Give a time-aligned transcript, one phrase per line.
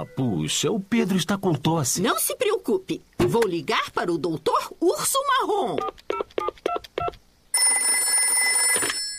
[0.00, 2.00] Ah, puxa, o Pedro está com tosse.
[2.00, 3.02] Não se preocupe.
[3.18, 5.74] Vou ligar para o doutor Urso Marrom.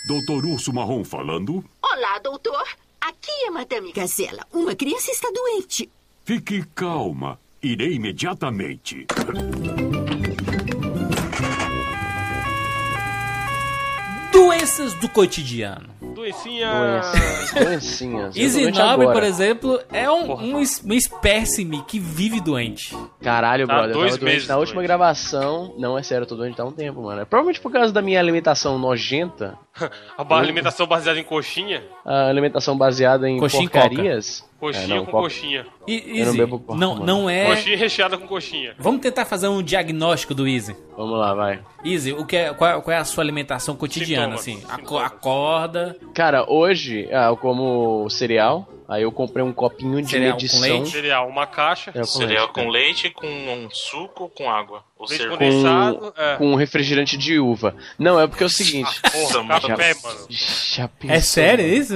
[0.08, 1.66] Doutor Urso Marrom falando.
[1.82, 2.64] Olá, doutor.
[3.02, 4.48] Aqui é Madame Gazela.
[4.54, 5.90] Uma criança está doente.
[6.24, 7.38] Fique calma.
[7.62, 9.06] Irei imediatamente.
[14.32, 15.99] Doenças do cotidiano.
[16.20, 16.70] Doencinha.
[16.74, 17.54] Doencinhas.
[17.54, 18.26] Doencinhas.
[18.26, 22.94] Eu tô Easy Nobre, por exemplo, é um, um uma espécime que vive doente.
[23.22, 23.92] Caralho, Tá brother.
[23.92, 24.88] Eu dois tava doente na última doente.
[24.88, 25.74] gravação.
[25.78, 27.22] Não, é sério, eu tô doente há um tempo, mano.
[27.22, 29.58] É Provavelmente por causa da minha alimentação nojenta.
[30.18, 31.84] A alimentação baseada em coxinha.
[32.06, 34.44] A alimentação baseada em Coxinha porcarias.
[34.60, 35.66] Coxinha É, não, com coxinha.
[35.88, 37.06] E, não Easy, bebo coca, não, mano.
[37.06, 37.46] não é...
[37.46, 38.76] Coxinha recheada com coxinha.
[38.78, 40.76] Vamos tentar fazer um diagnóstico do Easy.
[40.98, 41.60] Vamos lá, vai.
[41.84, 44.82] Easy, o que é, qual, qual é a sua alimentação cotidiana, Sintomas, assim?
[44.82, 45.06] Sintomas.
[45.06, 48.68] acorda, Cara, hoje ah, eu como cereal.
[48.90, 50.62] Aí eu comprei um copinho de Cereal com medição.
[50.62, 50.90] leite?
[50.90, 51.92] Cereal, uma caixa.
[51.92, 52.72] É, com Cereal leite, com cara.
[52.72, 54.84] leite, com um suco ou com água?
[54.98, 56.12] Ou Leite ser condensado.
[56.18, 56.36] É.
[56.38, 57.76] Com um refrigerante de uva.
[58.00, 59.00] Não, é porque é o seguinte.
[59.04, 59.62] Nossa, Porra, mano.
[59.62, 60.20] café, mano.
[60.30, 61.78] Já pensou, É sério mano?
[61.78, 61.94] isso?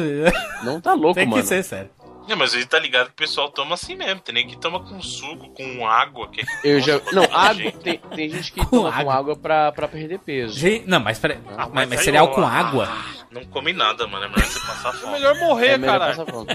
[0.64, 1.44] Não tá louco, Tem que mano.
[1.48, 1.90] ser sério.
[2.28, 4.20] Não, mas ele tá ligado que o pessoal toma assim mesmo.
[4.22, 6.28] Tem nem que toma com suco, com água.
[6.30, 6.44] Que...
[6.64, 7.00] Eu já.
[7.12, 7.54] Não, água.
[7.56, 7.78] gente.
[7.80, 9.14] Tem, tem gente que Com toma com água.
[9.16, 10.58] água pra, pra perder peso.
[10.58, 11.38] Gente, não, mas peraí.
[11.50, 12.90] Ah, mas, mas mas aí, cereal ó, com ah, água?
[13.32, 14.26] Não come nada, mano.
[14.26, 15.14] É melhor você passar É fome.
[15.14, 16.18] melhor morrer, É melhor caralho.
[16.18, 16.48] passar fome.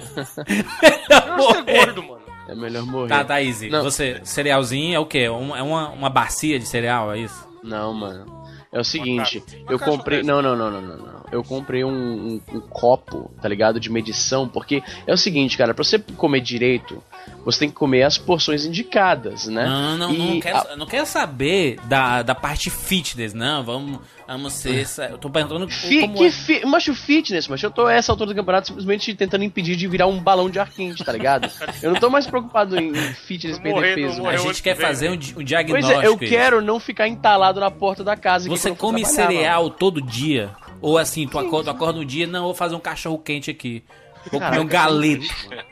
[1.11, 2.23] É melhor ser gordo, mano.
[2.49, 3.09] É melhor morrer.
[3.09, 3.69] Tá, tá, Easy.
[3.69, 3.83] Não.
[3.83, 5.29] Você, cerealzinho é o quê?
[5.29, 7.47] Um- é uma, uma bacia de cereal, é isso?
[7.63, 8.38] Não, mano.
[8.71, 9.43] É o seguinte.
[9.63, 10.23] Uma eu comprei.
[10.23, 11.19] Não, não, não, não, não.
[11.33, 13.81] Eu comprei um, um- um copo, tá ligado?
[13.81, 17.03] De medição, porque é o seguinte, cara, pra você comer direito,
[17.45, 19.65] você tem que comer as porções indicadas, né?
[19.67, 23.65] Não, não, E não, quero, a- eu não quero saber da, da parte fitness, não.
[23.65, 24.81] Vamos, vamos ser.
[24.83, 26.31] essa- Eu tô perguntando Fi, como que é.
[26.31, 29.87] fi, macho fitness, mas eu tô a essa altura do campeonato simplesmente tentando impedir de
[29.89, 31.51] virar um balão de ar quente, tá ligado?
[31.83, 34.27] Eu não tô mais preocupado em, fitness perder peso.
[34.27, 36.01] A gente quer fazer um, um Pois diagnóstico.
[36.01, 38.49] é, eu quero não ficar entalado na porta da casa.
[38.49, 40.51] Você come cereal todo dia?
[40.81, 43.83] Ou assim, tu acorda, acorda um dia, não, vou fazer um cachorro quente aqui.
[44.31, 45.27] Vou comer um galeto.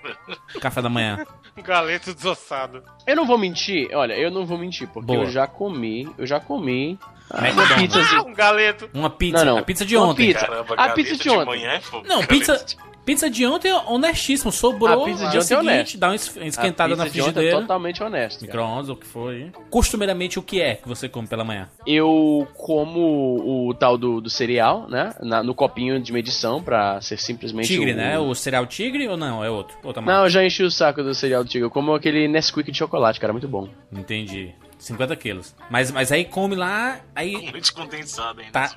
[0.60, 1.24] Café da manhã.
[1.56, 2.82] Um galeto desossado.
[2.82, 2.86] mano.
[3.06, 5.24] Eu não vou mentir, olha, eu não vou mentir, porque Boa.
[5.24, 6.98] eu já comi, eu já comi
[7.34, 7.76] McDonald's.
[7.94, 8.90] pizza Ah, um galeto.
[8.94, 9.44] Uma pizza.
[9.44, 9.58] Não, não.
[9.58, 10.26] A pizza de Uma ontem.
[10.28, 10.46] pizza.
[10.46, 11.44] Caramba, A pizza de ontem.
[11.46, 12.06] manhã é fogo.
[12.06, 12.64] Não, pizza,
[13.04, 14.50] pizza de ontem é honestíssimo.
[14.52, 15.02] Sobrou.
[15.02, 15.98] A pizza de dia ontem é seguinte, honesta.
[15.98, 17.60] Dá uma es- esquentada a na pizza de ontem é frigideira.
[17.60, 18.42] totalmente honesto.
[18.42, 19.50] Micro-ondas, o que foi.
[19.70, 21.68] Costumeiramente, o que é que você come pela manhã?
[21.86, 25.12] Eu como o tal do, do cereal, né?
[25.20, 27.68] na- no copinho de medição, pra ser simplesmente.
[27.68, 27.96] Tigre, o...
[27.96, 28.18] né?
[28.18, 29.44] O cereal tigre ou não?
[29.44, 29.76] É outro?
[29.84, 30.18] Outra marca?
[30.18, 31.66] Não, eu já enchi o saco do cereal do tigre.
[31.66, 33.68] Eu como aquele Nesquik de chocolate, cara, muito bom.
[33.92, 34.54] Entendi.
[34.86, 35.54] 50 quilos.
[35.70, 38.52] Mas, mas aí come lá, aí Com leite condensado ainda.
[38.52, 38.74] tá,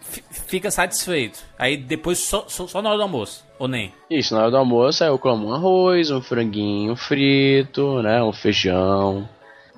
[0.00, 1.38] fi- fica satisfeito.
[1.58, 3.44] Aí depois só, só, só na hora do almoço.
[3.58, 3.92] Ou nem?
[4.10, 8.22] Isso, na hora do almoço aí eu como um arroz, um franguinho frito, né?
[8.22, 9.28] Um feijão.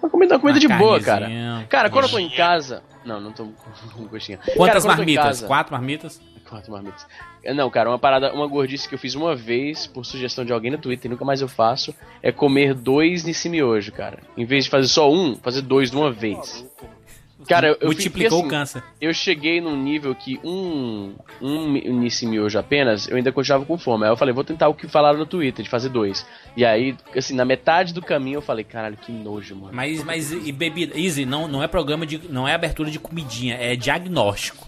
[0.02, 1.30] Uma comida, uma comida de Uma boa, cara.
[1.68, 2.82] Cara, quando eu tô em casa.
[3.04, 3.46] Não, não tô
[3.94, 4.38] com coxinha.
[4.38, 5.24] Cara, Quantas em marmitas?
[5.24, 6.22] casa- Quatro marmitas?
[6.48, 7.06] Quatro marmitas.
[7.52, 10.70] Não, cara, uma parada, uma gordice que eu fiz uma vez por sugestão de alguém
[10.70, 14.18] no Twitter e nunca mais eu faço é comer dois Nissi Miojo, cara.
[14.36, 16.64] Em vez de fazer só um, fazer dois de uma vez.
[17.48, 18.84] Cara, eu, eu Multiplicou fiquei o assim, câncer.
[19.00, 24.04] Eu cheguei num nível que um, um Nissi Miojo apenas, eu ainda continuava com fome.
[24.04, 26.26] Aí eu falei, vou tentar o que falaram no Twitter, de fazer dois.
[26.56, 29.72] E aí, assim, na metade do caminho eu falei, caralho, que nojo, mano.
[29.72, 30.98] Mas, mas e bebida?
[30.98, 32.20] Easy, não, não é programa de.
[32.28, 34.66] Não é abertura de comidinha, é diagnóstico.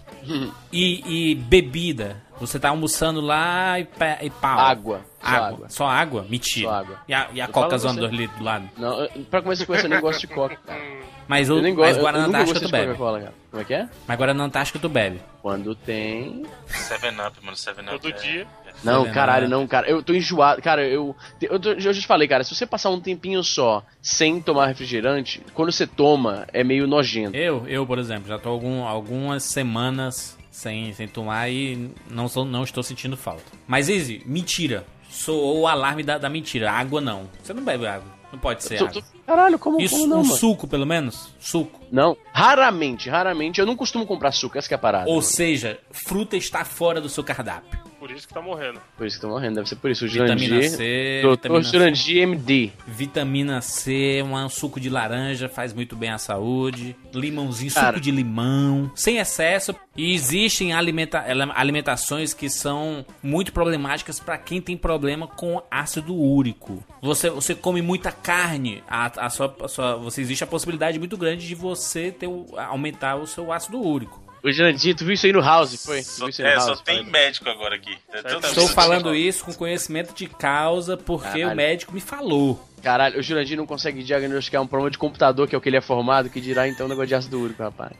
[0.71, 2.26] e, e bebida?
[2.39, 3.87] Você tá almoçando lá e,
[4.21, 4.59] e pau.
[4.59, 5.01] Água.
[5.19, 5.47] Só Água.
[5.47, 5.69] água.
[5.69, 6.25] Só água?
[6.29, 6.67] Mentira.
[6.69, 6.99] Só água.
[7.07, 7.99] E a, e a Eu Coca zona você.
[8.01, 8.69] 2 litros do lado?
[8.77, 10.81] Não, eu- pra começar com isso, eu nem gosto de coca, cara.
[11.27, 12.95] Mas, o, Eu nem gosto, mas eu, Guaraná eu Antártica tu de bebe.
[12.97, 13.33] Cara.
[13.51, 13.89] Como é que é?
[14.07, 15.19] Mas Guaraná Antártica tu bebe.
[15.41, 16.43] Quando tem.
[16.69, 17.57] 7-Up, mano.
[17.57, 17.99] 7-Up.
[17.99, 18.47] Todo é- dia.
[18.83, 19.89] Não, Sei caralho, não, cara.
[19.89, 20.61] Eu tô enjoado.
[20.61, 21.15] Cara, eu.
[21.41, 24.67] Eu, tô- eu já te falei, cara, se você passar um tempinho só sem tomar
[24.67, 27.35] refrigerante, quando você toma, é meio nojento.
[27.35, 32.43] Eu, eu, por exemplo, já tô algum, algumas semanas sem, sem tomar e não, sou,
[32.43, 33.43] não estou sentindo falta.
[33.67, 34.85] Mas, Izzy, mentira.
[35.07, 36.71] Soou o alarme da, da mentira.
[36.71, 37.29] Água não.
[37.41, 38.11] Você não bebe água.
[38.31, 39.03] Não pode ser água.
[39.25, 40.35] Caralho, como, Isso, como não, um mano?
[40.35, 41.29] suco, pelo menos?
[41.39, 41.79] Suco.
[41.91, 43.59] Não, raramente, raramente.
[43.59, 45.07] Eu não costumo comprar suco, essa que é a parada.
[45.07, 45.21] Ou mano.
[45.21, 47.79] seja, fruta está fora do seu cardápio.
[48.07, 48.79] Por isso que tá morrendo.
[48.95, 50.05] Por isso que tô morrendo, deve ser por isso.
[50.05, 50.69] O Vitamina Jurandir.
[50.69, 51.71] C, Doutor vitamina C.
[51.77, 52.71] Jurandir MD.
[52.87, 56.95] Vitamina C, um suco de laranja faz muito bem à saúde.
[57.13, 57.87] Limãozinho, Cara.
[57.87, 59.75] suco de limão, sem excesso.
[59.97, 66.81] E existem alimenta alimentações que são muito problemáticas para quem tem problema com ácido úrico.
[67.01, 71.17] Você, você come muita carne, a, a sua, a sua, você existe a possibilidade muito
[71.17, 74.26] grande de você ter aumentar o seu ácido úrico.
[74.43, 76.01] O Jurandir, tu viu isso aí no House, foi?
[76.01, 77.11] Tu Só, viu isso aí no é, só House, tem falei.
[77.11, 77.97] médico agora aqui.
[78.13, 81.51] É Estou falando isso com conhecimento de causa porque Caralho.
[81.51, 82.63] o médico me falou.
[82.81, 85.77] Caralho, o Jurandir não consegue diagnosticar um problema de computador, que é o que ele
[85.77, 87.91] é formado, que dirá então um negócio de ácido úrico, rapaz.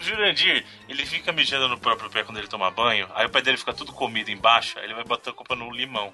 [0.00, 3.42] O Jurandir, ele fica mijando no próprio pé quando ele toma banho, aí o pé
[3.42, 6.10] dele fica tudo comido embaixo, aí ele vai botar a culpa no limão.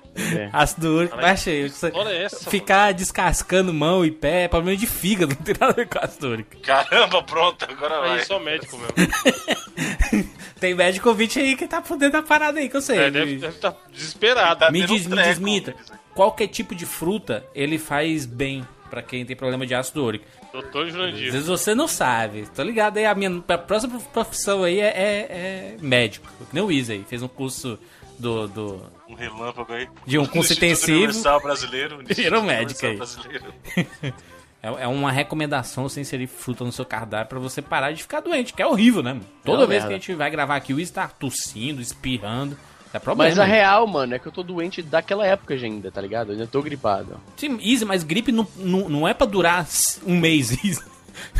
[0.53, 1.71] Ácido úrico, baixa aí.
[1.95, 5.77] Olha essa, Ficar descascando mão e pé é problema de fígado, não tem nada a
[5.77, 6.59] ver com ácido úrico.
[6.61, 8.25] Caramba, pronto, agora Aí vai.
[8.25, 8.95] só médico mesmo.
[10.59, 12.99] Tem médico ouvinte aí que tá podendo da parada aí, que eu sei.
[12.99, 14.61] É, deve estar desesperado.
[14.61, 15.29] Tá me, diz, me treco.
[15.29, 15.75] desminta.
[16.15, 18.67] Qualquer tipo de fruta, ele faz bem
[18.97, 20.25] pra quem tem problema de ácido úrico.
[20.51, 21.31] Doutor Às Jurandir.
[21.31, 22.47] vezes você não sabe.
[22.55, 26.27] Tô ligado aí, a minha a próxima profissão aí é, é- é médico.
[26.49, 27.79] Que nem o Isa aí, fez um curso
[28.19, 28.49] do...
[28.49, 28.83] do...
[29.07, 29.87] Um relâmpago aí.
[30.07, 30.97] De um curso intensivo.
[30.97, 31.99] Universal Brasileiro.
[32.09, 32.99] Virou médico aí.
[34.63, 38.21] É, é uma recomendação você inserir fruta no seu cardápio pra você parar de ficar
[38.21, 39.13] doente, que é horrível, né?
[39.13, 39.25] mano?
[39.45, 39.89] Toda uma vez merda.
[39.89, 42.57] que a gente vai gravar aqui, o Isa tá tossindo, espirrando.
[42.97, 43.29] É problema.
[43.31, 46.29] Mas a real, mano, é que eu tô doente daquela época já ainda, tá ligado?
[46.29, 47.21] Eu ainda tô gripado.
[47.37, 49.67] Sim, Isa, mas gripe não, não, não é pra durar
[50.07, 50.57] um mês.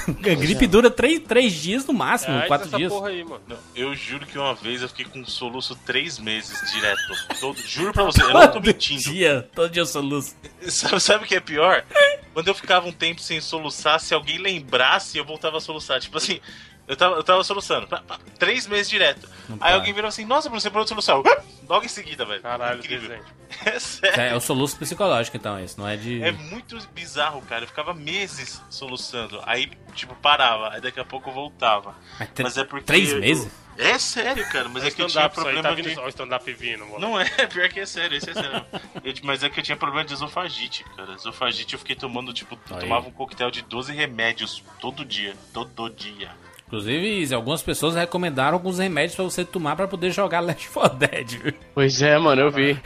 [0.09, 2.91] A gripe dura três, três dias no máximo, É, quatro essa dias.
[2.91, 3.43] porra aí, mano.
[3.47, 6.99] Não, eu juro que uma vez eu fiquei com um soluço três meses direto.
[7.39, 9.03] Todo- juro pra você, eu não tô Todo mentindo.
[9.03, 10.35] dia, todo dia eu soluço.
[10.69, 11.85] Sabe, sabe o que é pior?
[12.33, 16.01] Quando eu ficava um tempo sem soluçar, se alguém lembrasse, eu voltava a soluçar.
[16.01, 16.41] Tipo assim,
[16.89, 17.87] eu tava, eu tava soluçando.
[17.87, 19.29] pá, pá, três meses direto.
[19.49, 19.75] Não Aí para.
[19.75, 21.17] alguém virou assim, nossa, Bruno, você parou de soluçar.
[21.17, 21.25] Eu,
[21.69, 22.41] Logo em seguida, velho.
[22.43, 23.19] Caralho, Incrível.
[23.65, 24.21] É sério.
[24.21, 26.21] É, é o soluço psicológico, então, isso, não é de.
[26.23, 27.63] É muito bizarro, cara.
[27.65, 29.41] Eu ficava meses soluçando.
[29.47, 30.71] Aí, tipo, parava.
[30.73, 31.95] Aí daqui a pouco eu voltava.
[32.19, 32.85] Mas tre- Mas é porque.
[32.85, 33.51] três eu- meses?
[33.79, 34.69] É sério, cara.
[34.69, 35.95] Mas é que eu tinha aí, problema tá vindo de.
[35.95, 36.99] só o stand-up vindo, mano.
[36.99, 38.65] Não é, pior que é sério, isso é sério.
[39.05, 41.15] Eu- mas é que eu tinha problema de esofagite, cara.
[41.15, 42.81] Esofagite eu fiquei tomando, tipo, eu Aí.
[42.83, 45.35] tomava um coquetel de 12 remédios todo dia.
[45.53, 46.31] Todo dia.
[46.67, 51.29] Inclusive, algumas pessoas recomendaram alguns remédios pra você tomar pra poder jogar Left 4 Dead.
[51.43, 51.55] viu?
[51.75, 52.77] Pois é, mano, eu vi.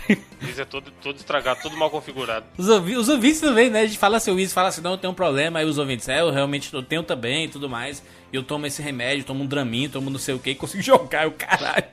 [0.42, 2.44] Isso é todo, todo estragado, todo mal configurado.
[2.58, 3.80] Os, ouvi- os ouvintes também, né?
[3.80, 5.58] A gente fala assim, o Isa fala assim, não, eu tenho um problema.
[5.60, 8.02] Aí os ouvintes, é, eu realmente eu tenho também e tudo mais.
[8.32, 10.82] E eu tomo esse remédio, tomo um dramin, tomo não sei o que e consigo
[10.84, 11.26] jogar.
[11.28, 11.84] O caralho.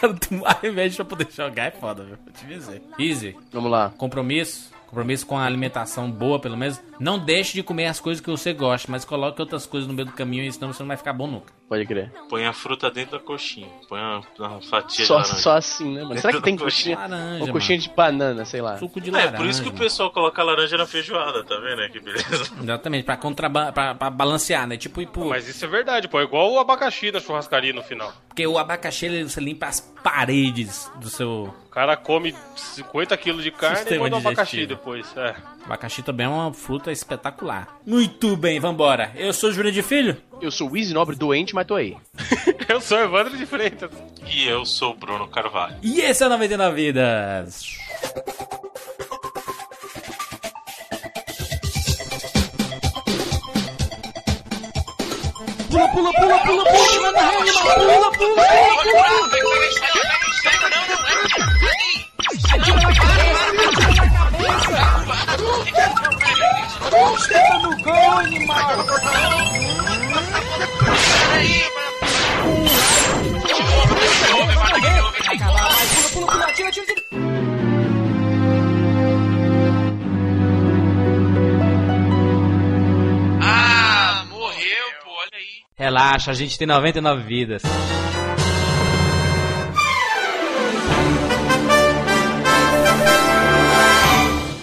[0.00, 2.16] Cara, tomar remédio pra poder jogar é foda, viu?
[2.24, 2.82] Vou te dizer.
[2.98, 3.36] Easy.
[3.52, 3.92] Vamos lá.
[3.96, 4.70] Compromisso.
[4.90, 6.80] Compromisso com a alimentação boa, pelo menos.
[6.98, 10.06] Não deixe de comer as coisas que você gosta, mas coloque outras coisas no meio
[10.06, 11.59] do caminho, senão você não vai ficar bom nunca.
[11.70, 12.10] Pode crer.
[12.28, 13.68] Põe a fruta dentro da coxinha.
[13.88, 15.40] Põe uma, uma fatia Só, de laranja.
[15.40, 16.18] só assim, né, mano?
[16.20, 16.98] Será que tem coxinha?
[16.98, 18.76] Laranja, Uma coxinha de banana, sei lá.
[18.76, 19.36] Suco de É, laranja.
[19.36, 19.84] por isso que o mano.
[19.84, 21.88] pessoal coloca laranja na feijoada, tá vendo?
[21.92, 22.52] Que beleza.
[22.60, 24.76] Exatamente, pra, contraba pra, pra balancear, né?
[24.76, 25.28] Tipo, pro...
[25.28, 26.18] Mas isso é verdade, pô.
[26.18, 28.12] É igual o abacaxi da churrascaria no final.
[28.26, 31.54] Porque o abacaxi, ele, você limpa as paredes do seu...
[31.66, 35.06] O cara come 50 quilos de carne Sistema e manda um abacaxi depois.
[35.16, 35.36] É.
[35.64, 37.78] Abacaxi também é uma fruta espetacular.
[37.86, 39.12] Muito bem, vambora.
[39.14, 40.16] Eu sou o Júlio de Filho.
[40.40, 41.96] Eu sou o Easy Nobre doente, mas tô aí.
[42.68, 43.90] Eu sou Evandro de Freitas.
[44.26, 45.76] E eu sou o Bruno Carvalho.
[45.82, 47.78] E esse é o 99 Vidas.
[83.42, 85.62] Ah, morreu, pô, olha aí.
[85.76, 87.62] Relaxa, a gente tem 99 vidas.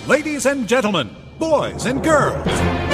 [0.08, 2.87] Ladies and gentlemen, boys and girls.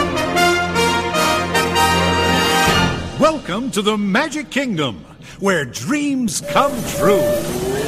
[3.24, 5.06] Welcome to the Magic Kingdom,
[5.40, 7.83] where dreams come true.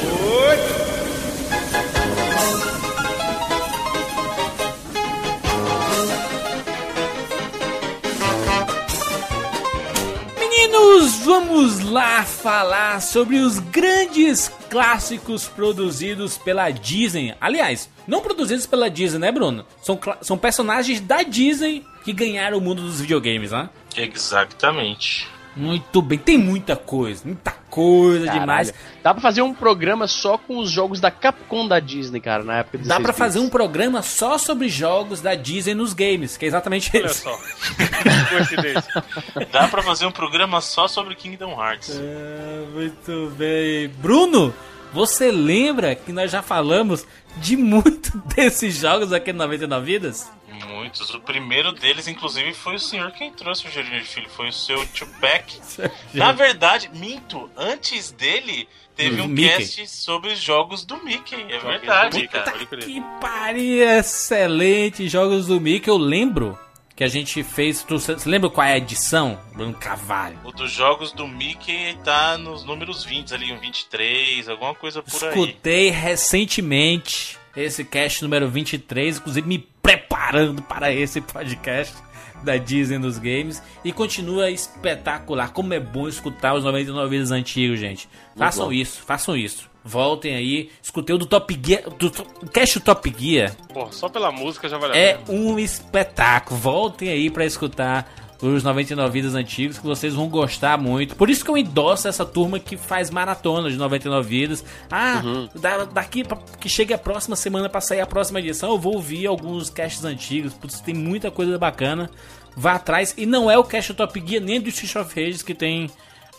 [11.38, 17.34] Vamos lá falar sobre os grandes clássicos produzidos pela Disney.
[17.38, 19.66] Aliás, não produzidos pela Disney, né, Bruno?
[19.82, 23.68] São, são personagens da Disney que ganharam o mundo dos videogames, né?
[23.94, 25.28] Exatamente.
[25.56, 28.40] Muito bem, tem muita coisa, muita coisa Caralho.
[28.40, 28.74] demais.
[29.02, 32.58] Dá pra fazer um programa só com os jogos da Capcom da Disney, cara, na
[32.58, 36.44] época Dá pra 16 fazer um programa só sobre jogos da Disney nos games, que
[36.44, 37.22] é exatamente Olha isso.
[37.22, 37.38] só.
[38.28, 39.04] Coincidência.
[39.50, 41.98] Dá pra fazer um programa só sobre Kingdom Hearts.
[41.98, 43.88] É, muito bem.
[43.88, 44.52] Bruno,
[44.92, 47.06] você lembra que nós já falamos
[47.38, 50.30] de muito desses jogos aqui no 99 Vidas?
[50.68, 51.12] Muitos.
[51.12, 54.28] O primeiro deles, inclusive, foi o senhor quem trouxe o Jardim de Filho.
[54.30, 55.60] Foi o seu Tupac.
[56.14, 57.50] Na verdade, minto.
[57.56, 59.56] Antes dele, teve O um Mickey.
[59.58, 61.34] cast sobre os jogos do Mickey.
[61.50, 62.52] É verdade, Mickey, cara.
[62.66, 65.90] Que pariu, excelente jogos do Mickey.
[65.90, 66.58] Eu lembro
[66.94, 67.82] que a gente fez.
[67.82, 69.38] Tu, você lembra qual é a edição?
[69.52, 70.38] Bruno Carvalho.
[70.44, 75.24] O dos jogos do Mickey tá nos números 20 ali, um 23, alguma coisa por
[75.24, 75.28] aí.
[75.28, 81.94] Escutei recentemente esse cast número 23, inclusive me preparando para esse podcast
[82.42, 85.52] da Disney nos games e continua espetacular.
[85.52, 88.08] Como é bom escutar os 99 vidas antigos, gente.
[88.34, 88.72] Façam bom.
[88.72, 89.70] isso, façam isso.
[89.84, 94.68] Voltem aí, escutei o do Top Gear, do, do Top Gear Porra, só pela música
[94.68, 96.58] já vale a é um espetáculo.
[96.58, 98.12] Voltem aí pra escutar
[98.42, 101.16] os 99 vidas antigos que vocês vão gostar muito.
[101.16, 104.64] Por isso que eu endosso essa turma que faz maratona de 99 vidas.
[104.90, 105.22] Ah,
[105.54, 108.94] da- daqui pra, que chegue a próxima semana pra sair a próxima edição, eu vou
[108.94, 110.52] ouvir alguns casts antigos.
[110.52, 112.10] Putz, tem muita coisa bacana.
[112.56, 113.14] Vá atrás.
[113.16, 115.90] E não é o cast Top Gear nem do Street of Rage que tem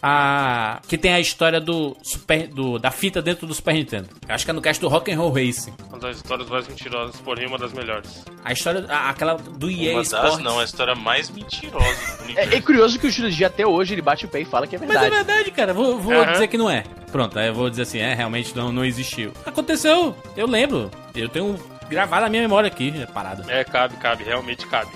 [0.02, 4.08] a que tem a história do Super do, da fita dentro do Super Nintendo.
[4.28, 5.74] Eu acho que é no cast do Rock and Roll Racing.
[5.90, 8.24] Uma das histórias mais mentirosas, porém uma das melhores.
[8.44, 10.40] A história a- aquela do EA Uma das, Sports.
[10.40, 12.18] não, a história mais mentirosa.
[12.36, 14.76] É, é curioso que o Jurandir até hoje ele bate o pé e fala que
[14.76, 15.16] é Mas é verdade.
[15.26, 15.74] verdade, cara.
[15.74, 16.32] Vou, vou Aham.
[16.34, 16.84] dizer que não é.
[17.12, 19.32] Pronto, aí eu vou dizer assim, é, realmente não, não existiu.
[19.46, 20.92] Aconteceu, eu lembro.
[21.16, 21.58] Eu tenho
[21.90, 23.44] gravado na minha memória aqui, a parada.
[23.52, 24.92] É, cabe, cabe, realmente cabe.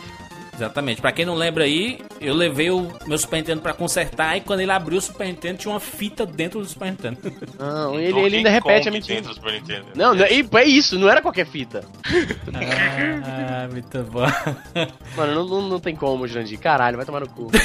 [0.53, 1.01] Exatamente.
[1.01, 4.60] Pra quem não lembra aí, eu levei o meu Super Nintendo pra consertar e quando
[4.60, 7.17] ele abriu o Super Nintendo tinha uma fita dentro do Super Nintendo.
[7.58, 9.15] Não, ele, Donkey ele ainda repete a mentira.
[9.15, 9.86] dentro do Super Nintendo.
[9.96, 11.84] Não, não é, é isso, não era qualquer fita.
[12.53, 14.22] ah, muito bom.
[15.15, 16.60] Mano, não, não, não tem como, Jurandir.
[16.60, 17.50] Caralho, vai tomar no cu.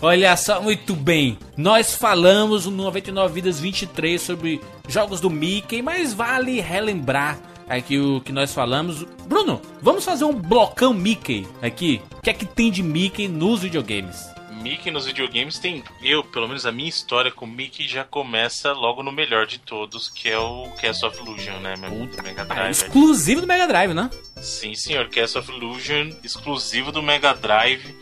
[0.00, 1.38] Olha só, muito bem.
[1.56, 8.20] Nós falamos no 99 Vidas 23 sobre jogos do Mickey, mas vale relembrar aqui o
[8.20, 9.02] que nós falamos.
[9.26, 12.00] Bruno, vamos fazer um blocão Mickey aqui?
[12.16, 14.28] O que é que tem de Mickey nos videogames?
[14.62, 15.84] Mickey nos videogames tem.
[16.02, 20.08] Eu, pelo menos a minha história com Mickey já começa logo no melhor de todos,
[20.08, 21.90] que é o Cast of Illusion, né, meu?
[21.90, 22.70] Do Mega Drive.
[22.70, 24.10] Exclusivo do Mega Drive, né?
[24.36, 27.94] Sim, senhor, Cast of Illusion, exclusivo do Mega Drive.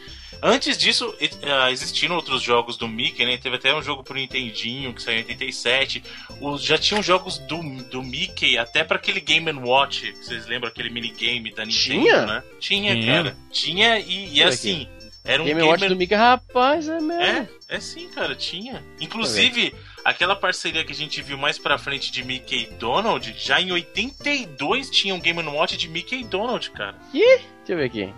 [0.42, 3.36] Antes disso, ah, existiram outros jogos do Mickey, né?
[3.38, 6.02] Teve até um jogo pro Nintendinho que saiu em 87.
[6.40, 10.12] Os, já tinham jogos do, do Mickey até pra aquele Game Watch.
[10.12, 12.26] Vocês lembram aquele minigame da Nintendo, Tinha?
[12.26, 12.42] né?
[12.60, 13.06] Tinha, Tinha.
[13.06, 13.36] cara.
[13.50, 14.88] Tinha e, e assim,
[15.24, 17.12] era um Game Game Watch do Mickey, rapaz, é mesmo.
[17.12, 18.82] é, é sim, cara, tinha.
[19.00, 19.74] Inclusive,
[20.04, 23.72] aquela parceria que a gente viu mais pra frente de Mickey e Donald, já em
[23.72, 26.96] 82 tinha um Game Watch de Mickey e Donald, cara.
[27.12, 28.14] Deixa eu ver aqui.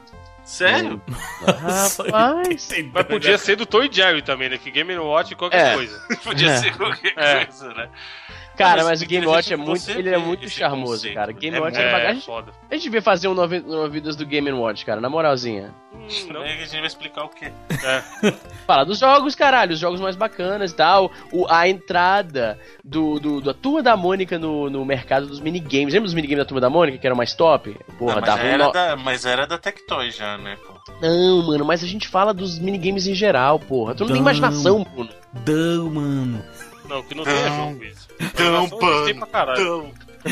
[0.48, 1.00] Sério?
[1.46, 2.68] Rapaz.
[2.92, 4.56] Mas podia ser do Toy Jerry também, né?
[4.56, 5.74] Que Game Watch e qualquer É.
[5.74, 6.00] coisa.
[6.24, 6.56] Podia É.
[6.56, 7.44] ser qualquer É.
[7.44, 7.88] coisa, né?
[8.58, 11.14] Cara, Mas mas o Game Watch é muito, ele é muito charmoso, conceito.
[11.14, 11.30] cara.
[11.32, 12.22] Game É Watch era É, bagagem.
[12.22, 12.52] foda.
[12.70, 15.72] A gente devia fazer um nove, nove vidas do Game Watch, cara, na moralzinha.
[15.94, 16.42] Hum, não.
[16.42, 17.52] A gente vai explicar o quê?
[18.66, 21.10] Falar dos jogos, caralho, os jogos mais bacanas e tal.
[21.32, 25.94] O, a entrada do, do- da turma da Mônica no, no mercado dos minigames.
[25.94, 27.76] Lembra dos minigames da turma da Mônica, que era mais top?
[27.98, 30.56] Porra, Ah, mas, dava era nó- da, mas era da Tectoy já, né?
[30.66, 30.78] pô?
[31.00, 33.94] Não, mano, mas a gente fala dos minigames em geral, porra.
[33.94, 34.22] Tu não tem Não.
[34.22, 35.10] imaginação, Bruno.
[35.46, 36.42] Não, mano.
[36.88, 38.08] Não, que não tem é jogo isso.
[38.34, 38.68] Tão,
[39.18, 39.90] pra caralho.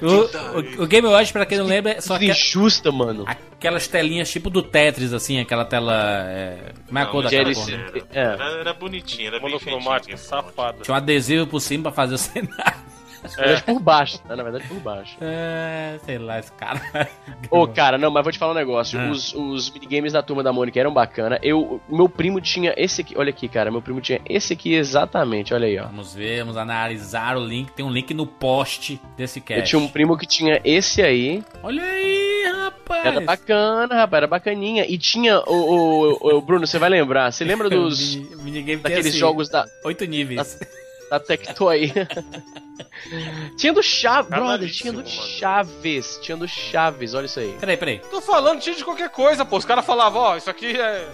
[0.00, 3.24] O, o- o Game Watch, pra quem não lembra, é só Que injusta, mano.
[3.26, 5.92] aquelas telinhas tipo do Tetris, assim, aquela tela.
[6.28, 8.02] É, como é a Não, cor daquela era, é.
[8.12, 10.28] era, era bonitinho, era bem Monocromática, feitinho.
[10.28, 10.78] safada.
[10.82, 12.80] Tinha um adesivo por cima pra fazer o cenário.
[13.22, 14.36] Na verdade, por baixo, tá?
[14.36, 15.16] Na verdade, por baixo.
[15.20, 16.80] É, sei lá, esse cara.
[17.50, 18.98] Ô, cara, não, mas vou te falar um negócio.
[18.98, 19.10] Ah.
[19.10, 21.38] Os, os minigames da turma da Mônica eram bacana.
[21.42, 23.14] Eu, meu primo tinha esse aqui.
[23.16, 23.70] Olha aqui, cara.
[23.70, 25.54] Meu primo tinha esse aqui exatamente.
[25.54, 25.84] Olha aí, ó.
[25.86, 27.70] Vamos ver, vamos analisar o link.
[27.72, 29.68] Tem um link no post desse Eu cast.
[29.70, 31.42] tinha um primo que tinha esse aí.
[31.62, 33.06] Olha aí, rapaz.
[33.06, 34.18] Era bacana, rapaz.
[34.18, 34.84] Era bacaninha.
[34.88, 35.54] E tinha o,
[36.22, 37.32] o, o- Bruno, você vai lembrar.
[37.32, 38.16] Você lembra dos.
[38.16, 40.58] Mini- minigame daqueles assim, jogos da, Oito níveis.
[40.58, 40.66] da
[41.20, 41.92] Tectoy.
[43.56, 44.30] tinha do Chaves.
[44.30, 45.08] Brother, tinha do mano.
[45.10, 46.18] Chaves.
[46.22, 47.14] Tinha do Chaves.
[47.14, 47.56] Olha isso aí.
[47.58, 47.98] Peraí, peraí.
[48.10, 49.56] Tô falando, tinha de qualquer coisa, pô.
[49.56, 51.08] Os caras falavam, ó, isso aqui é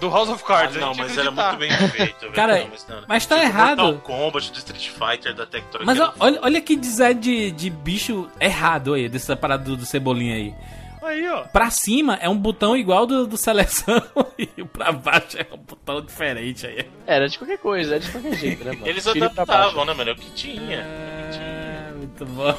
[0.00, 0.76] do House of Ah, Cards.
[0.76, 1.56] a não, mas que era acreditar.
[1.58, 2.20] muito bem feito.
[2.20, 2.32] velho.
[2.32, 3.02] Cara, Não, mas, não.
[3.08, 3.82] mas tá Tipo errado.
[3.82, 5.84] Mortal Kombat do Street Fighter da Tectoy.
[5.84, 10.34] Mas olha, olha que design de, de bicho errado aí, dessa parada do, do Cebolinha
[10.34, 10.54] aí.
[11.02, 11.42] Aí, ó.
[11.44, 14.00] Pra cima é um botão igual do, do seleção
[14.38, 16.86] e pra baixo é um botão diferente aí.
[17.06, 18.86] Era de qualquer coisa, era de qualquer jeito, né, mano?
[18.86, 20.10] Eles Tira adaptavam, né, mano?
[20.10, 20.78] É o que tinha.
[20.78, 22.54] É, muito bom.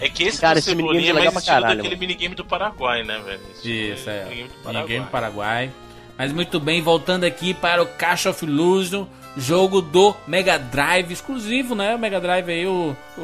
[0.00, 2.06] É que esse Cara, do esse minigame é é mais pra caralho, daquele mano.
[2.06, 3.40] minigame do Paraguai, né, velho?
[3.54, 4.24] Esse Isso, é.
[4.24, 4.98] Minigame do Paraguai.
[5.00, 5.70] do Paraguai.
[6.18, 9.06] Mas muito bem, voltando aqui para o Cash of Illusion.
[9.38, 11.94] jogo do Mega Drive, exclusivo, né?
[11.94, 13.22] O Mega Drive aí, o, o,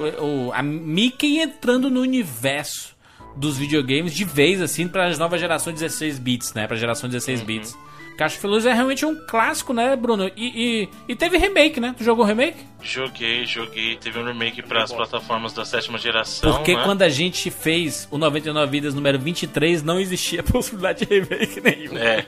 [0.49, 2.92] o- a Mickey entrando no universo
[3.37, 6.67] dos videogames de vez, assim, para as novas gerações 16 bits, né?
[6.67, 7.77] Pra geração 16 bits.
[8.17, 10.31] Cacho Filoso é realmente um clássico, né, Bruno?
[10.37, 11.95] E, e, e teve remake, né?
[11.97, 12.59] Tu jogou o remake?
[12.83, 13.97] Joguei, joguei.
[13.97, 16.53] Teve um remake para as plataformas da sétima geração.
[16.53, 16.83] Porque né?
[16.85, 21.97] quando a gente fez o 99 Vidas número 23, não existia possibilidade de remake nenhum.
[21.97, 22.27] É.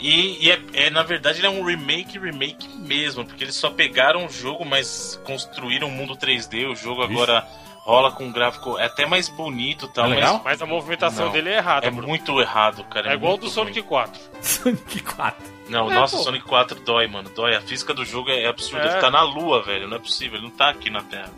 [0.00, 3.70] E, e é, é, na verdade, ele é um remake, remake mesmo, porque eles só
[3.70, 6.70] pegaram o jogo, mas construíram um mundo 3D.
[6.70, 7.46] O jogo agora
[7.84, 10.06] rola com um gráfico é até mais bonito e tal.
[10.06, 10.34] É legal?
[10.34, 11.32] Mas Mas a movimentação Não.
[11.32, 12.08] dele é errada, é Bruno.
[12.08, 13.10] muito errado, cara.
[13.10, 13.88] É igual muito do Sonic ruim.
[13.88, 14.20] 4.
[14.40, 15.52] Sonic 4.
[15.68, 16.22] Não, É, nossa, pô.
[16.22, 17.30] Sonic 4 dói, mano.
[17.34, 17.54] Dói.
[17.56, 18.84] A física do jogo é absurda.
[18.86, 18.92] É.
[18.92, 19.88] Ele tá na lua, velho.
[19.88, 20.36] Não é possível.
[20.38, 21.30] Ele não tá aqui na Terra.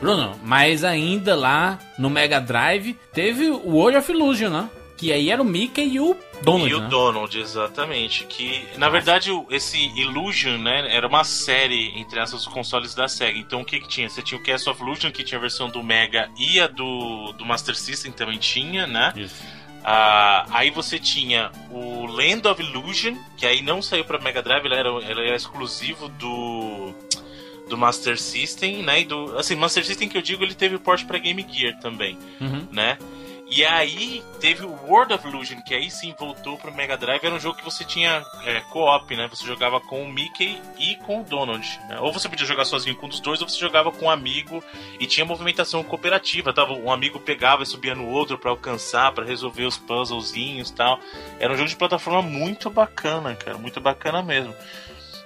[0.00, 4.68] Bruno, mas ainda lá no Mega Drive teve o World of Illusion, né?
[4.96, 6.88] Que aí era o Mickey e o Donald, e o né?
[6.88, 8.24] Donald, exatamente.
[8.24, 13.38] Que, na verdade, esse Illusion, né, era uma série, entre essas, consoles da SEGA.
[13.38, 14.08] Então, o que que tinha?
[14.08, 17.32] Você tinha o Castle of Illusion, que tinha a versão do Mega e a do,
[17.32, 19.12] do Master System também tinha, né?
[19.16, 19.34] Isso.
[19.84, 24.64] Ah, aí você tinha o Land of Illusion, que aí não saiu pra Mega Drive,
[24.64, 26.92] ele era, ele era exclusivo do
[27.68, 29.00] do Master System, né?
[29.00, 32.16] E do, assim, Master System que eu digo, ele teve porte pra Game Gear também,
[32.40, 32.66] Uhum.
[32.70, 32.96] né?
[33.48, 37.34] E aí teve o World of Illusion, que aí sim voltou pro Mega Drive, era
[37.34, 39.28] um jogo que você tinha é, co-op, né?
[39.28, 41.64] Você jogava com o Mickey e com o Donald.
[41.88, 42.00] né?
[42.00, 44.62] Ou você podia jogar sozinho com um dos dois, ou você jogava com um amigo
[44.98, 46.52] e tinha movimentação cooperativa.
[46.52, 50.74] Tava, um amigo pegava e subia no outro pra alcançar, pra resolver os puzzlezinhos e
[50.74, 50.98] tal.
[51.38, 54.54] Era um jogo de plataforma muito bacana, cara, muito bacana mesmo.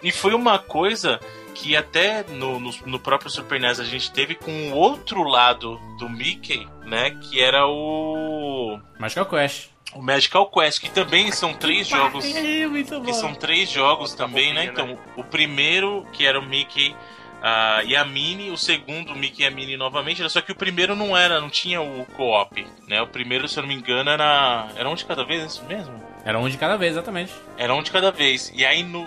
[0.03, 1.21] E foi uma coisa
[1.61, 5.79] que até no, no, no próprio Super NES a gente teve com o outro lado
[5.99, 7.11] do Mickey, né?
[7.11, 9.69] Que era o, Magical Quest.
[9.95, 12.25] o Magical Quest, que também são três jogos.
[12.25, 14.67] muito Que são três jogos também, né?
[14.67, 16.97] bobinha, Então, o primeiro, que era o Mickey
[17.43, 20.55] ah, e a Minnie, o segundo, o Mickey e a Minnie novamente, só que o
[20.57, 23.03] primeiro não era, não tinha o co-op, né?
[23.03, 24.69] O primeiro, se eu não me engano, era.
[24.77, 26.11] Era um de cada vez, é isso mesmo?
[26.25, 27.33] Era um de cada vez, exatamente.
[27.57, 28.53] Era um de cada vez.
[28.55, 29.07] E aí no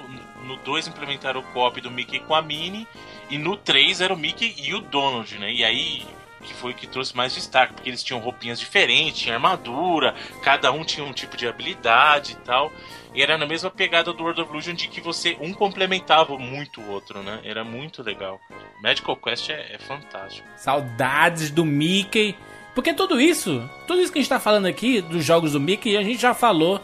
[0.64, 2.88] 2 implementaram o co-op do Mickey com a Minnie.
[3.30, 5.52] E no 3 era o Mickey e o Donald, né?
[5.52, 6.06] E aí
[6.44, 10.72] que foi o que trouxe mais destaque, porque eles tinham roupinhas diferentes, tinha armadura, cada
[10.72, 12.72] um tinha um tipo de habilidade e tal.
[13.16, 16.82] E era na mesma pegada do World of Illusion de que você um complementava muito
[16.82, 17.40] o outro, né?
[17.44, 18.40] Era muito legal.
[18.82, 20.48] Magical Quest é, é fantástico.
[20.58, 22.36] Saudades do Mickey.
[22.76, 25.96] Porque tudo isso, tudo isso que a gente tá falando aqui, dos jogos do Mickey,
[25.96, 26.82] a gente já falou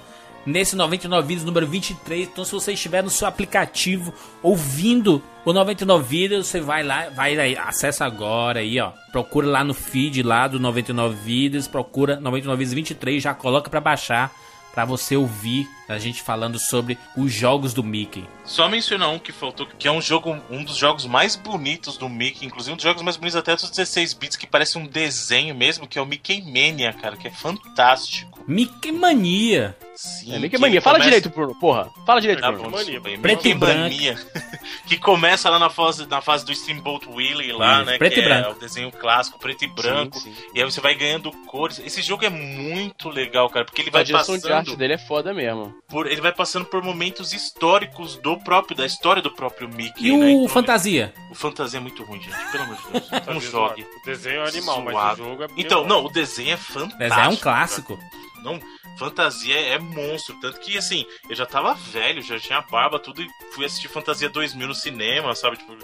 [0.49, 2.27] nesse 99 Vídeos número 23.
[2.27, 7.37] Então, se você estiver no seu aplicativo ouvindo o 99 Vídeos, você vai lá, vai
[7.39, 8.91] aí, acessa agora aí, ó.
[9.11, 13.79] Procura lá no feed lá do 99 Vídeos, procura 99 Vídeos 23, já coloca pra
[13.79, 14.33] baixar,
[14.79, 18.23] pra você ouvir a gente falando sobre os jogos do Mickey.
[18.45, 22.07] Só mencionar um que faltou, que é um jogo, um dos jogos mais bonitos do
[22.07, 25.53] Mickey, inclusive um dos jogos mais bonitos até dos 16 bits, que parece um desenho
[25.53, 28.39] mesmo, que é o Mickey Mania, cara, que é fantástico.
[28.47, 29.75] Mickey Mania.
[29.95, 30.81] Sim, É Mickey Mania.
[30.81, 31.55] Fala começa- direito, Bruno.
[31.59, 31.89] Porra.
[32.05, 32.71] Fala direito, Tá Bruno.
[32.71, 33.01] Mania.
[33.01, 33.79] Preto Mickey e branco.
[33.81, 34.17] Mania.
[34.87, 37.97] que começa lá na fase, na fase do Steamboat Willie lá, né?
[37.97, 38.55] preto que e é branco.
[38.57, 40.17] o desenho clássico, preto e branco.
[40.19, 40.33] sim.
[40.55, 41.79] E aí você vai ganhando cores.
[41.79, 44.35] Esse jogo é muito legal, cara, porque ele vai direção
[44.69, 45.73] de arte passando dele é foda mesmo.
[45.87, 50.17] por ele vai passando por momentos históricos do próprio da história do próprio Mickey, E
[50.17, 50.25] né?
[50.27, 51.13] o Então, Fantasia?
[51.31, 52.35] o fantasia é muito ruim, gente.
[52.51, 53.09] Pelo amor de Deus.
[53.27, 53.81] Não Tá jogue.
[53.83, 55.21] O desenho é animal, mas Suado.
[55.23, 55.47] o jogo é.
[55.57, 56.97] Então, não, o desenho é fantástico.
[56.99, 57.57] Desenho é um cara.
[57.57, 57.99] clássico.
[58.43, 58.59] Não,
[58.97, 60.39] fantasia é monstro.
[60.39, 64.29] Tanto que, assim, eu já tava velho, já tinha barba, tudo, e fui assistir Fantasia
[64.29, 65.57] 2000 no cinema, sabe?
[65.57, 65.75] Tipo,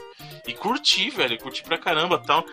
[0.47, 2.45] e curti, velho, curti pra caramba tal.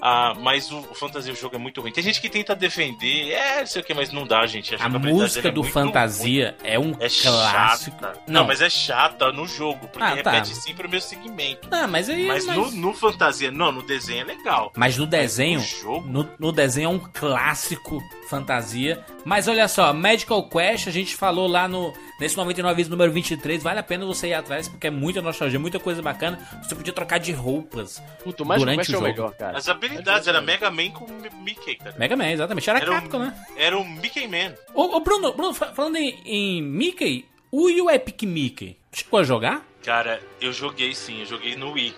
[0.00, 1.90] Ah, mas o, o Fantasia, o jogo é muito ruim.
[1.92, 4.74] Tem gente que tenta defender, é, não sei o que, mas não dá, gente.
[4.74, 6.96] A jogabilidade música é do muito Fantasia é um ruim.
[7.00, 7.96] É clássico.
[8.00, 8.20] chata.
[8.28, 10.30] Não, mas é chata no jogo, porque Ah, tá.
[10.32, 11.68] repete sempre o mesmo segmento.
[11.70, 12.26] Ah, mas aí.
[12.26, 14.72] Mas, mas- No, no Fantasia, não, no desenho é legal.
[14.76, 16.08] Mas no desenho, no jogo?
[16.08, 19.04] no, no desenho é um clássico fantasia.
[19.24, 23.62] Mas olha só, Magical Quest, a gente falou lá no nesse 99 vezes número 23,
[23.62, 26.38] vale a pena você ir atrás porque é muita nostalgia, muita coisa bacana.
[26.62, 28.02] Você podia trocar de roupas.
[28.22, 29.04] Puto, mas Durante é o o jogo.
[29.04, 29.56] melhor, cara.
[29.56, 31.94] As habilidades era Mega Man com Mi- Mickey, cara.
[31.98, 32.68] Mega Man, exatamente.
[32.68, 33.46] Era, Era um- Capcom, né?
[33.56, 34.54] Era o Mickey Man.
[34.74, 38.76] Ô, ô, Bruno, Bruno, fa- falando em, em Mickey, o e o Epic Mickey?
[38.92, 39.66] Chegou a jogar?
[39.84, 41.94] Cara, eu joguei sim, eu joguei no Wii.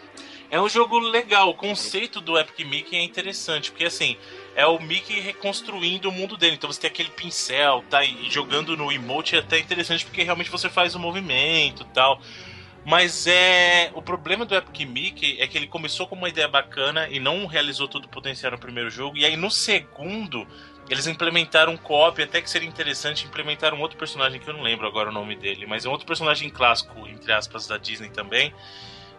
[0.52, 4.16] É um jogo legal, o conceito do Epic Mickey é interessante, porque assim,
[4.56, 6.56] é o Mickey reconstruindo o mundo dele.
[6.56, 8.04] Então você tem aquele pincel, tá?
[8.04, 12.20] E jogando no emote é até interessante porque realmente você faz o movimento e tal.
[12.90, 13.92] Mas é.
[13.94, 17.46] O problema do Epic Mickey é que ele começou com uma ideia bacana e não
[17.46, 19.16] realizou todo o potencial no primeiro jogo.
[19.16, 20.44] E aí no segundo,
[20.88, 24.62] eles implementaram um co-op, até que seria interessante implementar um outro personagem que eu não
[24.62, 28.10] lembro agora o nome dele, mas é um outro personagem clássico, entre aspas, da Disney
[28.10, 28.52] também.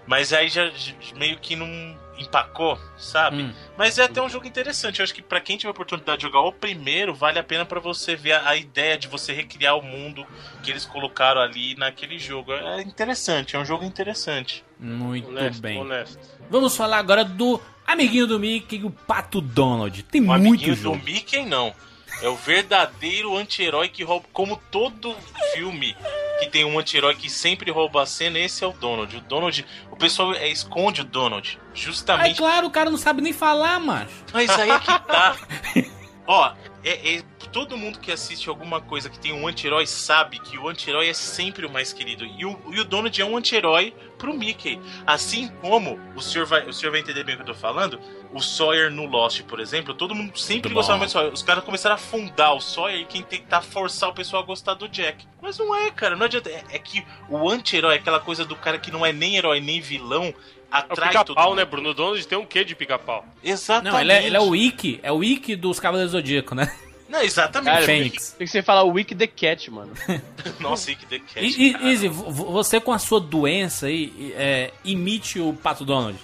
[0.06, 0.70] Mas aí já
[1.16, 3.44] meio que não empacou, sabe?
[3.44, 3.54] Hum.
[3.78, 5.00] Mas é até um jogo interessante.
[5.00, 7.66] Eu acho que pra quem tiver a oportunidade de jogar o primeiro, vale a pena
[7.66, 10.26] pra você ver a, a ideia de você recriar o mundo
[10.64, 12.52] que eles colocaram ali naquele jogo.
[12.54, 14.64] É interessante, é um jogo interessante.
[14.80, 15.78] Muito Honesto, bem.
[15.80, 16.20] honesto.
[16.50, 20.04] Vamos falar agora do amiguinho do Mickey, o Pato Donald.
[20.04, 20.98] Tem O muito amiguinho jogo.
[20.98, 21.74] do Mickey, não.
[22.22, 24.26] É o verdadeiro anti-herói que rouba.
[24.32, 25.16] Como todo
[25.54, 25.96] filme
[26.40, 29.16] que tem um anti-herói que sempre rouba a cena, esse é o Donald.
[29.16, 29.66] O Donald.
[29.90, 31.60] O pessoal é, esconde o Donald.
[31.60, 32.38] É Justamente.
[32.38, 34.14] claro, o cara não sabe nem falar, macho.
[34.32, 35.36] Mas aí é que tá.
[36.28, 36.54] Ó,
[36.84, 40.70] é, é- todo mundo que assiste alguma coisa que tem um anti-herói sabe que o
[40.70, 42.26] anti-herói é sempre o mais querido.
[42.26, 44.80] E o, e o Donald é um anti-herói pro Mickey.
[45.06, 48.00] Assim como o senhor, vai, o senhor vai entender bem o que eu tô falando.
[48.34, 51.00] O Sawyer no Lost, por exemplo, todo mundo sempre Muito gostava bom.
[51.00, 51.34] mais do Sawyer.
[51.34, 54.74] Os caras começaram a fundar o Sawyer e quem tentar forçar o pessoal a gostar
[54.74, 55.26] do Jack.
[55.42, 56.50] Mas não é, cara, não adianta.
[56.50, 59.82] É, é que o anti-herói, aquela coisa do cara que não é nem herói nem
[59.82, 60.34] vilão, É o
[60.78, 61.90] atrai pica-pau, né, Bruno?
[61.90, 63.26] O Donald tem um quê de pica-pau?
[63.44, 63.94] Exatamente.
[63.94, 66.74] Não, ele é, ele é o Wiki, é o Wiki dos Cavaleiros do Zodíaco, né?
[67.12, 67.74] Não, exatamente.
[67.74, 68.36] Cara, Fênix.
[68.38, 69.92] Tem que você falar Wiki the Cat, mano.
[70.62, 71.46] Nossa, Ike the Cat.
[71.46, 72.10] E, cara.
[72.10, 76.18] Você com a sua doença aí, é, imite o Pato Donald.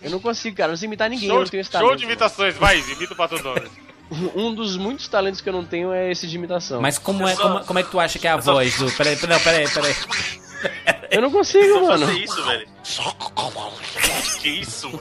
[0.00, 0.68] Eu não consigo, cara.
[0.68, 1.28] Eu não sei imitar ninguém.
[1.28, 3.68] eu Show, não tenho esse show de imitações, vai, imita o Pato Donald.
[4.34, 6.80] Um dos muitos talentos que eu não tenho é esse de imitação.
[6.80, 8.90] Mas como é, como, como é que tu acha que é a voz do.
[8.92, 9.94] Peraí, peraí, não, peraí, peraí.
[11.10, 12.06] Eu não consigo, Só mano.
[12.06, 12.68] fazer isso, velho.
[14.40, 15.00] Que isso?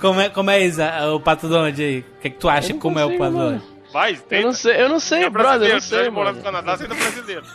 [0.00, 0.80] Como é, como é isso,
[1.14, 2.00] o Pato Donald aí?
[2.00, 3.50] O que, é que tu acha Eu não como é o consigo, Pato mano.
[3.58, 3.74] Donald?
[3.92, 4.34] Vai, tenta.
[4.34, 5.68] Eu não sei, eu não sei, é brother.
[5.68, 7.46] Eu não sei, morar no Canadá, você ainda é brasileiro.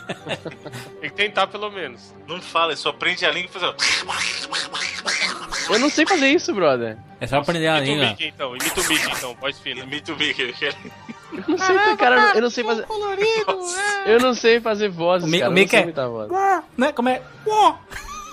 [1.00, 2.14] Tem que tentar pelo menos.
[2.26, 3.74] Não fala, só prende a língua e faz.
[5.72, 6.96] Eu não sei fazer isso, brother.
[7.20, 8.08] É só aprender a Imita o língua.
[8.10, 9.80] Mickey então, imita o Mickey então, voz fina.
[9.82, 10.54] Imita o Mickey.
[11.32, 12.32] Eu não sei, cara.
[12.34, 12.86] Eu não sei fazer.
[14.06, 15.50] Eu não sei fazer vozes, O cara.
[15.50, 16.30] o Mickey é- voz.
[16.76, 16.92] Né?
[16.92, 17.22] Como é?
[17.46, 17.74] Uó!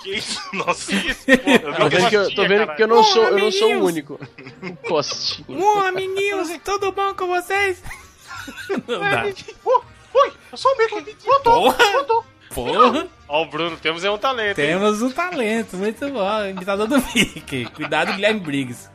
[0.04, 0.39] Que isso?
[0.54, 1.34] Nossa, Isso, pô.
[1.80, 4.19] Tô vendo, que eu, tô vendo que eu não sou, eu não sou o único.
[4.88, 5.60] Costinho.
[5.60, 7.82] Uó, amiguinhos, tudo bom com vocês?
[8.88, 9.26] Não dá.
[9.26, 11.17] Oi, eu sou o Mickey.
[11.26, 12.26] Voltou, voltou.
[12.54, 14.60] Porra, Ó, o Bruno, temos aí um talento.
[14.60, 14.68] hein?
[14.68, 16.46] temos um talento, muito bom.
[16.46, 17.66] Imitador do Mickey.
[17.66, 18.90] Cuidado, Guilherme Briggs.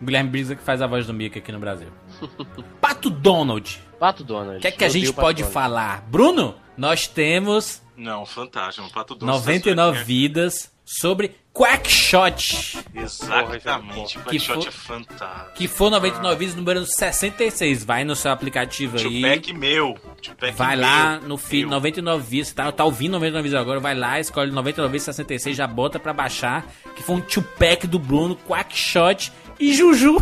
[0.00, 1.88] O Guilherme Briggs é que faz a voz do Mickey aqui no Brasil.
[2.80, 3.78] Pato Donald.
[3.98, 4.58] Pato Donald.
[4.58, 5.52] O que é que a gente pode Donald.
[5.52, 6.02] falar?
[6.08, 8.90] Bruno, nós temos Não, fantástico.
[8.92, 9.26] Pato doce.
[9.26, 12.78] 99 vidas sobre Quackshot.
[12.94, 14.16] Exatamente.
[14.20, 15.52] Quackshot for- é fantástico.
[15.56, 17.82] Que for 99 vidas número 66.
[17.84, 19.02] Vai no seu aplicativo aí.
[19.22, 19.98] Tupac meu.
[20.22, 20.86] Tupac Vai meu.
[20.86, 21.70] lá no feed Meu.
[21.70, 25.66] 99 vidas, tá, tá ouvindo 99 vidas agora, vai lá, escolhe 99 vidas 66, já
[25.66, 30.16] bota pra baixar, que foi um two-pack do Bruno, Quackshot e Juju.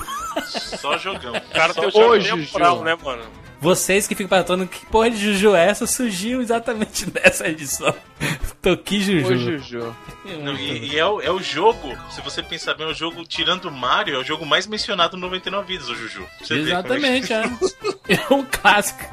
[0.46, 1.34] Só jogão.
[1.36, 3.22] O cara tem o Hoje, jogo temporal, né, mano?
[3.60, 7.94] Vocês que ficam perguntando que porra de Juju é essa, surgiu exatamente nessa edição.
[8.60, 9.32] Toqui Juju.
[9.32, 9.96] Ô, Juju.
[10.42, 13.24] Não, e e é, o, é o jogo, se você pensar bem, é o jogo,
[13.24, 16.26] tirando o Mario, é o jogo mais mencionado no 99 vidas, o Juju.
[16.40, 17.42] Você é Exatamente, é.
[18.08, 19.04] É um clássico.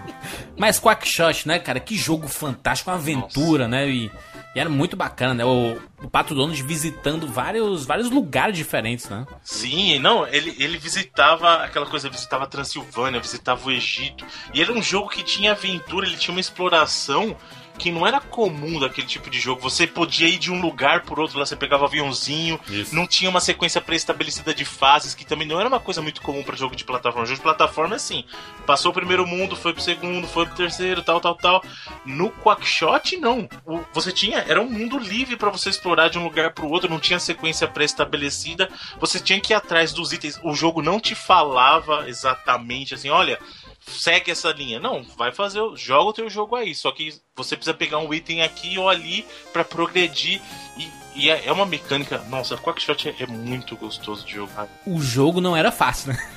[0.58, 1.80] Mas Quackshot, né, cara?
[1.80, 3.90] Que jogo fantástico, uma aventura, né?
[3.90, 4.12] E,
[4.56, 5.46] e era muito bacana, né?
[5.46, 9.26] O, o Pato Donald visitando vários, vários lugares diferentes, né?
[9.44, 14.26] Sim, não, ele, ele visitava aquela coisa, visitava a Transilvânia, visitava o Egito.
[14.54, 17.36] E era um jogo que tinha aventura, ele tinha uma exploração
[17.78, 19.62] que não era comum daquele tipo de jogo.
[19.62, 22.60] Você podia ir de um lugar por outro, lá você pegava aviãozinho,
[22.94, 26.44] não tinha uma sequência pré-estabelecida de fases, que também não era uma coisa muito comum
[26.44, 27.26] para jogo de plataforma.
[27.26, 28.24] Jogo de plataforma é assim:
[28.66, 31.64] passou o primeiro mundo, foi pro segundo, foi pro terceiro, tal, tal, tal.
[32.06, 33.50] No Quackshot, não.
[33.66, 36.90] O- você tinha, era um mundo livre para você explorar de um lugar pro outro,
[36.90, 38.70] não tinha sequência pré-estabelecida.
[39.00, 40.40] Você tinha que ir atrás dos itens.
[40.44, 43.40] O jogo não te falava exatamente assim, olha,
[43.88, 44.80] segue essa linha.
[44.80, 46.74] Não, vai fazer, o- joga o teu jogo aí.
[46.76, 50.42] Só que você precisa pegar um item aqui ou ali pra progredir.
[50.78, 52.20] E, e é é uma mecânica.
[52.30, 54.68] Nossa, Quackshot é, é muito gostoso de jogar.
[54.86, 56.30] O jogo não era fácil, né?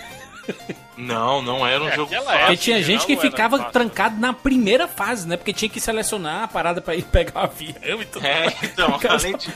[0.96, 2.38] Não, não era um É, jogo fácil.
[2.40, 3.72] Porque tinha gente não que ficava fácil.
[3.72, 5.36] trancado na primeira fase, né?
[5.36, 8.24] Porque tinha que selecionar a parada pra ir pegar o avião e tudo.
[8.24, 9.52] É, então, além de.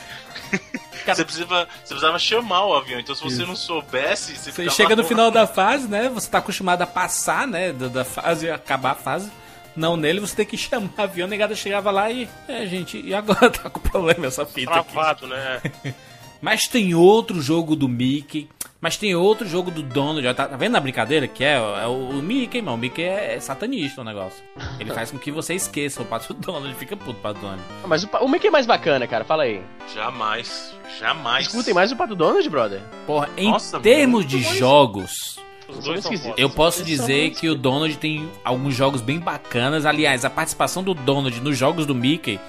[1.05, 4.95] Você precisava, você precisava chamar o avião, então se você não soubesse, você, Você chega
[4.95, 6.09] no final da fase, né?
[6.09, 7.71] Você tá acostumado a passar, né?
[7.71, 9.31] Da, da fase acabar a fase.
[9.75, 12.27] Não nele, você tem que chamar o avião, a negada chegava lá e.
[12.47, 14.91] É, gente, e agora tá com problema essa fita aqui.
[14.91, 15.61] Travado, né?
[16.41, 18.49] Mas tem outro jogo do Mickey.
[18.81, 20.25] Mas tem outro jogo do Donald.
[20.27, 21.27] ó, Tá, tá vendo a brincadeira?
[21.27, 22.75] Que é, é o, o Mickey, mano.
[22.75, 24.43] O Mickey é, é satanista o negócio.
[24.79, 26.65] Ele faz com que você esqueça o pato Donald.
[26.65, 27.61] Ele fica puto pato Donald.
[27.85, 29.23] Mas o, o Mickey é mais bacana, cara.
[29.23, 29.61] Fala aí.
[29.93, 31.45] Jamais, jamais.
[31.45, 32.81] Escutem mais o Pato Donald, brother.
[33.05, 35.37] Porra, em Nossa, termos de jogos,
[35.69, 36.23] Os dois são esquisitos.
[36.23, 36.39] fodas.
[36.39, 39.85] eu posso dizer que o Donald tem alguns jogos bem bacanas.
[39.85, 42.39] Aliás, a participação do Donald nos jogos do Mickey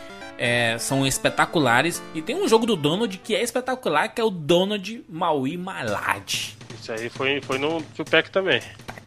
[0.43, 2.03] é, são espetaculares.
[2.13, 6.57] E tem um jogo do Donald que é espetacular, que é o Donald Maui Malad.
[6.75, 8.61] Isso aí foi, foi no Tupac também.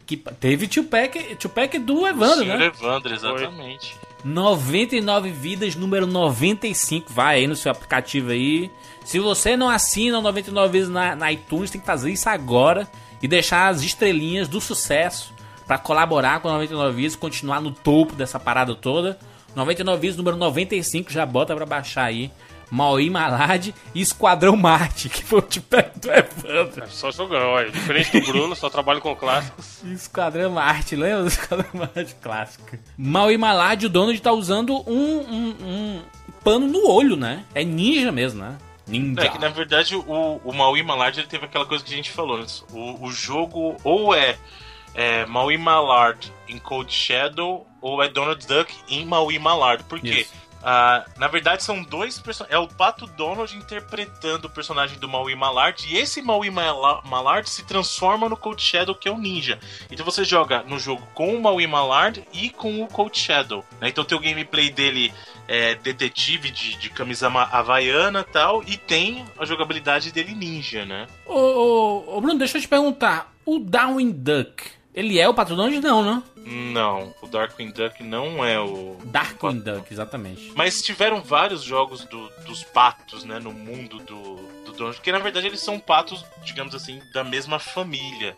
[0.06, 2.66] Que teve Tupac, Tupac do Evandro, Senhor né?
[2.66, 3.94] Evandro, exatamente.
[4.24, 7.12] 99 vidas, número 95.
[7.12, 8.70] Vai aí no seu aplicativo aí.
[9.04, 12.88] Se você não assina o 99 vidas na, na iTunes, tem que fazer isso agora
[13.20, 15.34] e deixar as estrelinhas do sucesso
[15.66, 19.18] pra colaborar com o 99 vidas, continuar no topo dessa parada toda.
[19.56, 22.30] 99 vidas, número 95, já bota pra baixar aí.
[22.70, 26.84] Maui Malad e Esquadrão Marte, que foi o tipo do Evandro.
[26.84, 27.70] É só jogão, olha.
[27.70, 29.82] Diferente do Bruno, só trabalho com clássicos.
[29.86, 32.76] Esquadrão Marte, lembra do Esquadrão Marte clássico?
[32.98, 36.02] Maui Malad, o Donald tá usando um, um, um
[36.42, 37.44] pano no olho, né?
[37.54, 38.58] É ninja mesmo, né?
[38.86, 39.22] Ninja.
[39.22, 42.10] É que na verdade o, o Maui Malard ele teve aquela coisa que a gente
[42.10, 42.64] falou antes.
[42.72, 44.36] O, o jogo ou é,
[44.96, 49.84] é Maui Malard em Cold Shadow ou é Donald Duck em Maui Malard.
[49.84, 50.26] Por quê?
[50.68, 52.58] Ah, na verdade são dois personagens.
[52.58, 55.86] É o Pato Donald interpretando o personagem do Maui Malard.
[55.88, 59.60] E esse Maui Mala- Malard se transforma no Cold Shadow, que é o ninja.
[59.90, 63.64] Então você joga no jogo com o Maui Malard e com o Cold Shadow.
[63.80, 63.90] né?
[63.90, 65.12] Então tem o gameplay dele
[65.46, 68.62] é, detetive de, de camisa havaiana e tal.
[68.64, 71.06] E tem a jogabilidade dele ninja, né?
[71.26, 73.32] Ô, ô, ô, Bruno, deixa eu te perguntar.
[73.44, 74.64] O Darwin Duck,
[74.96, 75.78] ele é o Pato Donald?
[75.80, 76.22] Não, né?
[76.48, 78.96] Não, o Darkwing Duck não é o.
[79.04, 80.52] Darkwing Duck, exatamente.
[80.56, 85.18] Mas tiveram vários jogos do- dos patos, né, no mundo do, do Donald, porque na
[85.18, 88.36] verdade eles são patos, digamos assim, da mesma família,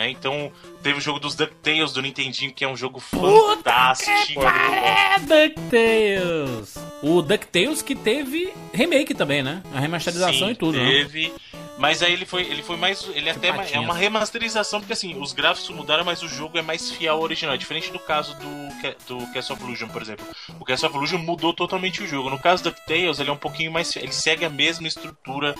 [0.00, 0.08] né?
[0.08, 0.50] Então,
[0.82, 4.40] teve o jogo dos DuckTales do Nintendinho, que é um jogo fantástico.
[4.42, 6.74] É DuckTales!
[7.02, 9.62] O DuckTales que teve remake também, né?
[9.74, 10.90] A remasterização Sim, e tudo, né?
[10.90, 11.32] teve.
[11.76, 13.06] Mas aí ele foi, ele foi mais.
[13.14, 16.90] Ele até é uma remasterização, porque assim, os gráficos mudaram, mas o jogo é mais
[16.90, 17.54] fiel ao original.
[17.54, 20.26] É diferente do caso do, do Castle of Illusion, por exemplo.
[20.58, 22.28] O Castle of Illusion mudou totalmente o jogo.
[22.28, 23.96] No caso do DuckTales, ele é um pouquinho mais.
[23.96, 25.54] Ele segue a mesma estrutura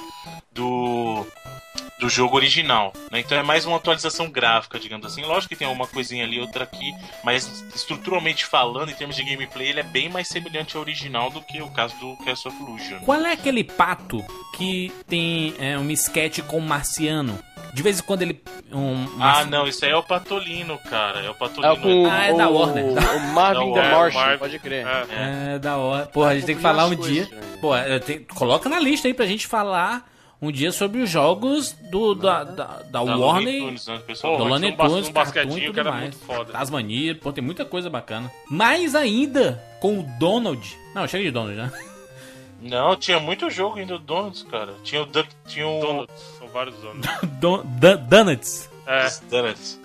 [0.53, 1.27] do.
[1.99, 3.21] Do jogo original, né?
[3.21, 5.23] Então é mais uma atualização gráfica, digamos assim.
[5.23, 9.69] Lógico que tem uma coisinha ali, outra aqui, mas estruturalmente falando, em termos de gameplay,
[9.69, 13.01] ele é bem mais semelhante ao original do que o caso do Castle of Illusion.
[13.01, 14.25] Qual é aquele pato
[14.57, 17.39] que tem é, um esquete com o marciano?
[17.75, 18.43] De vez em quando ele.
[18.73, 21.21] Um, Ah, não, isso aí é o Patolino, cara.
[21.21, 21.73] É o É Patolino.
[21.75, 22.85] o com Ah, é o, da Warner.
[22.87, 24.87] o Marvin Da the Warner, Martian, pode crer.
[24.87, 25.55] É.
[25.55, 26.07] É, da hora.
[26.07, 27.29] Porra, a gente tem que falar um dia.
[27.31, 27.41] né?
[27.61, 27.71] Pô,
[28.35, 30.10] coloca na lista aí pra gente falar
[30.41, 33.19] um dia sobre os jogos do, da, da, da Da Warner.
[33.19, 34.39] Looney Tunes, né, pessoal?
[34.39, 36.03] do Looney um Tunes, um e basquetinho tudo que era mais.
[36.03, 36.53] muito foda.
[36.53, 38.31] Tasmania, pô, tem muita coisa bacana.
[38.49, 40.79] Mais ainda, com o Donald.
[40.95, 41.73] Não, chega de Donald, né?
[42.63, 44.75] Não, tinha muito jogo ainda do Donuts, cara.
[44.85, 47.11] Tinha o Duck, tinha o Donuts, são vários donuts.
[47.41, 47.63] Don,
[48.09, 48.69] Donuts.
[48.87, 49.81] É, Donuts.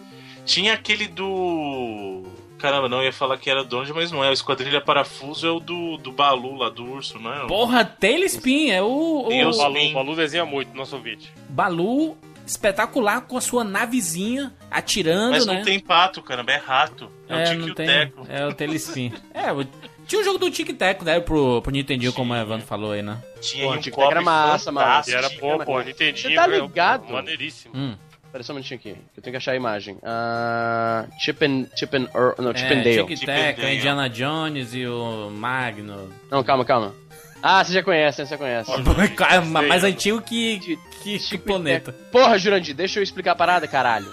[0.45, 2.23] Tinha aquele do
[2.57, 4.29] Caramba, não ia falar que era Donald, mas não é.
[4.29, 7.47] O Esquadrilha Parafuso é o do, do Balu lá, do urso, não é?
[7.47, 11.31] Porra, Tailspin é o, Tem o os- o Balu, Balu desenha muito, nosso ouvinte.
[11.49, 15.53] Balu espetacular com a sua navezinha atirando, Mas né?
[15.55, 17.09] não tem pato, caramba, é rato.
[17.27, 17.87] É, o É, o tem.
[17.87, 18.25] Teco.
[18.29, 19.11] É o Tailspin.
[19.33, 19.65] é, o-
[20.07, 21.19] tinha o jogo do Tic Tac, né?
[21.19, 23.17] Pro, pro Nintendinho, como o Evandro falou aí, né?
[23.41, 25.03] Tinha Pô, um Tic Tac era massa, mano.
[25.07, 26.35] Era pô, Você Nintendinho.
[26.35, 27.11] tá é ligado?
[27.11, 27.75] Maneiríssimo.
[27.75, 27.95] Hum.
[28.35, 29.97] Pera só um minutinho aqui, eu tenho que achar a imagem.
[30.03, 33.05] Ah, Chip and, Chip and, Earl- não, Chip and É, Dale.
[33.05, 33.75] Tic Chip Tac, and Dale.
[33.77, 36.11] Indiana Jones e o Magno.
[36.29, 36.93] Não, calma, calma.
[37.41, 38.27] Ah, você já conhece, né?
[38.27, 38.69] Você conhece.
[39.15, 41.93] Cara, mais antigo que, que, que Chico planeta.
[42.11, 44.11] Porra, Jurandir, deixa eu explicar a parada, caralho.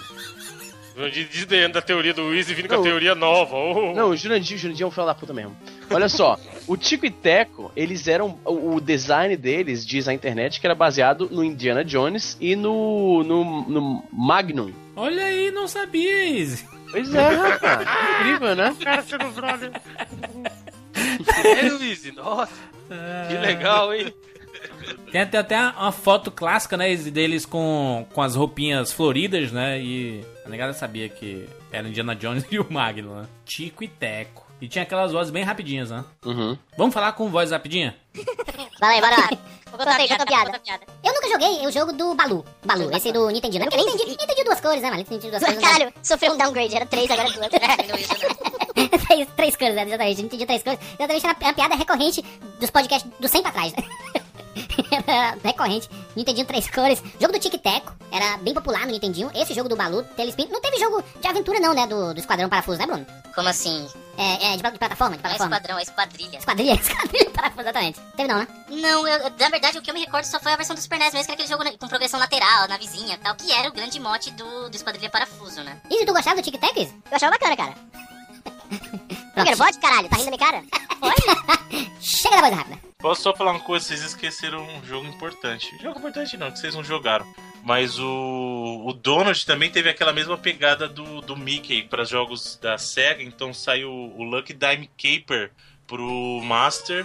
[0.94, 2.84] Jurandir desdenhando da teoria do Easy vindo com a Não.
[2.84, 3.56] teoria nova.
[3.56, 3.92] Oh.
[3.92, 5.56] Não, o Jurandir, o Jurandir é um filho da puta mesmo.
[5.90, 8.38] Olha só, o Tico e Teco, eles eram.
[8.44, 13.22] O, design deles, diz a internet, que era baseado no Indiana Jones e no.
[13.24, 14.72] no, no Magnum.
[14.94, 16.66] Olha aí, não sabia, Izzy.
[16.90, 17.88] Pois é, rapaz.
[18.20, 18.76] Incrível, né?
[18.82, 19.04] cara.
[21.44, 22.52] É, Luiz, nossa,
[23.28, 24.12] que legal, hein?
[25.10, 29.80] Tem até, até uma foto clássica, né, Izzy, deles com, com as roupinhas floridas, né?
[29.80, 33.26] E a negada sabia que era Indiana Jones e o Magno, né?
[33.44, 34.41] Tico e Teco.
[34.62, 36.04] E tinha aquelas vozes bem rapidinhas, né?
[36.24, 36.56] Uhum.
[36.78, 37.96] Vamos falar com voz rapidinha?
[38.78, 39.28] Vai, bora lá.
[39.72, 40.60] Conta aí, conta a piada.
[41.02, 42.44] Eu nunca joguei o jogo do Balu.
[42.62, 43.64] Balu, esse do Nintendinho.
[43.64, 43.70] né?
[43.70, 45.00] Porque nem entendi, entendi duas cores, né, mano?
[45.00, 45.58] Entendi duas cores.
[45.58, 46.76] Caralho, sofreu um downgrade.
[46.76, 47.48] Era três, agora é duas.
[49.06, 49.84] três, três cores, né?
[49.84, 50.22] Exatamente.
[50.22, 50.78] Entendi três cores.
[50.98, 52.22] Exatamente, era uma piada recorrente
[52.60, 53.72] dos podcasts do 100 pra trás.
[53.72, 54.22] Era
[55.42, 55.88] recorrente.
[56.16, 57.02] Nintendinho três cores.
[57.20, 57.92] Jogo do Tic Teco.
[58.10, 59.30] Era bem popular no Nintendinho.
[59.34, 60.48] Esse jogo do Balu, Telespin.
[60.50, 61.86] Não teve jogo de aventura, não, né?
[61.86, 63.06] Do, do Esquadrão Parafuso, né, Bruno?
[63.34, 63.88] Como assim?
[64.18, 65.56] É, é de, de plataforma, de Não é plataforma.
[65.56, 66.36] esquadrão, é esquadrilha.
[66.38, 68.00] Esquadrilha, esquadrilha parafuso, exatamente.
[68.14, 68.48] Teve não, né?
[68.68, 70.98] Não, eu, na verdade o que eu me recordo só foi a versão do Super
[70.98, 73.68] NES mesmo, que era aquele jogo na- com progressão lateral, na vizinha tal, que era
[73.70, 75.80] o grande mote do, do Esquadrilha Parafuso, né?
[75.90, 76.94] Izzy, tu gostava do Tic Tac, Izzy?
[77.10, 77.74] Eu achava bacana, cara.
[79.44, 80.08] Quero pode, caralho?
[80.10, 80.62] Tá rindo da minha cara?
[81.00, 81.90] Pode.
[82.00, 82.78] Chega da voz rápida.
[83.02, 83.84] Posso só falar uma coisa?
[83.84, 85.76] Vocês esqueceram um jogo importante.
[85.82, 87.26] Jogo importante não, que vocês não jogaram.
[87.64, 92.78] Mas o, o Donald também teve aquela mesma pegada do, do Mickey para jogos da
[92.78, 93.24] SEGA.
[93.24, 95.50] Então saiu o Lucky Dime Caper
[95.84, 97.04] pro Master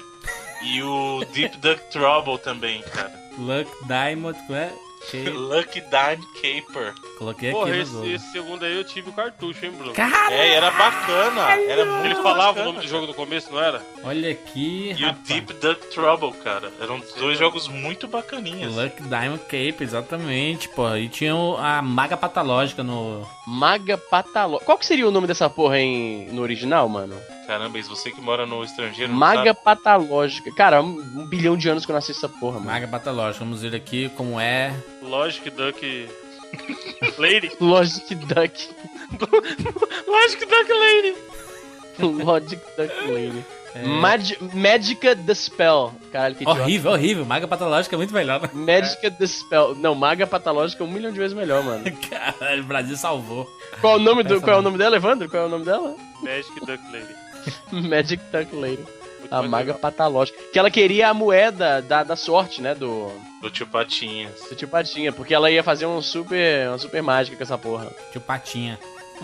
[0.64, 3.12] e o Deep Duck Trouble também, cara.
[3.38, 4.87] Luck Diamond, é?
[5.10, 6.94] Que- Lucky Dime Caper.
[7.18, 9.94] Coloquei Porra, aqui no esse, esse segundo aí eu tive o cartucho, hein, Bruno?
[9.94, 11.42] Cara, É, e era bacana.
[11.68, 13.82] Era muito Ele falava bacana, o nome do jogo no começo, não era?
[14.04, 15.28] olha aqui, E o rapaz.
[15.28, 16.72] Deep Duck Trouble, cara.
[16.80, 18.76] Eram dois jogos muito bacaninhas.
[18.76, 20.96] Luck Diamond Cape, exatamente, pô.
[20.96, 23.28] E tinha o- a maga patológica no...
[23.46, 24.66] Maga Patalógica.
[24.66, 27.16] Qual que seria o nome dessa porra em, no original, mano?
[27.48, 29.12] Caramba, isso você que mora no estrangeiro.
[29.14, 29.60] Maga sabe?
[29.64, 30.52] Patalógica.
[30.54, 32.66] Cara, um, um bilhão de anos que eu nasci essa porra, mano.
[32.72, 33.44] Maga patológica.
[33.46, 34.74] Vamos ver aqui como é.
[35.02, 36.10] Logic Duck
[37.18, 37.52] Lady.
[37.62, 38.70] Logic Duck.
[40.08, 41.16] Logic Duck Lady.
[42.00, 43.46] Logic Duck Lady.
[43.76, 43.84] É.
[43.84, 45.94] Mag Magica the Spell.
[46.12, 46.62] Caralho, que idiota.
[46.62, 47.26] Horrível, horrível.
[47.26, 48.42] Maga patológica é muito melhor.
[48.42, 48.50] né?
[48.54, 49.76] Magica the Spell.
[49.76, 51.84] Não, Maga Patológica é um milhão de vezes melhor, mano.
[52.10, 53.48] Caralho, o Brasil salvou.
[53.80, 55.30] Qual é o nome do, qual é o nome dela, Evandro?
[55.30, 55.96] Qual é o nome dela?
[56.24, 57.16] Magic Duck Lady.
[57.72, 58.84] Magic Duck Lady.
[59.20, 59.80] Muito A Maga legal.
[59.80, 60.38] Patológica.
[60.54, 62.74] Que ela queria a moeda da, da sorte, né?
[62.76, 64.42] Do, Do tio Patinhas.
[64.50, 65.12] do tio Patinha.
[65.12, 67.92] Porque ela ia fazer um super, uma super mágica com essa porra.
[68.12, 68.80] Tio Patinha.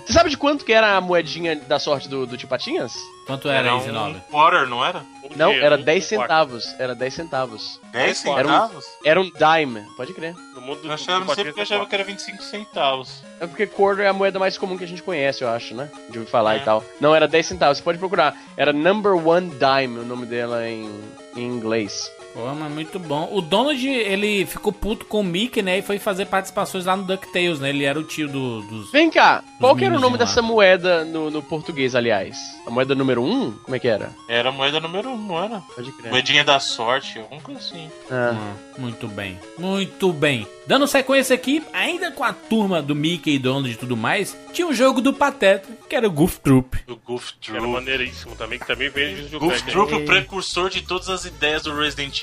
[0.06, 2.93] Você sabe de quanto que era a moedinha da sorte do, do tio Patinhas?
[3.25, 4.99] Quanto era, Era um quarter, não era?
[5.23, 6.21] Um Não, dinheiro, era um 10 quarto.
[6.21, 6.75] centavos.
[6.79, 7.79] Era 10 centavos.
[7.91, 8.86] 10 Era um- centavos?
[9.06, 10.36] Era um dime, pode crer.
[10.53, 13.23] No mundo do Eu achava, não sei porque eu achava que era 25 centavos.
[13.39, 15.89] É porque quarter é a moeda mais comum que a gente conhece, eu acho, né?
[16.10, 16.58] De ouvir falar É.
[16.58, 16.84] e tal.
[16.99, 18.36] Não, era 10 centavos, você pode procurar.
[18.58, 20.89] Era Number One Dime, o nome dela em,
[21.36, 22.12] em inglês.
[22.33, 23.29] Pô, mas muito bom.
[23.31, 25.77] O Donald, ele ficou puto com o Mickey, né?
[25.77, 27.69] E foi fazer participações lá no DuckTales, né?
[27.69, 28.91] Ele era o tio do, dos...
[28.91, 32.37] Vem cá, qual que era o nome dessa moeda no, no português, aliás?
[32.65, 33.31] A moeda número 1?
[33.31, 33.51] Um?
[33.51, 34.11] Como é que era?
[34.27, 35.59] Era a moeda número 1, um, não era?
[35.75, 36.11] Pode crer.
[36.11, 37.89] Moedinha da sorte, alguma coisa assim.
[38.09, 38.33] Ah.
[38.33, 39.37] Ah, muito bem.
[39.57, 40.47] Muito bem.
[40.65, 44.65] Dando sequência aqui, ainda com a turma do Mickey e Donald e tudo mais, tinha
[44.65, 46.77] um jogo do Pateta, que era o Goof Troop.
[46.87, 47.73] O Goof Que era Troop.
[47.73, 49.61] maneiríssimo também, que também veio de Goof.
[49.63, 52.17] Troop, o precursor de todas as ideias do Resident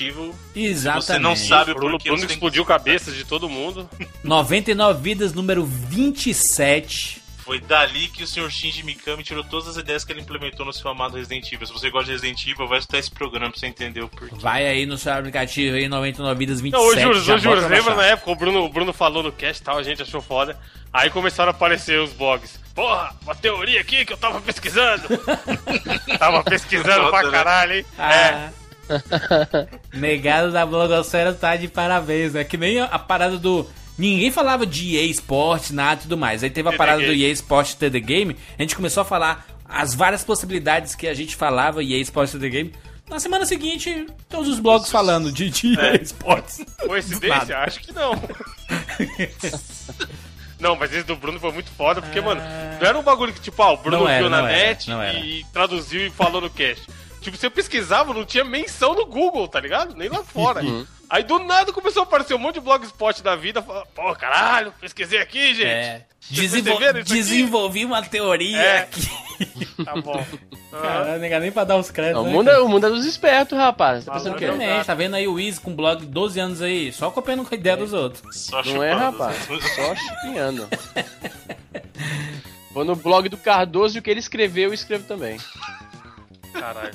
[0.55, 1.05] Exatamente.
[1.05, 3.89] Você não sabe O Bruno, por que Bruno você tem explodiu cabeças de todo mundo.
[4.23, 7.21] 99 vidas, número 27.
[7.43, 8.49] Foi dali que o Sr.
[8.51, 11.65] Shinji Mikami tirou todas as ideias que ele implementou no seu amado Resident Evil.
[11.65, 14.35] Se você gosta de Resident Evil, vai escutar esse programa pra você entender o porquê.
[14.35, 16.81] Vai aí no seu aplicativo aí, 99 vidas, 27.
[16.81, 19.59] Não, Juros, Juros, bota pra lembra na época, o Bruno, o Bruno falou no cast
[19.59, 20.57] e tal, a gente achou foda.
[20.93, 22.59] Aí começaram a aparecer os blogs.
[22.75, 25.07] Porra, uma teoria aqui que eu tava pesquisando.
[26.19, 27.31] tava pesquisando pra né?
[27.31, 27.85] caralho, hein?
[27.97, 28.60] É.
[29.93, 32.43] Negado da blogosfera tá de parabéns, né?
[32.43, 33.67] Que nem a, parada do...
[33.97, 36.43] Ninguém falava de EA Sports, nada e tudo mais.
[36.43, 37.13] Aí teve a parada do.
[37.13, 41.35] EA Sports TD Game, a gente começou a falar as várias possibilidades que a gente
[41.35, 42.73] falava EA Sports TD Game.
[43.07, 46.65] Na semana seguinte, todos os blogs falando de, de EA Sports.
[46.87, 47.57] Coincidência?
[47.59, 48.13] Acho que não.
[50.61, 52.39] Não, mas esse do Bruno foi muito foda, porque, mano,
[52.79, 54.89] não era um bagulho que, tipo, ah, o Bruno Não era, viu na era, net
[54.89, 55.19] não era.
[55.19, 56.87] e traduziu e falou no cast.
[57.21, 59.95] Tipo, você pesquisava, não tinha menção no Google, tá ligado?
[59.95, 60.63] Nem lá fora.
[60.63, 60.85] Uhum.
[61.09, 65.19] Aí do nada começou a aparecer um monte de blogspot da vida, pô, caralho, pesquisei
[65.19, 65.65] aqui, gente.
[65.67, 66.05] É.
[66.29, 68.77] Desenvol- desenvolvi uma teoria É.
[68.79, 69.09] aqui.
[69.83, 70.23] Tá bom.
[70.69, 72.21] Cara, não é nem pra dar os créditos.
[72.21, 72.57] O né, mundo, cara?
[72.57, 74.05] é, o mundo é dos espertos, rapaz.
[74.05, 74.45] Tá pensando o quê?
[74.45, 74.53] não.
[74.55, 77.53] Exatamente, tá vendo aí o Wiz com blog de 12 anos aí, só copiando com
[77.53, 78.21] a ideia dos outros.
[78.39, 79.17] Só Não é, chupando.
[79.17, 79.37] rapaz?
[79.75, 80.69] Só chupinhando.
[82.71, 85.37] Vou no blog do Cardoso e o que ele escreveu, eu escrevo também.
[86.53, 86.93] Caralho.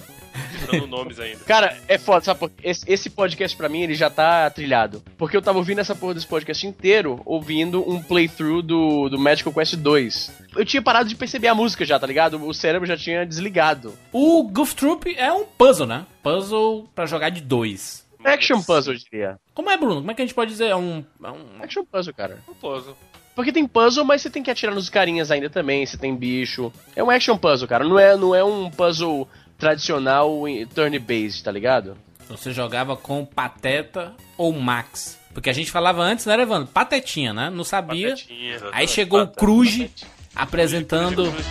[0.70, 1.38] Dando nomes ainda.
[1.44, 2.40] Cara, é foda, sabe?
[2.40, 2.68] por quê?
[2.68, 5.02] Esse, esse podcast pra mim, ele já tá trilhado.
[5.16, 9.52] Porque eu tava ouvindo essa porra desse podcast inteiro, ouvindo um playthrough do, do Magical
[9.52, 10.32] Quest 2.
[10.56, 12.44] Eu tinha parado de perceber a música já, tá ligado?
[12.44, 13.94] O cérebro já tinha desligado.
[14.12, 16.06] O Goof Troop é um puzzle, né?
[16.22, 18.06] Puzzle pra jogar de dois.
[18.24, 19.38] Action puzzle, eu diria.
[19.54, 19.96] Como é, Bruno?
[19.96, 20.66] Como é que a gente pode dizer?
[20.66, 21.04] É um.
[21.22, 21.62] É um...
[21.62, 22.38] Action puzzle, cara.
[22.48, 22.96] Um puzzle.
[23.36, 26.72] Porque tem puzzle, mas você tem que atirar nos carinhas ainda também, você tem bicho.
[26.96, 27.84] É um action puzzle, cara.
[27.84, 31.96] Não é, não é um puzzle tradicional em- turn-based, tá ligado?
[32.28, 35.18] Você jogava com Pateta ou Max.
[35.32, 36.66] Porque a gente falava antes, né, Evandro?
[36.72, 37.50] Patetinha, né?
[37.50, 38.10] Não sabia.
[38.10, 38.58] Patetinha.
[38.72, 39.88] Aí chegou o Cruz
[40.34, 41.46] apresentando Cruz.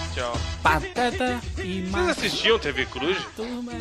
[0.61, 2.09] Pateta e Vocês Max.
[2.17, 3.17] assistiam TV Cruz?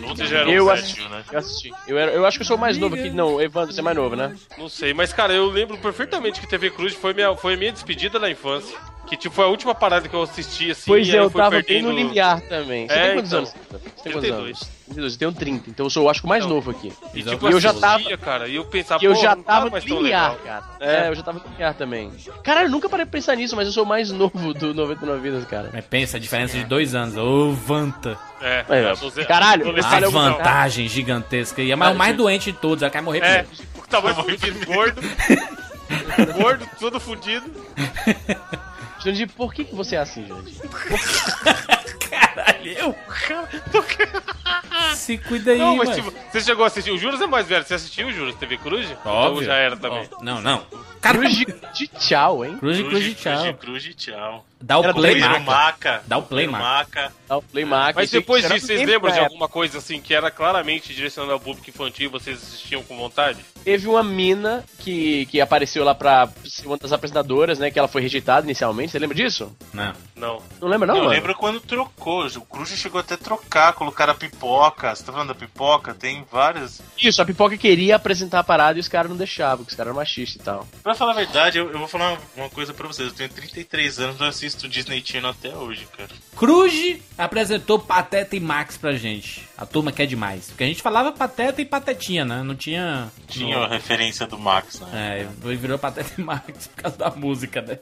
[0.06, 1.24] Vocês já eram Eu assisti, né?
[1.32, 1.70] eu assisti.
[1.86, 3.10] Eu, era- eu acho que eu sou mais novo aqui.
[3.10, 4.34] Não, Evandro, você é mais novo, né?
[4.58, 7.72] Não sei, mas cara, eu lembro perfeitamente que TV Cruz foi minha, foi a minha
[7.72, 8.76] despedida da infância.
[9.06, 10.84] Que tipo, foi a última parada que eu assisti assim.
[10.86, 11.68] Pois e é, aí eu fui tava perdendo...
[11.74, 12.86] bem no limiar também.
[12.88, 13.38] Você É, tem quantos então.
[13.40, 13.50] anos?
[13.50, 14.44] Você tem quantos 32.
[14.46, 14.74] anos?
[14.86, 16.92] 32, eu tenho 30, então eu sou, eu acho que o mais novo aqui.
[17.14, 18.16] E E tipo, eu já assistia, tava.
[18.18, 20.36] cara, e eu pensava, E eu já tá tava no legal.
[20.44, 20.64] cara.
[20.80, 22.10] É, eu já tava no linear também.
[22.42, 25.20] Caralho, eu nunca parei pra pensar nisso, mas eu sou o mais novo do 99
[25.20, 25.70] Vidas, cara.
[25.72, 27.16] Mas pensa, a diferença de dois anos.
[27.16, 28.18] Ô, Vanta.
[28.40, 31.62] É, É, é, caralho, A vantagem gigantesca.
[31.62, 33.48] E é mais, o mais doente de todos, ela quer morrer É, primeiro.
[33.82, 35.00] o tamanho fudido, gordo.
[36.36, 37.46] gordo, todo fudido.
[39.04, 40.54] Jandir, por que, que você é assim, Jandir?
[42.34, 42.94] Caralho, eu?
[44.94, 46.02] Se cuida aí, Não, mas mano.
[46.02, 46.90] tipo, você chegou a assistir.
[46.90, 47.64] O Juras é mais velho.
[47.64, 48.88] Você assistiu o Juras TV Cruz?
[49.04, 49.34] Óbvio.
[49.36, 50.08] Ou já era também?
[50.12, 50.64] Ó, Não, não.
[51.00, 52.56] Cara, Cruz de, tchau, hein?
[52.56, 53.42] cruz de cruz de tchau.
[53.42, 54.46] Cruz, cruz de tchau.
[54.58, 55.40] Dá o Era play, marca.
[55.40, 56.02] maca.
[56.06, 57.02] Dá o play, marca.
[57.02, 57.12] maca.
[57.28, 57.96] Dá o Play Mark.
[57.96, 61.68] Mas depois disso, vocês lembram de alguma coisa assim que era claramente direcionada ao público
[61.68, 63.44] infantil e vocês assistiam com vontade?
[63.62, 67.70] Teve uma mina que, que apareceu lá pra ser uma das apresentadoras, né?
[67.70, 68.92] Que ela foi rejeitada inicialmente.
[68.92, 69.54] Você lembra disso?
[69.74, 69.92] Não.
[70.16, 70.42] Não.
[70.60, 71.14] Não lembra, não, eu mano?
[71.14, 72.23] lembro quando trocou.
[72.36, 74.94] O Cruz chegou até a trocar, colocaram a pipoca.
[74.94, 75.94] Você tá falando da pipoca?
[75.94, 76.80] Tem várias.
[77.00, 79.90] Isso, a pipoca queria apresentar a parada e os caras não deixavam, porque os caras
[79.90, 80.66] eram machistas e tal.
[80.82, 83.08] Pra falar a verdade, eu, eu vou falar uma, coisa pra vocês.
[83.08, 86.10] Eu tenho 33 anos e eu assisto Disney Channel até hoje, cara.
[86.36, 89.46] Cruz apresentou Pateta e Max pra gente.
[89.56, 90.48] A turma quer demais.
[90.48, 92.42] Porque a gente falava Pateta e Patetinha, né?
[92.42, 93.10] Não tinha.
[93.28, 95.28] Tinha a referência do Max, né?
[95.44, 97.78] É, virou Pateta e Max por causa da música, né?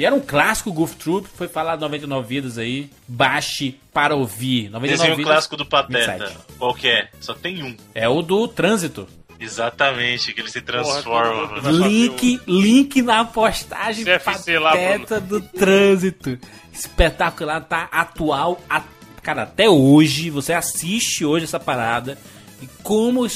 [0.00, 2.88] E era um clássico Goof Troop, foi falado 99 vidas aí.
[3.06, 4.70] Baixe para ouvir.
[4.70, 5.30] 99 Desenho vidas.
[5.32, 6.12] clássico do Pateta.
[6.16, 6.38] 27.
[6.58, 7.08] Qual que é?
[7.20, 7.76] Só tem um.
[7.94, 9.06] É o do trânsito.
[9.38, 11.60] Exatamente, que ele se Porra, transforma.
[11.60, 16.38] fazer Link, link na postagem CFC lá, Pateta do trânsito.
[16.72, 18.58] Espetacular, tá atual.
[18.70, 18.82] a-
[19.22, 22.16] Cara, até hoje, você assiste hoje essa parada.
[22.62, 23.26] E como,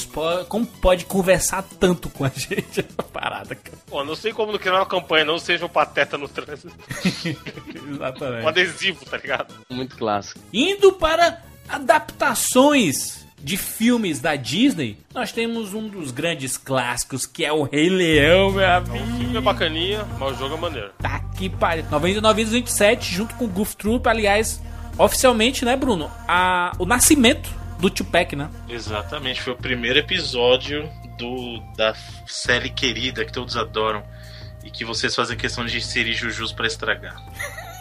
[0.47, 3.77] como pode conversar tanto com a gente essa parada, cara.
[3.87, 6.73] Pô, não sei como não criar uma campanha, não seja um pateta no trânsito.
[7.85, 8.47] Um Exatamente.
[8.47, 9.53] adesivo, tá ligado?
[9.69, 10.39] Muito clássico.
[10.51, 17.53] Indo para adaptações de filmes da Disney, nós temos um dos grandes clássicos que é
[17.53, 18.95] o Rei Leão, meu amigo.
[18.95, 20.91] O filme é bacaninha, mas o jogo é maneiro.
[20.99, 21.85] Tá que pariu.
[21.91, 24.61] 99 vezes 27, junto com o Goof Troop, aliás,
[24.97, 26.09] oficialmente, né, Bruno?
[26.27, 27.49] A, o nascimento
[27.79, 28.49] do Tupac, né?
[28.69, 31.93] Exatamente, foi o primeiro episódio do da
[32.27, 34.03] série querida que todos adoram
[34.63, 37.15] e que vocês fazem questão de inserir jujus pra estragar.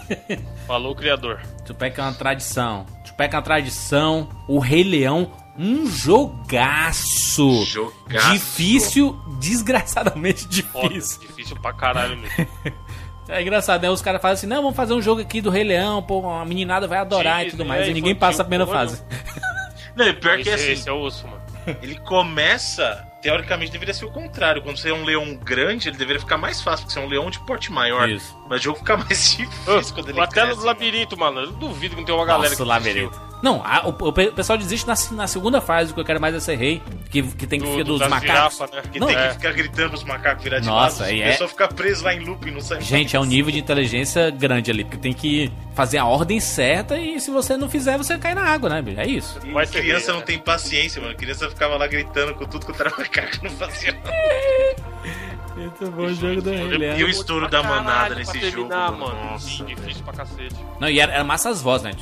[0.67, 1.41] Falou o criador.
[1.65, 2.85] Tupac é uma tradição.
[3.05, 4.29] Tupac é uma tradição.
[4.47, 7.65] O Rei Leão, um jogaço.
[7.65, 8.33] Jogaço.
[8.33, 11.21] Difícil, desgraçadamente Foda, difícil.
[11.21, 12.47] difícil pra caralho mesmo.
[13.27, 13.89] É engraçado, né?
[13.89, 16.45] Os caras fazem assim, não, vamos fazer um jogo aqui do Rei Leão, pô, a
[16.45, 17.87] meninada vai adorar e tudo mais.
[17.87, 19.03] é, e ninguém passa a primeira fase.
[19.97, 21.43] Não, pior que esse, assim, esse é o osso, mano.
[21.83, 24.63] ele começa, teoricamente deveria ser o contrário.
[24.63, 27.09] Quando você é um leão grande, ele deveria ficar mais fácil, porque você é um
[27.09, 28.09] leão de porte maior.
[28.09, 28.37] Isso.
[28.49, 30.59] Mas o jogo fica mais difícil quando ele Até cresce.
[30.61, 31.41] no labirinto, mano.
[31.41, 33.21] Eu duvido que não tem uma galera Nossa, que o labirinto.
[33.43, 36.05] Não, a- o, o pe- o pessoal desiste na, na segunda fase, o que eu
[36.05, 38.27] quero mais é ser rei, que, que tem que Do- ficar do- dos macacos.
[38.57, 38.83] girafa, né?
[38.91, 39.29] Que Não, tem é.
[39.29, 41.13] que ficar gritando os macacos virar de Nossa, lado.
[41.13, 43.25] aí O é- pessoal fica preso lá em loop e não sai Gente, é um
[43.25, 47.55] nível de inteligência grande ali, porque tem que fazer a ordem certa e se você
[47.57, 49.01] não fizer, você cai na água, né, bicho?
[49.01, 49.39] É isso.
[49.45, 50.27] E ser criança rei, não né?
[50.27, 51.13] tem paciência, mano.
[51.13, 54.11] A criança ficava lá gritando com tudo que era macaco, não fazia nada.
[55.57, 56.97] Muito bom o jogo do Rei E Leão.
[56.97, 59.31] o estouro da manada nesse terminar, jogo, mano.
[59.31, 60.57] Nossa, Sim, difícil pra cacete.
[60.81, 61.93] Não, e era, era massa as vozes, né?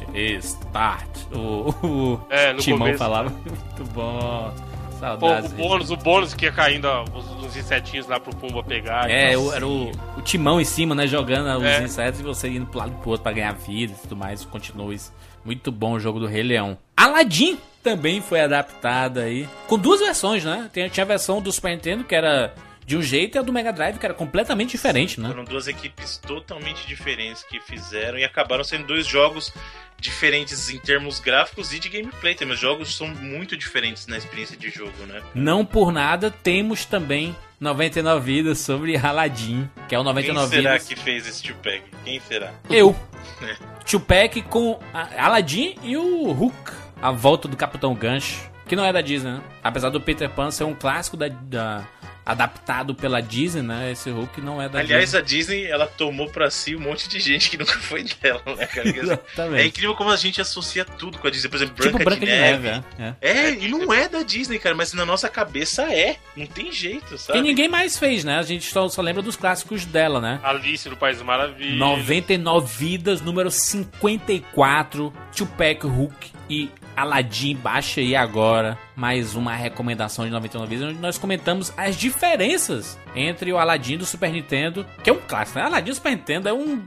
[0.41, 1.09] Start.
[1.35, 2.99] O, o É, no Timão começo.
[2.99, 3.29] falava.
[3.45, 4.53] Muito bom.
[4.55, 5.53] Pô, Saudades.
[5.53, 9.11] o bônus, o bônus que ia caindo ó, os, os insetinhos lá pro Pumba pegar.
[9.11, 11.09] É, então, o- era o, o Timão em cima, né?
[11.09, 11.83] Jogando os É.
[11.83, 14.45] insetos e você indo pro lado e pro outro pra ganhar vida e tudo mais.
[14.45, 15.13] Continua isso.
[15.45, 16.79] Muito bom o jogo do Rei Leão.
[16.97, 19.49] Aladdin também foi adaptado aí.
[19.67, 20.71] Com duas versões, né?
[20.73, 22.55] Tem- Tinha a versão do Super Nintendo, que era
[22.93, 25.29] de um jeito, e a do Mega Drive, que era completamente diferente, né?
[25.29, 29.51] Foram duas equipes totalmente diferentes que fizeram e acabaram sendo dois jogos
[29.99, 32.35] diferentes em termos gráficos e de gameplay.
[32.35, 35.23] Também os jogos são muito diferentes na experiência de jogo, né?
[35.35, 40.73] Não por nada, temos também 99 vidas sobre Aladdin, que é o Quem 99 será
[40.73, 40.89] vidas.
[40.89, 41.83] que fez esse Tupac?
[42.05, 42.53] Quem será?
[42.69, 42.95] Eu.
[43.41, 43.57] É.
[43.89, 44.79] Tupac com
[45.17, 46.73] Aladdin e o Hook.
[47.01, 48.51] A volta do Capitão Gancho.
[48.67, 49.43] Que não é da Disney, né?
[49.63, 51.85] Apesar do Peter Pan ser um clássico da, da-
[52.25, 53.93] adaptado pela Disney, né?
[53.93, 55.19] Esse Hook não é da Aliás, Disney.
[55.19, 58.67] a Disney, ela tomou pra si um monte de gente que nunca foi dela, né,
[58.67, 58.89] cara?
[58.89, 59.63] Exatamente.
[59.63, 61.49] É incrível como a gente associa tudo com a Disney.
[61.49, 62.69] Por exemplo, Tipo Branca, Branca de, de Neve.
[62.71, 63.15] Neve, é.
[63.21, 63.31] é.
[63.33, 66.17] É, e não é da Disney, cara, mas na nossa cabeça é.
[66.37, 67.39] Não tem jeito, sabe?
[67.39, 68.39] E ninguém mais fez, né?
[68.39, 70.41] A gente só, só lembra dos clássicos dela, né?
[70.43, 71.79] Alice do País das Maravilhas.
[71.79, 77.57] 99 vidas, número 54, Tupac, Hook e Aladdin.
[77.57, 83.53] Baixa aí agora mais uma recomendação de 99 vidas, onde nós comentamos as diferenças entre
[83.53, 85.65] o Aladdin do Super Nintendo, que é um clássico, né?
[85.65, 86.87] Aladdin do Super Nintendo é um.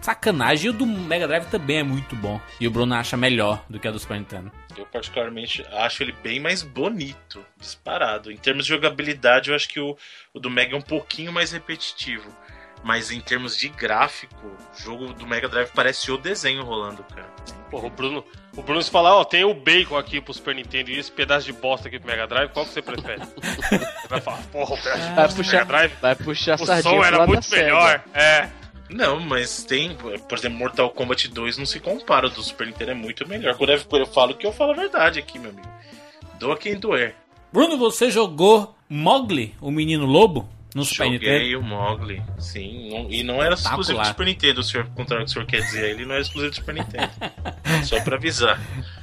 [0.00, 0.66] sacanagem.
[0.66, 2.40] E o do Mega Drive também é muito bom.
[2.60, 4.50] E o Bruno acha melhor do que a do Super Nintendo.
[4.76, 8.30] Eu particularmente acho ele bem mais bonito, disparado.
[8.30, 9.96] Em termos de jogabilidade, eu acho que o,
[10.32, 12.30] o do Mega é um pouquinho mais repetitivo.
[12.84, 17.28] Mas em termos de gráfico, o jogo do Mega Drive parece o desenho rolando, cara.
[17.70, 18.24] Porra, o Bruno,
[18.58, 21.46] o Bruno se falar, ó, tem o bacon aqui pro Super Nintendo e esse pedaço
[21.46, 23.22] de bosta aqui pro Mega Drive, qual que você prefere?
[23.70, 26.66] Ele vai falar, porra, o pedaço de Vai bosta puxar, Mega Drive, vai puxar o
[26.66, 28.04] sardinha som pro era muito melhor.
[28.12, 28.48] É.
[28.90, 32.90] Não, mas tem, por exemplo, Mortal Kombat 2 não se compara, o do Super Nintendo
[32.90, 33.54] é muito melhor.
[33.54, 35.68] Quando eu eu falo que eu falo a verdade aqui, meu amigo.
[36.40, 37.14] Doa quem doer.
[37.52, 40.48] Bruno, você jogou Mogli, o menino lobo,
[40.78, 41.32] no Super Nintendo?
[41.38, 42.90] Joguei o Mogli, sim.
[42.90, 44.04] não- e não era exclusivo do.
[44.06, 46.22] Super Nintendo, o senhor, ao contrário do que o senhor quer dizer, ele não era
[46.22, 47.10] exclusivo do Super Nintendo.
[47.84, 48.58] Só pra avisar.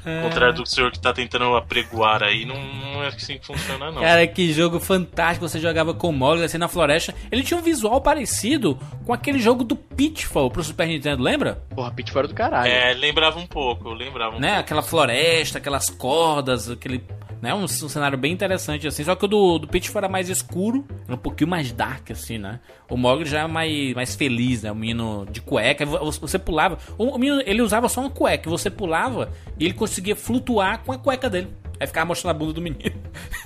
[0.06, 3.92] Ao contrário do senhor que tá tentando apregoar aí, não, não é assim que funciona,
[3.92, 4.02] não.
[4.02, 5.48] Cara, que jogo fantástico.
[5.48, 7.14] Você jogava com o Mogli assim na floresta.
[7.32, 11.64] Ele tinha um visual parecido com aquele jogo do Pitfall pro Super Nintendo, lembra?
[11.76, 12.72] Porra, Pitfall era do caralho.
[12.72, 14.48] É, lembrava um pouco, lembrava um Né?
[14.50, 14.62] pouco.
[14.62, 17.04] Aquela floresta, aquelas cordas, aquele.
[17.42, 17.54] Né?
[17.54, 19.04] Um, um cenário bem interessante assim.
[19.04, 22.38] Só que o do, do Pitfall era mais escuro, era um pouquinho mais dark, assim,
[22.38, 22.60] né?
[22.90, 24.72] O Mogli já é mais, mais feliz, né?
[24.72, 25.86] O menino de cueca.
[25.86, 26.78] vo- Você pulava.
[26.98, 28.50] O, menino, ele usava só uma cueca.
[28.50, 29.30] Você pulava
[29.60, 31.48] e ele conseguia flutuar com a cueca dele.
[31.80, 32.96] Aí ficava mostrando a bunda do menino.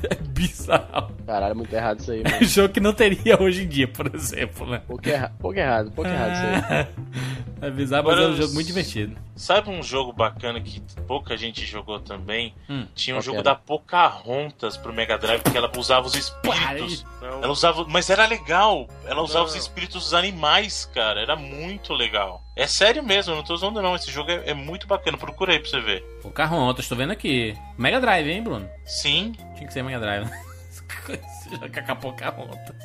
[0.10, 1.14] É bizarro.
[1.26, 2.44] Caralho, muito errado isso aí, É mano.
[2.48, 4.82] jogo que não teria hoje em dia, por exemplo, né?
[4.88, 5.34] Pouco, erra...
[5.38, 6.88] pouco errado, pouco errado isso aí.
[7.62, 9.18] É bizarro, mas é um jogo muito divertido.
[9.36, 12.54] Sabe um jogo bacana que pouca gente jogou também?
[12.70, 13.60] Hum, Tinha um jogo que da era?
[13.60, 17.06] Pocahontas pro Mega Drive, que ela usava os espíritos.
[17.22, 17.86] Ela usava.
[17.86, 18.88] Mas era legal.
[19.06, 21.20] Ela usava os espíritos dos animais, cara.
[21.22, 22.42] Era muito legal.
[22.60, 23.96] É sério mesmo, eu não tô usando não.
[23.96, 25.18] Esse jogo é, é muito bacana.
[25.18, 26.04] Procura aí pra você ver.
[26.22, 27.56] Pocahontas, tô vendo aqui.
[27.78, 28.70] Mega Drive, hein, Bruno?
[28.84, 29.32] Sim.
[29.56, 30.30] Tinha que ser Mega Drive.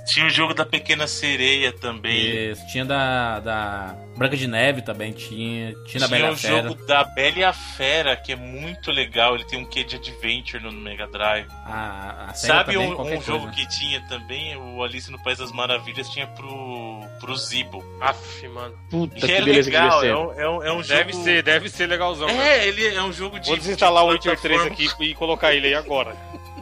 [0.07, 2.51] Tinha o jogo da Pequena Sereia também.
[2.51, 5.73] Isso, tinha da, da Branca de Neve também, tinha.
[5.87, 6.63] Tinha da Tinha Bela o Fera.
[6.69, 9.35] jogo da Bela e a Fera, que é muito legal.
[9.35, 11.47] Ele tem um quê de adventure no Mega Drive.
[11.67, 14.57] A, Sabe também, um, um jogo que tinha também?
[14.57, 17.85] O Alice no País das Maravilhas tinha pro, pro Zibo.
[18.01, 18.75] Aff, mano.
[18.91, 21.13] Puta, Que que é beleza que legal, devia é um, é um, é um Deve
[21.13, 21.25] jogo...
[21.25, 22.29] ser, deve ser legalzão.
[22.29, 22.43] cara.
[22.43, 23.49] É, ele é um jogo de.
[23.49, 26.17] Vou desinstalar o de Witcher 3 plataforma aqui e colocar ele aí agora.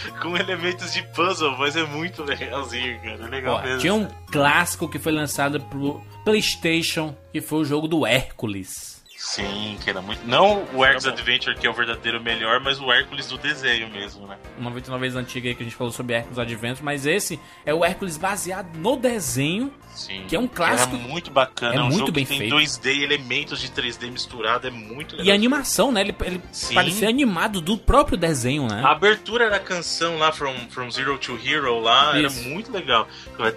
[0.22, 3.24] Com elementos de puzzle, mas é muito legalzinho, cara.
[3.24, 3.80] É legal Ó, mesmo.
[3.80, 8.97] tinha um clássico que foi lançado pro PlayStation, que foi o jogo do Hércules.
[9.20, 10.24] Sim, que era muito.
[10.24, 14.28] Não o Hercules Adventure, que é o verdadeiro melhor, mas o Hércules do desenho mesmo,
[14.28, 14.36] né?
[14.60, 17.84] 99 vezes antiga aí que a gente falou sobre Hércules Adventure, mas esse é o
[17.84, 20.24] Hércules baseado no desenho, Sim.
[20.28, 20.94] que é um clássico.
[20.94, 21.74] Era muito bacana.
[21.74, 22.54] É É um muito jogo bem que tem feito.
[22.54, 25.26] 2D, elementos de 3D misturado, é muito legal.
[25.26, 26.02] E a animação, né?
[26.02, 26.74] Ele, ele Sim.
[26.74, 28.82] parecia animado do próprio desenho, né?
[28.84, 32.38] A abertura da canção lá, From, From Zero to Hero, lá, Isso.
[32.38, 33.08] era muito legal.
[33.36, 33.56] Puta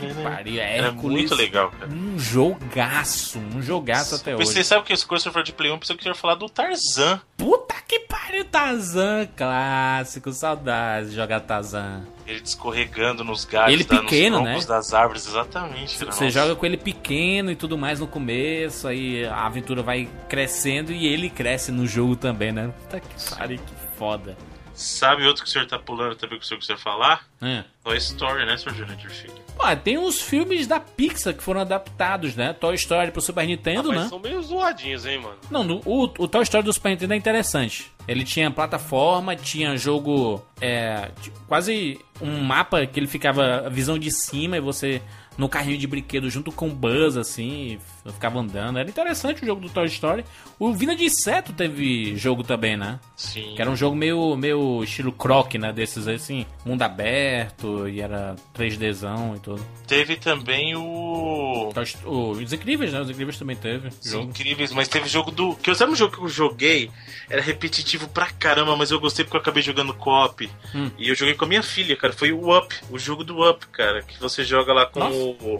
[0.00, 1.02] que pariu, Era Hércules.
[1.20, 1.90] muito legal, cara.
[2.16, 4.64] Um jogaço, um jogaço até Você hoje.
[4.64, 7.20] sabe que esse Christopher de Play 1 pensou que eu ia falar do Tarzan.
[7.36, 12.06] Puta que pariu, Tarzan, clássico, saudades de jogar Tarzan.
[12.26, 14.74] Ele escorregando nos galhos, Ele da- pequeno, nos troncos né?
[14.74, 15.96] das árvores, exatamente.
[15.96, 16.30] Você Nossa.
[16.30, 21.06] joga com ele pequeno e tudo mais no começo, aí a aventura vai crescendo e
[21.06, 22.72] ele cresce no jogo também, né?
[22.82, 24.36] Puta que pariu, que foda.
[24.74, 27.26] Sabe outro que o senhor tá pulando também que o senhor quiser falar?
[27.40, 27.64] É.
[27.82, 28.74] Toy Story, né, Sr.
[28.74, 29.32] Júnior de Filho?
[29.56, 32.52] Pô, tem uns filmes da Pixar que foram adaptados, né?
[32.52, 34.08] Toy Story pro Super Nintendo, Mas né?
[34.10, 35.36] são meio zoadinhos, hein, mano.
[35.50, 37.90] Não, o, o Toy Story do Super Nintendo é interessante.
[38.08, 40.42] Ele tinha plataforma, tinha jogo.
[40.60, 41.10] É,
[41.48, 45.02] quase um mapa que ele ficava visão de cima e você
[45.36, 47.78] no carrinho de brinquedo junto com o Buzz, assim,
[48.10, 48.78] e ficava andando.
[48.78, 50.24] Era interessante o jogo do Toy Story.
[50.58, 52.98] O Vida de Inseto teve jogo também, né?
[53.16, 53.52] Sim.
[53.54, 55.72] Que era um jogo meio, meio estilo croc, né?
[55.72, 59.64] Desses assim, mundo aberto e era 3Dzão e tudo.
[59.86, 61.70] Teve também o.
[62.04, 63.00] O- Os Incríveis, né?
[63.00, 64.28] Os Incríveis também teve Os jogo.
[64.30, 65.54] incríveis, mas teve jogo do.
[65.56, 66.90] Que eu sabe um jogo que eu joguei?
[67.28, 70.48] Era repetitivo pra caramba, mas eu gostei porque eu acabei jogando co-op.
[70.74, 70.90] Hum.
[70.98, 72.12] E eu joguei com a minha filha, cara.
[72.12, 74.02] Foi o Up, o jogo do Up, cara.
[74.02, 75.14] Que você joga lá com Nossa.
[75.16, 75.58] o.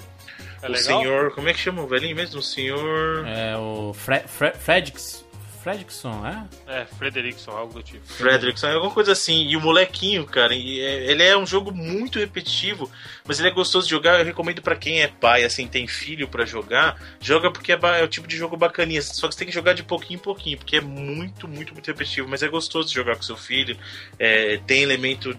[0.62, 1.00] É o legal?
[1.00, 1.30] senhor.
[1.34, 2.40] Como é que chama o velhinho mesmo?
[2.40, 3.26] O senhor.
[3.26, 5.24] É o Fre Fre Fredricks.
[5.62, 6.82] Fredrickson, é?
[6.82, 8.06] É, Frederickson, algo do tipo.
[8.06, 9.48] Fredrickson, alguma coisa assim.
[9.48, 12.88] E o molequinho, cara, é- ele é um jogo muito repetitivo,
[13.26, 14.20] mas ele é gostoso de jogar.
[14.20, 16.96] Eu recomendo pra quem é pai, assim, tem filho pra jogar.
[17.20, 19.02] Joga porque é, é o tipo de jogo bacaninha.
[19.02, 21.86] Só que você tem que jogar de pouquinho em pouquinho, porque é muito, muito, muito
[21.88, 22.28] repetitivo.
[22.28, 23.76] Mas é gostoso de jogar com seu filho.
[24.20, 25.36] É, tem elemento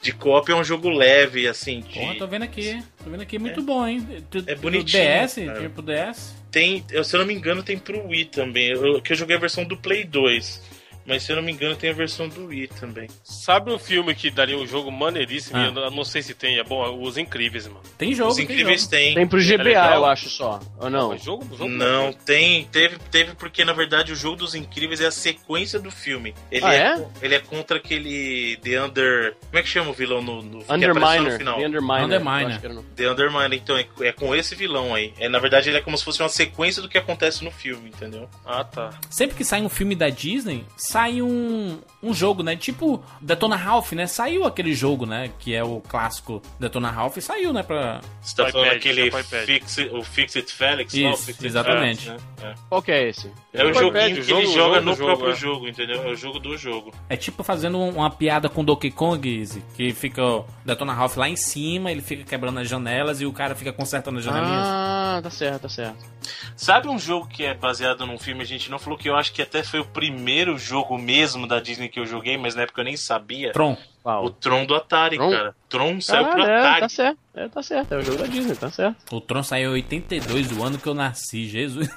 [0.00, 1.80] de co-op, é um jogo leve, assim.
[1.80, 1.94] De...
[1.98, 2.82] Porra, tô vendo aqui.
[3.02, 4.06] Tô vendo aqui, muito bom, hein?
[4.30, 5.70] Tu- É bonitinho, DS, cara.
[5.70, 6.34] pro DS.
[6.50, 8.68] Tem, se eu não me engano, tem pro Wii também.
[8.70, 10.77] Eu, que eu joguei a versão do Play 2.
[11.08, 13.08] Mas se eu não me engano tem a versão do Wii também.
[13.24, 15.56] Sabe um filme que daria um jogo maneiríssimo?
[15.58, 15.64] Ah.
[15.66, 17.80] Eu não- não sei se tem, é bom, Os Incríveis, mano.
[17.96, 18.90] Tem jogo, Os tem Incríveis jogo.
[18.90, 19.14] tem.
[19.14, 19.94] Tem pro É GBA, legal?
[19.94, 20.60] eu acho só.
[20.78, 21.08] Ou não?
[21.10, 25.06] Mas jogo, jogo Não, tem, teve, teve porque na verdade o jogo dos Incríveis é
[25.06, 26.34] a sequência do filme.
[26.50, 26.78] Ele Ah, é?
[26.94, 27.06] é?
[27.22, 30.64] ele é contra aquele The Under, como é que chama o vilão no, no que
[30.72, 31.38] apareceu no Underminer.
[31.38, 31.58] final?
[31.58, 32.04] The Underminer.
[32.04, 32.74] Underminer.
[32.74, 35.12] no- The Underminer, então é, é com esse vilão aí.
[35.18, 37.88] É na verdade ele é como se fosse uma sequência do que acontece no filme,
[37.88, 38.28] entendeu?
[38.44, 38.90] Ah, tá.
[39.10, 42.56] Sempre que sai um filme da Disney, sai um, um jogo, né?
[42.56, 44.06] Tipo Detona Ralph, né?
[44.06, 45.30] Saiu aquele jogo, né?
[45.38, 47.16] Que é o clássico Detona Ralph.
[47.18, 47.62] Saiu, né?
[47.62, 48.00] Pra...
[48.20, 49.24] Você tá falando aquele é iPad.
[49.24, 50.94] Fix, It- o Fix It Felix?
[50.94, 52.04] Isso, Fix It exatamente.
[52.06, 52.54] Felix, né?
[52.68, 53.30] Qual que é esse?
[53.52, 55.36] É, é o o joguinho iPad, que jogo- ele joga no jogo, próprio é.
[55.36, 56.02] jogo, entendeu?
[56.02, 56.92] É o jogo do jogo.
[57.08, 61.28] É tipo fazendo um- uma piada com Donkey Kong, que fica o Detona Ralph lá
[61.28, 64.66] em cima, ele fica quebrando as janelas e o cara fica consertando as janelinhas.
[64.66, 65.98] Ah, tá certo, tá certo.
[66.56, 68.42] Sabe um jogo que é baseado num filme?
[68.42, 71.60] A gente não falou que eu acho que até foi o primeiro jogo mesmo da
[71.60, 73.52] Disney que eu joguei, mas na época eu nem sabia.
[73.52, 73.76] Tron.
[74.02, 74.24] Qual?
[74.24, 75.30] O Tron do Atari, Tron?
[75.30, 75.54] cara.
[75.68, 76.80] Tron saiu Ah, pro é, Atari.
[76.80, 77.18] tá certo.
[77.34, 77.92] É, tá certo.
[77.92, 79.14] É o jogo da Disney, tá certo.
[79.14, 81.88] O Tron saiu em 82, o ano que eu nasci, Jesus.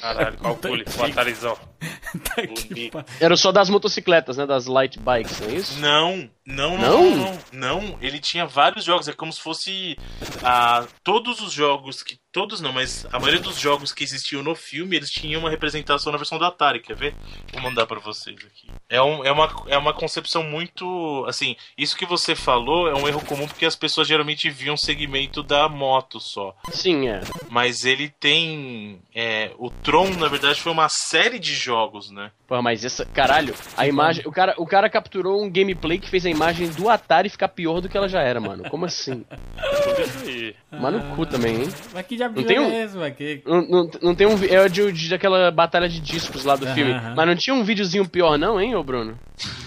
[0.00, 1.56] Caralho, calcule, o Atarizão.
[2.12, 4.44] Tá que pa- Era só das motocicletas, né?
[4.46, 5.80] Das light bikes, não é isso?
[5.80, 7.02] Não, não, não, Não?
[7.16, 7.16] não,
[7.52, 7.98] não, não.
[8.02, 9.08] Ele tinha vários jogos.
[9.08, 9.96] É como se fosse
[10.44, 14.54] ah, todos os jogos que todos não, mas a maioria dos jogos que existiam no
[14.54, 16.80] filme eles tinham uma representação na versão do Atari.
[16.80, 17.14] Quer ver?
[17.52, 18.68] Vou mandar pra vocês aqui.
[18.88, 21.54] É, um, é, uma, é uma concepção muito assim.
[21.76, 25.42] Isso que você falou é um erro comum porque as pessoas geralmente viam o segmento
[25.42, 26.56] da moto só.
[26.70, 27.20] Sim, é.
[27.50, 32.30] Mas ele tem é, o Tron na verdade foi uma série de jogos, né?
[32.46, 33.04] Pô, mas essa.
[33.04, 34.26] Caralho, a imagem.
[34.26, 37.80] O cara, o cara capturou um gameplay que fez a imagem do Atari ficar pior
[37.80, 38.68] do que ela já era, mano.
[38.70, 39.24] Como assim?
[40.80, 41.68] Mano, no cu também, hein?
[41.92, 43.10] Mas que diabo Não tem um- é esse?
[43.12, 44.34] Que- Não, não, não tem um.
[44.44, 46.94] É de, de daquela batalha de discos lá do filme.
[47.14, 49.18] Mas não tinha um videozinho pior, não, hein, ô Bruno?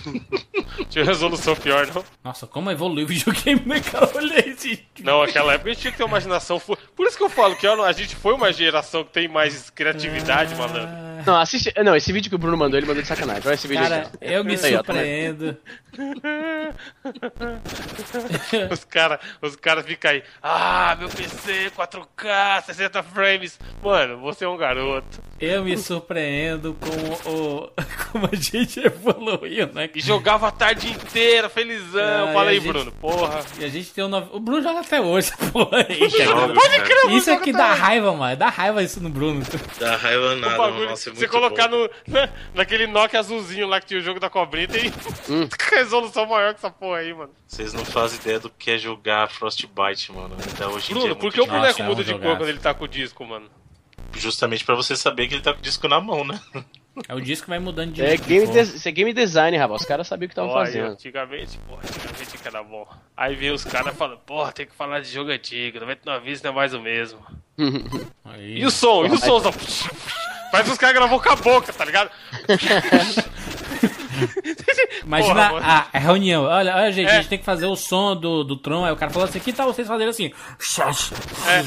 [0.89, 2.03] Tinha resolução pior, não?
[2.23, 4.09] Nossa, como evoluiu o videogame, né, cara?
[4.15, 4.79] Olha esse...
[5.03, 6.59] Não, aquela época a gente tinha que ter uma imaginação.
[6.59, 9.69] Por isso que eu falo que ó, a gente foi uma geração que tem mais
[9.69, 10.87] criatividade, malandro.
[11.25, 11.73] Não, assiste.
[11.83, 13.43] Não, esse vídeo que o Bruno mandou, ele mandou de sacanagem.
[13.45, 15.57] Olha esse vídeo Cara, eu me Aí, ó, tá surpreendo.
[18.71, 20.23] Os caras os cara ficam aí.
[20.41, 23.59] Ah, meu PC, 4K, 60 frames.
[23.83, 25.21] Mano, você é um garoto.
[25.39, 27.69] Eu me surpreendo com o.
[28.11, 29.89] Como a gente evoluiu, né?
[29.93, 32.29] E jogava a tarde inteira, felizão.
[32.29, 32.91] Ah, Fala aí, gente- Bruno.
[32.93, 33.41] Porra.
[33.59, 34.35] E a gente tem um novo.
[34.35, 37.73] O Bruno joga até hoje, essa porra aí, Pode crer, Bruno Isso aqui até dá
[37.73, 38.35] raiva, mano.
[38.35, 39.43] Dá raiva isso no Bruno.
[39.79, 41.77] Dá raiva nada, bagulho, nossa, é você colocar bom.
[41.77, 44.89] no, na- naquele Nokia azulzinho lá que tinha o jogo da cobrinha, tem
[45.29, 45.47] Hum.
[45.71, 47.31] resolução maior que essa porra aí, mano.
[47.47, 50.35] Vocês não fazem ideia do que é jogar Frostbite, mano.
[50.53, 52.37] Então, hoje em dia é Bruno, muito por que o boneco é muda de cor
[52.37, 53.49] quando ele tá com o disco, mano?
[54.13, 56.39] Justamente pra você saber que ele tá com o disco na mão, né?
[57.09, 58.01] É o disco que vai mudando de.
[58.01, 58.53] É de game cor.
[58.53, 59.81] des- Isso é game design, rapaz.
[59.81, 60.91] Os caras sabiam o que estavam fazendo.
[60.93, 62.87] Antigamente, porra, antigamente que era bom.
[63.17, 66.51] Aí vem os caras falando, porra, tem que falar de jogo antigo, 99 vezes não
[66.51, 67.19] é mais o mesmo.
[68.25, 68.59] Aí.
[68.59, 69.05] E o som?
[69.05, 69.41] E o som?
[70.51, 72.09] Parece que os caras gravou com a boca, tá ligado?
[75.03, 76.43] Imagina Porra, a, a reunião.
[76.45, 77.11] Olha, olha, gente, É.
[77.11, 78.85] a gente tem que fazer o som do, do Tron.
[78.85, 80.31] Aí o cara falou assim: que tal vocês fazerem assim?
[81.47, 81.65] É.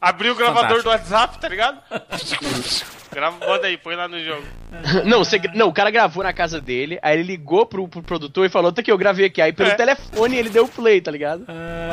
[0.00, 1.78] Abriu o gravador do WhatsApp, tá ligado?
[3.12, 4.44] Grava, manda aí, põe lá no jogo.
[5.04, 8.46] Não, você, não, o cara gravou na casa dele, aí ele ligou pro, pro produtor
[8.46, 9.40] e falou: tá aqui, eu gravei aqui.
[9.42, 9.74] Aí pelo É.
[9.74, 11.44] telefone ele deu play, tá ligado?
[11.46, 11.92] Ah.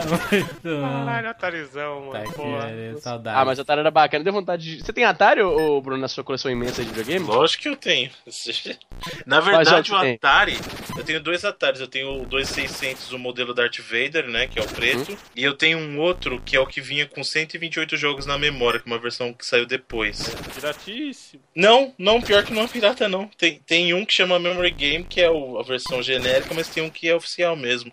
[0.63, 2.23] Caralho, Atarizão, Tá mano.
[2.23, 2.69] aqui, porra.
[2.69, 3.37] é, saudade.
[3.37, 4.83] Ah, mas Atari era bacana, deu vontade de.
[4.85, 7.25] Você tem Atari, ô, Bruno, na sua coleção imensa de videogame?
[7.25, 8.09] Lógico que eu tenho.
[9.25, 10.13] Na verdade, o você tem?
[10.15, 10.57] Atari,
[10.97, 11.79] eu tenho dois Ataris.
[11.81, 15.53] Eu tenho o 2600, o modelo Darth Vader, né, que é o preto, e eu
[15.53, 18.91] tenho um outro que é o que vinha com 128 jogos na memória, que é
[18.91, 20.33] uma versão que saiu depois.
[21.55, 23.27] Não, não, pior que não é pirata não.
[23.37, 26.83] Tem, tem um que chama Memory Game, que é o- a versão genérica, mas tem
[26.83, 27.91] um que é oficial mesmo.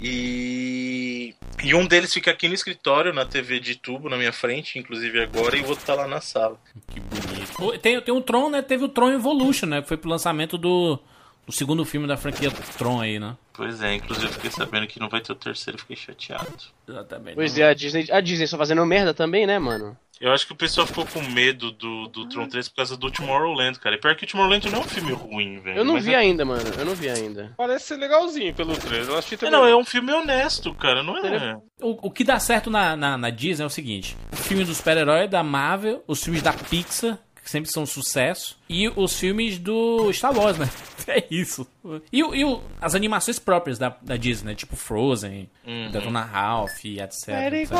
[0.00, 1.34] E
[1.64, 5.20] e um deles fica aqui no escritório, na TV de tubo na minha frente, inclusive
[5.22, 6.58] agora, e o outro tá lá na sala.
[6.92, 7.78] Que bonito.
[7.78, 8.62] Tem, tem o Tron, né?
[8.62, 9.80] Teve o Tron Evolution, né?
[9.82, 10.98] Que foi pro lançamento do,
[11.46, 13.36] do segundo filme da franquia Tron aí, né?
[13.54, 16.52] Pois é, inclusive eu fiquei sabendo que não vai ter o terceiro, fiquei chateado.
[16.86, 17.34] Exatamente.
[17.36, 19.96] Pois é, a Disney, a Disney só fazendo merda também, né, mano?
[20.20, 23.10] Eu acho que o pessoal ficou com medo do, do Tron 3 por causa do
[23.10, 23.96] Tomorrowland, cara.
[23.96, 25.78] E pior que o Tomorrowland não é um filme ruim, velho.
[25.78, 26.16] Eu não vi é...
[26.16, 26.62] ainda, mano.
[26.78, 27.52] Eu não vi ainda.
[27.56, 29.08] Parece ser legalzinho pelo trailer.
[29.08, 29.52] Eu assisti É, também.
[29.52, 31.58] Não, é um filme honesto, cara, não é?
[31.80, 34.78] O, o que dá certo na, na, na Disney é o seguinte: o filme dos
[34.78, 39.58] super-heróis da Marvel, os filmes da Pixar, que sempre são um sucesso, e os filmes
[39.58, 40.68] do Star Wars, né?
[41.08, 41.64] É isso.
[42.12, 44.54] E, o- e o- as animações próprias da, da Disney, né?
[44.56, 45.88] Tipo Frozen, Uhum.
[45.92, 47.28] Detona Ralph, etc.
[47.52, 47.70] etc.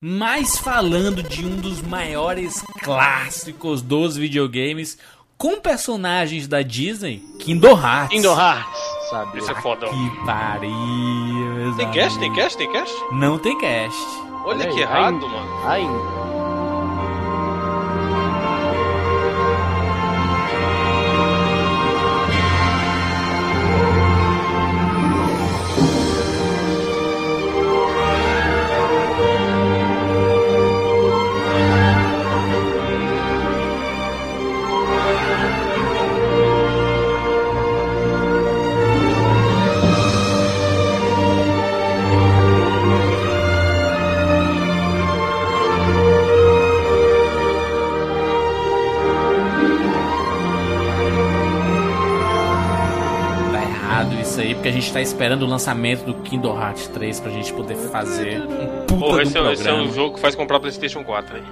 [0.00, 4.98] Mas falando de um dos maiores clássicos dos videogames,
[5.38, 8.08] com personagens da Disney, Kingdom Hearts.
[8.10, 8.80] Kingdom Hearts,
[9.10, 9.38] sabe?
[9.38, 9.88] Isso é fodão.
[9.90, 11.74] Que pariu.
[11.76, 12.18] Tem cast?
[12.18, 12.56] Tem cast?
[12.58, 12.94] Tem cast?
[13.12, 13.98] Não tem cast.
[14.44, 15.26] Olha Olha que aí, errado, ainda.
[15.28, 15.66] mano.
[15.68, 16.25] Ainda.
[54.66, 58.40] Porque a gente tá esperando o lançamento do Kingdom Hearts 3 pra gente poder fazer
[58.40, 59.88] um puta Porra, de esse, um é, esse é programa.
[59.88, 61.42] um jogo que faz comprar PlayStation 4 aí.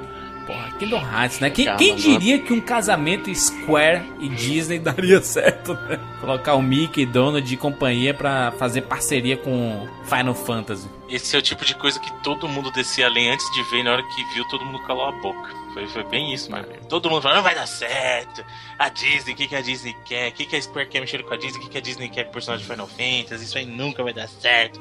[0.46, 1.50] Porra, Kingdom Hearts, né?
[1.50, 2.00] Quem, Calma, quem mano.
[2.02, 5.98] diria que um casamento Square e Disney daria certo, né?
[6.20, 10.88] Colocar o Mickey, Donald e companhia pra fazer parceria com Final Fantasy.
[11.08, 13.82] Esse é o tipo de coisa que todo mundo descia além antes de ver, e
[13.82, 15.50] na hora que viu, todo mundo calou a boca.
[15.72, 16.66] Foi, foi bem isso, mano.
[16.88, 18.44] Todo mundo falou, não vai dar certo.
[18.78, 20.30] A Disney, o que, que a Disney quer?
[20.30, 21.58] O que, que a Square quer mexer com a Disney?
[21.58, 23.44] O que, que a Disney quer com o personagem de Final Fantasy?
[23.44, 24.80] Isso aí nunca vai dar certo.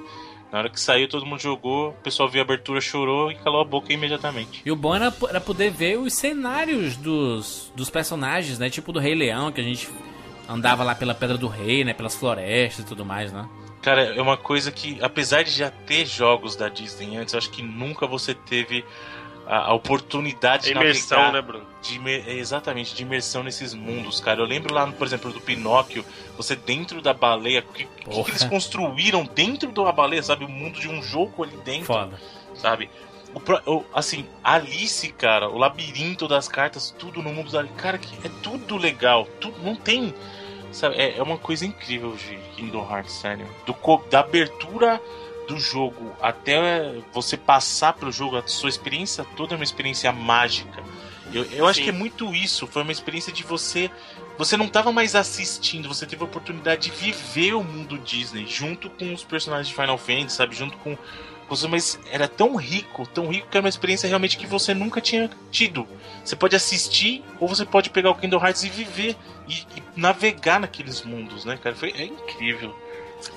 [0.54, 3.60] Na hora que saiu, todo mundo jogou, o pessoal viu a abertura, chorou e calou
[3.60, 4.62] a boca imediatamente.
[4.64, 8.70] E o bom era, era poder ver os cenários dos, dos personagens, né?
[8.70, 9.89] Tipo do Rei Leão, que a gente
[10.47, 11.91] andava lá pela Pedra do Rei, né?
[11.91, 13.49] Pelas florestas e tudo mais, né?
[13.82, 17.49] Cara, é uma coisa que, apesar de já ter jogos da Disney antes, eu acho
[17.49, 18.86] que nunca você teve
[19.47, 21.65] a, a oportunidade de Imersão, navegar né, Bruno?
[21.81, 24.39] de imer- exatamente, de imersão nesses mundos, cara.
[24.39, 26.05] Eu lembro lá, por exemplo, do Pinóquio,
[26.37, 30.45] você dentro da baleia, o que, que eles construíram dentro da baleia, sabe?
[30.45, 32.19] O mundo de um jogo ali dentro, Foda.
[32.55, 32.89] sabe?
[33.65, 38.29] O, assim, Alice, cara, o labirinto das cartas, tudo no mundo da cara, que é
[38.43, 40.13] tudo legal, tudo, não tem,
[40.71, 40.95] sabe?
[40.97, 43.47] É, é uma coisa incrível de Kingdom Hearts, sério.
[43.65, 43.75] Do,
[44.09, 45.01] da abertura
[45.47, 50.83] do jogo até você passar pelo jogo, a sua experiência toda é uma experiência mágica.
[51.33, 52.67] Eu, eu acho que é muito isso.
[52.67, 53.89] Foi uma experiência de você.
[54.37, 58.89] Você não estava mais assistindo, você teve a oportunidade de viver o mundo Disney junto
[58.89, 60.55] com os personagens de Final Fantasy, sabe?
[60.55, 60.97] Junto com.
[61.69, 65.29] Mas era tão rico, tão rico que era uma experiência realmente que você nunca tinha
[65.51, 65.87] tido.
[66.23, 69.15] Você pode assistir ou você pode pegar o Kingdom Hearts e viver
[69.47, 71.75] e, e navegar naqueles mundos, né, cara?
[71.75, 72.75] Foi, é incrível.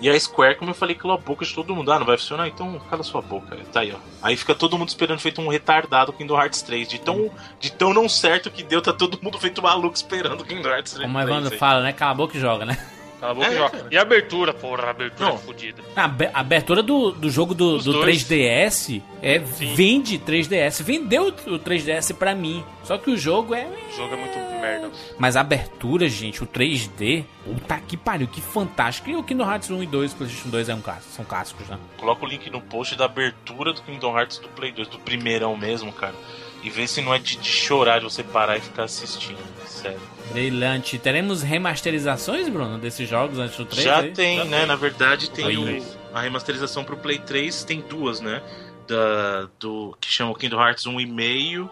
[0.01, 1.91] E a Square, como eu falei, calou a boca de todo mundo.
[1.93, 2.49] Ah, não vai funcionar?
[2.49, 3.57] Então cala sua boca.
[3.73, 3.99] Tá aí, ó.
[4.23, 6.89] Aí fica todo mundo esperando feito um retardado Kingdom Hearts 3.
[6.89, 10.45] De tão, de tão não certo que deu, tá todo mundo feito maluco esperando o
[10.45, 11.07] Kingdom Hearts 3.
[11.07, 11.59] Como o Evandro aí.
[11.59, 11.93] fala, né?
[11.93, 12.79] Cala a boca e joga, né?
[13.21, 13.71] Cala a boca É, e joga.
[13.71, 13.87] cara.
[13.91, 15.37] E a abertura, porra, a abertura Não.
[15.37, 15.83] é fodida.
[15.95, 18.25] A abe- a abertura do, do jogo do, do dois.
[18.25, 20.83] 3DS é vende 3DS.
[20.83, 22.63] Vendeu o 3DS pra mim.
[22.85, 23.67] Só que o jogo é.
[23.67, 24.91] O jogo é muito merda.
[25.19, 29.09] Mas a abertura, gente, o 3D, puta que pariu, que fantástico.
[29.11, 31.79] E o Kingdom Hearts 1 e 2, PlayStation 2 é um clássico, são clássicos, né?
[31.99, 35.57] Coloca o link no post da abertura do Kingdom Hearts do Play 2, do primeirão
[35.57, 36.15] mesmo, cara.
[36.63, 39.39] E vê se não é de, de chorar de você parar e ficar assistindo.
[39.67, 40.01] Sério.
[40.33, 40.99] Brilhante.
[40.99, 43.83] Teremos remasterizações, Bruno, desses jogos antes do 3?
[43.85, 44.13] Já aí?
[44.13, 44.67] tem, né?
[44.67, 48.43] Na verdade, tem o, a remasterização pro Play 3, tem duas, né?
[48.87, 51.69] Da, do que chama o Kingdom Hearts 1,5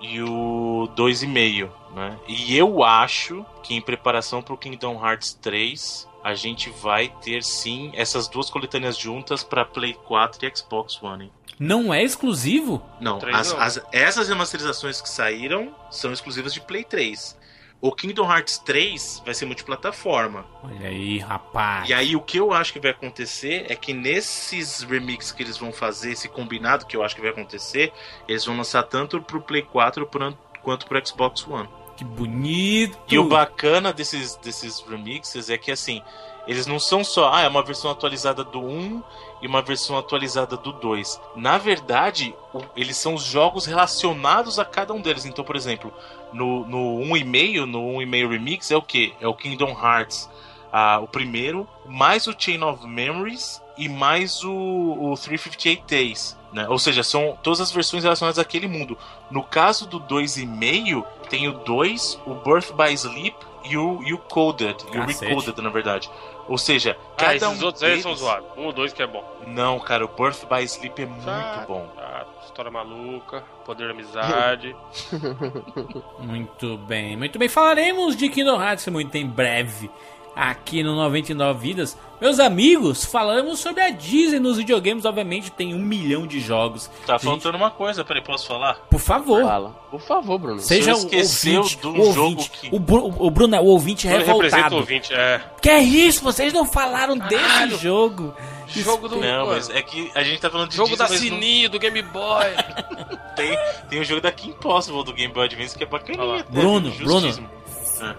[0.00, 2.16] e o 2,5, né?
[2.28, 7.90] E eu acho que em preparação pro Kingdom Hearts 3, a gente vai ter sim
[7.94, 11.24] essas duas coletâneas juntas pra Play 4 e Xbox One.
[11.24, 11.32] hein?
[11.58, 12.80] Não é exclusivo?
[13.00, 17.36] Não, as- as- essas remasterizações que saíram são exclusivas de Play 3.
[17.80, 20.44] O Kingdom Hearts 3 vai ser multiplataforma.
[20.64, 21.88] Olha aí, rapaz.
[21.88, 25.56] E aí o que eu acho que vai acontecer é que nesses remixes que eles
[25.56, 27.92] vão fazer, esse combinado que eu acho que vai acontecer,
[28.26, 31.68] eles vão lançar tanto pro Play 4 por- quanto pro Xbox One.
[31.96, 32.98] Que bonito.
[33.08, 36.02] E o bacana desses, desses remixes é que assim,
[36.48, 39.02] eles não são só, ah, é uma versão atualizada do 1
[39.42, 41.20] e uma versão atualizada do 2.
[41.36, 45.24] Na verdade, o- eles são os jogos relacionados a cada um deles.
[45.24, 45.92] Então, por exemplo,
[46.32, 49.14] no, no 1,5, no 1,5 Remix é o que?
[49.20, 50.28] É o Kingdom Hearts,
[50.72, 56.36] ah, o primeiro, mais o Chain of Memories e mais o, o 358 Days.
[56.52, 56.66] Né?
[56.68, 58.96] Ou seja, são todas as versões relacionadas àquele mundo.
[59.30, 64.18] No caso do 2,5, tem o 2, o Birth by Sleep e o, e o
[64.18, 64.76] Coded.
[64.92, 65.26] E o Cacete.
[65.26, 66.10] Recoded, na verdade.
[66.48, 68.02] Ou seja, Ah, cada esses um outros aí deles...
[68.02, 68.48] são zoados.
[68.56, 69.22] Um ou dois que é bom.
[69.46, 71.86] Não, cara, o Birth by Sleep é muito Ah, bom.
[71.98, 74.74] ah, história maluca, poder da amizade.
[76.18, 77.48] Muito bem, muito bem.
[77.48, 79.90] Falaremos de Kingdom Hearts muito em breve.
[80.38, 81.98] Aqui no 99 Vidas.
[82.20, 85.04] Meus amigos, falamos sobre a Disney nos videogames.
[85.04, 86.90] Obviamente, tem um milhão de jogos.
[87.06, 88.74] Tá Gente, faltando uma coisa, peraí, posso falar?
[88.90, 89.42] Por favor.
[89.44, 89.70] Fala.
[89.90, 90.60] Por favor, Bruno.
[90.60, 92.50] Seja Você o esqueceu ouvinte, do o jogo ouvinte.
[92.50, 94.76] que- O, Bru- o Bruno é o ouvinte Ele representa o revoltado.
[94.76, 95.40] ouvinte, é.
[95.62, 96.22] Que é isso?
[96.22, 98.34] Vocês não falaram desse jogo.
[98.66, 99.16] Jogo do.
[99.16, 101.70] Não, mas é que a gente tá falando de Jogo Disney, da mas não Sininho,
[101.70, 102.44] do Game Boy.
[103.34, 103.58] tem,
[103.88, 106.44] tem o jogo da Kim Possible do Game Boy Advance que é bacaninha.
[106.50, 106.90] Bruno?
[106.90, 107.50] Bruno.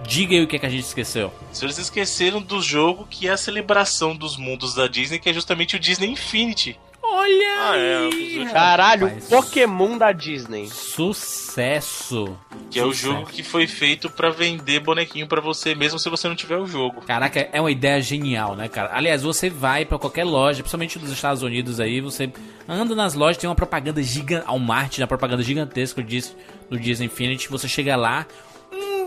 [0.08, 1.34] Diga aí o que, é que a gente esqueceu.
[1.52, 5.34] Se eles esqueceram do jogo que é a celebração dos mundos da Disney, que é
[5.34, 6.80] justamente o Disney Infinity.
[7.02, 9.26] Olha Ah, é, aí, os- Caralho, rapaz.
[9.28, 10.68] Pokémon da Disney.
[10.70, 12.38] Sucesso.
[12.70, 16.28] Que é o jogo que foi feito pra vender bonequinho pra você, mesmo se você
[16.28, 17.02] não tiver o jogo.
[17.02, 18.92] Caraca, é uma ideia genial, né, cara?
[18.94, 22.32] Aliás, você vai pra qualquer loja, principalmente dos Estados Unidos aí, você
[22.68, 26.36] anda nas lojas, tem uma propaganda gigante, ao Marte, uma propaganda gigantesca do Dis-
[26.70, 28.26] do Disney Infinity, você chega lá,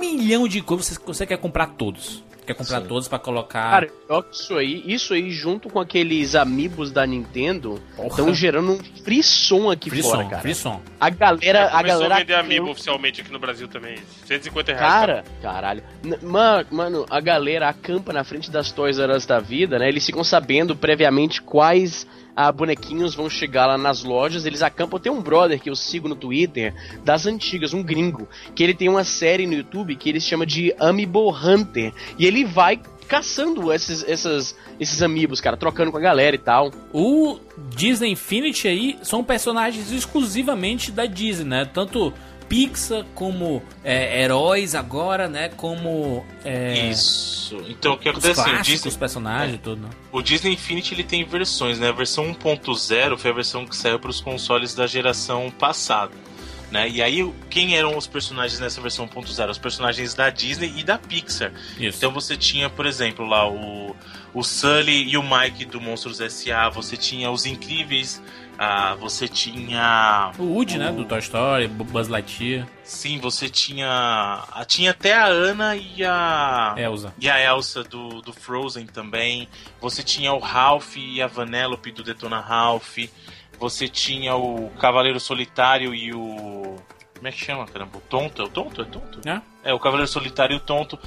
[0.02, 2.22] milhão de coisas, você, você quer comprar todos.
[2.44, 3.70] Quer comprar todos pra colocar...
[3.70, 3.90] Cara,
[4.32, 9.88] isso aí, isso aí junto com aqueles amigos da Nintendo, estão gerando um frisson aqui
[9.88, 10.42] Frisson, fora, cara.
[10.42, 10.80] frisson.
[10.98, 13.96] A galera, a galera a vender Amiibo oficialmente aqui no Brasil também.
[14.26, 14.82] 150 reais.
[14.92, 15.84] Cara, caralho.
[16.02, 19.88] N- Mano, mano, a galera acampa na frente das Toys R Us da vida, né?
[19.88, 24.46] Eles ficam sabendo previamente quais ah, bonequinhos vão chegar lá nas lojas.
[24.46, 24.98] Eles acampam.
[24.98, 26.74] Tem um brother que eu sigo no Twitter,
[27.04, 30.74] das antigas, um gringo, que ele tem uma série no YouTube que ele chama de
[30.78, 31.92] Amiibo Hunter.
[32.18, 36.70] E ele vai caçando esses, essas, esses amigos, cara, trocando com a galera e tal.
[36.92, 37.38] O
[37.76, 41.64] Disney Infinity aí são personagens exclusivamente da Disney, né?
[41.66, 42.12] Tanto
[42.52, 45.48] Pixar como é, heróis agora, né?
[45.48, 47.56] Como é, Isso.
[47.66, 49.80] Então o que acontece assim, o Disney, os personagens e tudo.
[49.80, 49.88] né?
[50.12, 51.88] o Disney Infinity ele tem versões, né?
[51.88, 56.12] A versão 1.0 foi a versão que saiu para os consoles da geração passada.
[56.70, 56.88] Né?
[56.88, 59.50] E aí, quem eram os personagens nessa versão 1.0?
[59.50, 61.52] Os personagens da Disney e da Pixar.
[61.78, 61.98] Isso.
[61.98, 63.96] Então você tinha, por exemplo, lá o,
[64.32, 68.22] o Sully e o Mike do Monstros S.A., você tinha os Incríveis,
[68.64, 70.32] ah, você tinha.
[70.38, 70.92] O Woody, né?
[70.92, 73.88] Do Toy Story, Bu- Buzz Lightyear, Sim, você tinha.
[74.52, 76.74] ah, Tinha até a Ana e a.
[76.76, 77.12] Elsa.
[77.18, 79.48] E a Elsa do, do Frozen também.
[79.80, 82.98] Você tinha o Ralph e a Vanellope do Detona Ralph.
[83.58, 86.76] Você tinha o Cavaleiro Solitário e o.
[87.16, 87.98] Como é que chama, caramba?
[87.98, 88.42] O Tonto?
[88.42, 88.82] É o Tonto?
[88.82, 89.20] É Tonto?
[89.28, 89.40] É?
[89.64, 90.98] É, o Cavaleiro Solitário e o Tonto.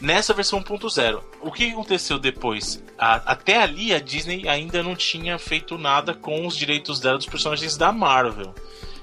[0.00, 2.82] Nessa versão 1.0, o que aconteceu depois?
[2.98, 7.26] A- até ali a Disney ainda não tinha feito nada com os direitos dela dos
[7.26, 8.54] personagens da Marvel.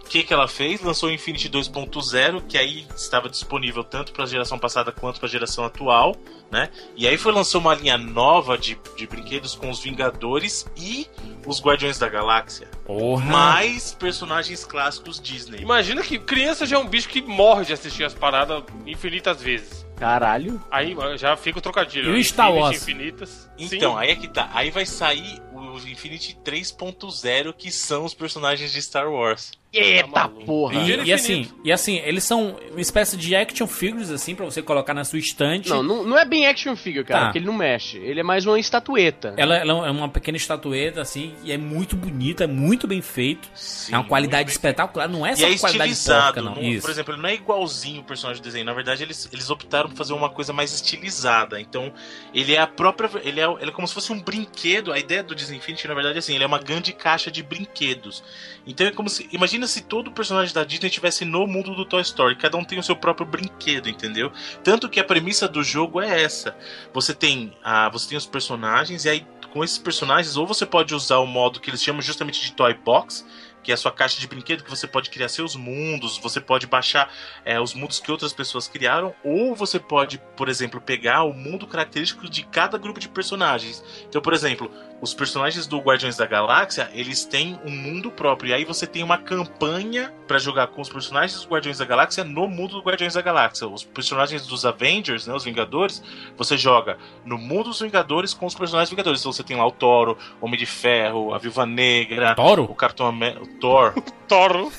[0.03, 0.79] O que, que ela fez?
[0.81, 5.27] Lançou o Infinity 2.0, que aí estava disponível tanto para a geração passada quanto para
[5.27, 6.15] a geração atual,
[6.49, 6.69] né?
[6.95, 11.05] E aí foi lançou uma linha nova de, de brinquedos com os Vingadores e
[11.45, 12.69] os Guardiões da Galáxia.
[12.85, 13.25] Porra.
[13.25, 15.59] Mais personagens clássicos Disney.
[15.61, 19.85] Imagina que criança já é um bicho que morre de assistir as paradas infinitas vezes.
[19.97, 20.61] Caralho.
[20.69, 22.15] Aí já fica o trocadilho.
[22.15, 22.81] E o Star Infinity, Wars?
[22.81, 23.51] Infinitas.
[23.57, 23.97] Então, Sim.
[23.97, 24.49] aí é que tá.
[24.53, 29.51] Aí vai sair os Infinity 3.0, que são os personagens de Star Wars.
[29.79, 30.45] Eita maluco.
[30.45, 30.75] porra.
[30.75, 34.61] E, e assim, e assim, eles são uma espécie de action figures, assim, pra você
[34.61, 35.69] colocar na sua estante.
[35.69, 37.25] Não, não, não é bem action figure, cara, Tá.
[37.27, 37.97] porque ele não mexe.
[37.97, 39.33] Ele é mais uma estatueta.
[39.37, 43.49] Ela, ela é uma pequena estatueta, assim, e é muito bonita, é muito bem feito.
[43.55, 46.23] Sim, é uma qualidade espetacular, não é E só é qualidade estilizado.
[46.35, 46.55] porca, não.
[46.55, 46.81] não- Isso.
[46.81, 48.65] por exemplo, ele não é igualzinho o personagem do desenho.
[48.65, 51.59] Na verdade, eles, eles optaram por fazer uma coisa mais estilizada.
[51.59, 51.91] Então,
[52.33, 53.09] ele é a própria.
[53.23, 54.91] Ele é, ele é como se fosse um brinquedo.
[54.91, 57.43] A ideia do Disney Infinity, na verdade, é assim: ele é uma grande caixa de
[57.43, 58.23] brinquedos.
[58.65, 59.27] Então é como se.
[59.31, 62.35] Imagina se todo personagem da Disney estivesse no mundo do Toy Story.
[62.35, 64.31] Cada um tem o seu próprio brinquedo, entendeu?
[64.63, 66.55] Tanto que a premissa do jogo é essa.
[66.93, 70.93] Você tem, a, você tem os personagens, e aí com esses personagens, ou você pode
[70.93, 73.25] usar o modo que eles chamam justamente de Toy Box,
[73.67, 76.65] que é a sua caixa de brinquedo, que você pode criar seus mundos, você pode
[76.65, 77.13] baixar
[77.43, 81.67] é, os mundos que outras pessoas criaram, ou você pode, por exemplo, pegar o mundo
[81.67, 83.83] característico de cada grupo de personagens.
[84.07, 88.53] Então, por exemplo, os personagens do Guardiões da Galáxia, eles têm um mundo próprio, e
[88.53, 92.47] aí você tem uma campanha pra jogar com os personagens dos Guardiões da Galáxia no
[92.47, 93.67] mundo do Guardiões da Galáxia.
[93.67, 96.01] Os personagens dos Avengers, né, os Vingadores,
[96.35, 99.19] você joga no mundo dos Vingadores com os personagens Vingadores.
[99.19, 102.63] Então você tem lá o Toro, Homem de Ferro, a Viúva Negra, Toro?
[102.63, 104.71] o Capitão América, o Thor.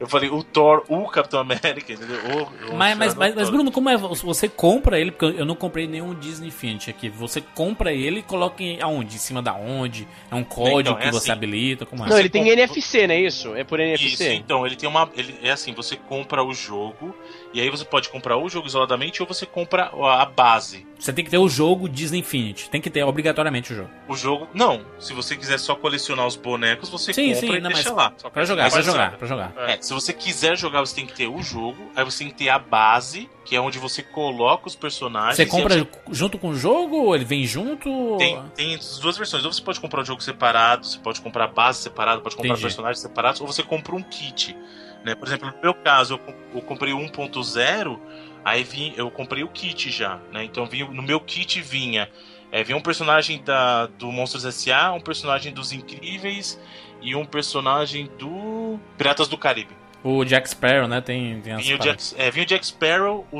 [0.00, 2.18] Eu falei o Thor, o Capitão América, entendeu?
[2.68, 3.52] O- o Mas, mas, mas, mas, Thor.
[3.54, 3.96] Bruno, como é?
[3.96, 7.08] Você compra ele, porque eu não comprei nenhum Disney Infinity aqui.
[7.08, 9.14] Você compra ele e coloca em, aonde?
[9.14, 10.06] Em cima da onde?
[10.30, 11.32] É um código Então, é que você assim.
[11.32, 11.86] habilita?
[11.86, 12.08] Como é?
[12.08, 13.54] Não, ele tem compra- NFC, não é isso?
[13.54, 14.06] É por NFC?
[14.06, 15.08] Isso, então, ele tem uma.
[15.16, 17.14] Ele, é assim, você compra o jogo,
[17.54, 20.86] e aí você pode comprar o jogo isoladamente ou você compra a a base.
[20.98, 22.68] Você tem que ter o jogo Disney Infinity.
[22.70, 23.90] Tem que ter obrigatoriamente o jogo.
[24.08, 24.48] O jogo.
[24.54, 27.92] Não, se você quiser só colecionar os bonecos, você Sim, compra sim, e não, deixa
[27.92, 28.10] lá.
[28.32, 29.52] Pra jogar, pra jogar, pra jogar.
[29.68, 32.34] É, Se você quiser jogar, você tem que ter o jogo, aí você tem que
[32.38, 35.36] ter a base, que é onde você coloca os personagens.
[35.36, 38.16] Você compra você- junto com o jogo ou ele vem junto?
[38.18, 39.44] Tem, tem as duas versões.
[39.44, 42.62] Ou você pode comprar o jogo separado, você pode comprar base separada, pode comprar Entendi.
[42.62, 44.56] personagens separados, ou você compra um kit.
[45.04, 45.14] Né?
[45.14, 48.00] Por exemplo, no meu caso, eu, com- eu comprei o 1.0,
[48.44, 50.18] aí vim, eu comprei o kit já.
[50.32, 50.44] Né?
[50.44, 52.08] Então vinha, no meu kit vinha.
[52.50, 56.58] É, vinha um personagem da, do Monstros S.A., um personagem dos Incríveis
[57.02, 59.74] e um personagem do Piratas do Caribe.
[60.02, 61.00] O Jack Sparrow, né?
[61.00, 61.78] Tem, tem Vinha o.
[61.78, 63.38] Jack, é, vinha o Jack Sparrow, o,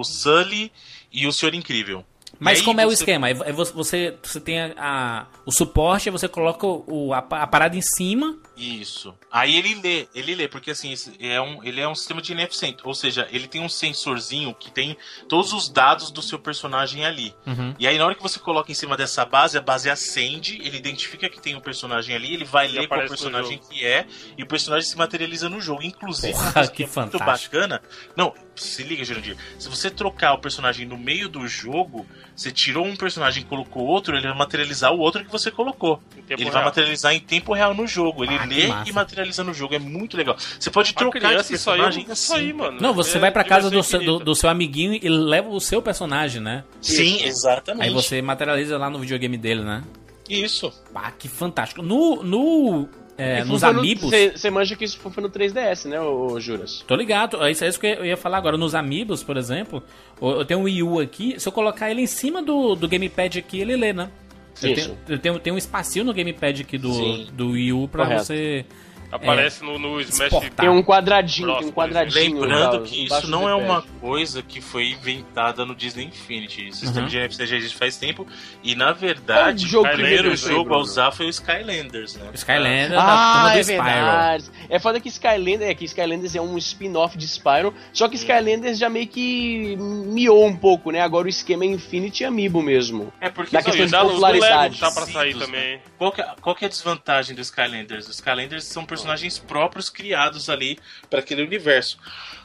[0.00, 0.72] o Sully
[1.12, 2.04] e o Senhor Incrível.
[2.38, 3.28] Mas E aí como é o você- esquema?
[3.28, 7.18] É é vo- você, você tem a, a- o suporte, aí você coloca o, a,
[7.18, 8.36] a parada em cima.
[8.56, 9.14] Isso.
[9.30, 12.32] Aí ele lê, ele lê, porque assim, esse é um, ele é um sistema de
[12.32, 14.96] NFC, ou seja, ele tem um sensorzinho que tem
[15.28, 17.34] todos os dados do seu personagem ali.
[17.46, 17.74] Uhum.
[17.78, 20.76] E aí na hora que você coloca em cima dessa base, a base acende, ele
[20.78, 24.06] identifica que tem um personagem ali, ele vai ler qual personagem que é,
[24.38, 25.82] e o personagem se materializa no jogo.
[25.82, 27.54] Inclusive, Porra, coisa que é muito fantástico.
[27.56, 27.82] bacana.
[28.16, 29.36] Não, se liga, Jurandir.
[29.58, 33.84] Se você trocar o personagem no meio do jogo, você tirou um personagem e colocou
[33.84, 36.00] outro, ele vai materializar o outro que você colocou.
[36.28, 36.64] Ele vai real.
[36.64, 38.24] materializar em tempo real no jogo.
[38.24, 39.74] Ele Ah, lê e materializa no jogo.
[39.74, 40.36] É muito legal.
[40.58, 42.52] Você pode Pra trocar criança, isso aí, personagem isso aí, assim.
[42.52, 42.80] mano.
[42.80, 45.60] Não, você É vai pra casa do seu, do, do seu amiguinho e leva o
[45.60, 46.64] seu personagem, né?
[46.80, 47.84] Sim, exatamente.
[47.88, 49.82] Aí você materializa lá no videogame dele, né?
[50.28, 50.72] Isso.
[50.94, 51.82] Ah, que fantástico.
[51.82, 52.22] No.
[52.22, 52.88] no
[53.18, 54.10] é, nos Amiibos.
[54.34, 56.84] Você manja que isso foi no 3DS, né, ô Juras?
[56.86, 58.56] Tô ligado, é isso, é isso que eu ia falar agora.
[58.56, 59.82] Nos Amiibos, por exemplo,
[60.20, 63.38] eu tenho um Wii U aqui, se eu colocar ele em cima do, do gamepad
[63.38, 64.10] aqui, ele lê, né?
[64.62, 67.28] Eu tenho, eu tenho, tenho um espacinho no gamepad aqui do, Sim.
[67.32, 68.24] do Wii U pra Correto.
[68.24, 68.64] você.
[69.10, 70.50] Aparece no, no Smash exportar.
[70.56, 72.40] Tem um quadradinho, tem um Próximo, quadradinho.
[72.40, 76.68] Lembrando que isso do não é uma coisa que foi inventada no Disney Infinity.
[76.68, 77.06] O sistema Uhum.
[77.08, 78.26] de NFC já existe faz tempo.
[78.62, 82.30] E na verdade, o primeiro jogo a usar foi o Skylanders, né?
[82.34, 83.82] Skylander da Ah, turma do é Spyro.
[83.84, 84.44] verdade.
[84.68, 88.78] É foda que Skylanders, é que Skylanders é um spin-off de Spyro, só que Skylanders
[88.78, 91.00] já meio que miou um pouco, né?
[91.00, 93.12] Agora o esquema é Infinity e Amiibo mesmo.
[93.20, 94.80] É porque Da questão de do Lego, popularidade.
[94.80, 95.80] tá pra sair também.
[95.98, 98.08] Qual que, é, qual que é a desvantagem dos Skylanders?
[98.08, 100.78] Os Skylanders são personagens próprios criados ali
[101.10, 101.98] para aquele universo.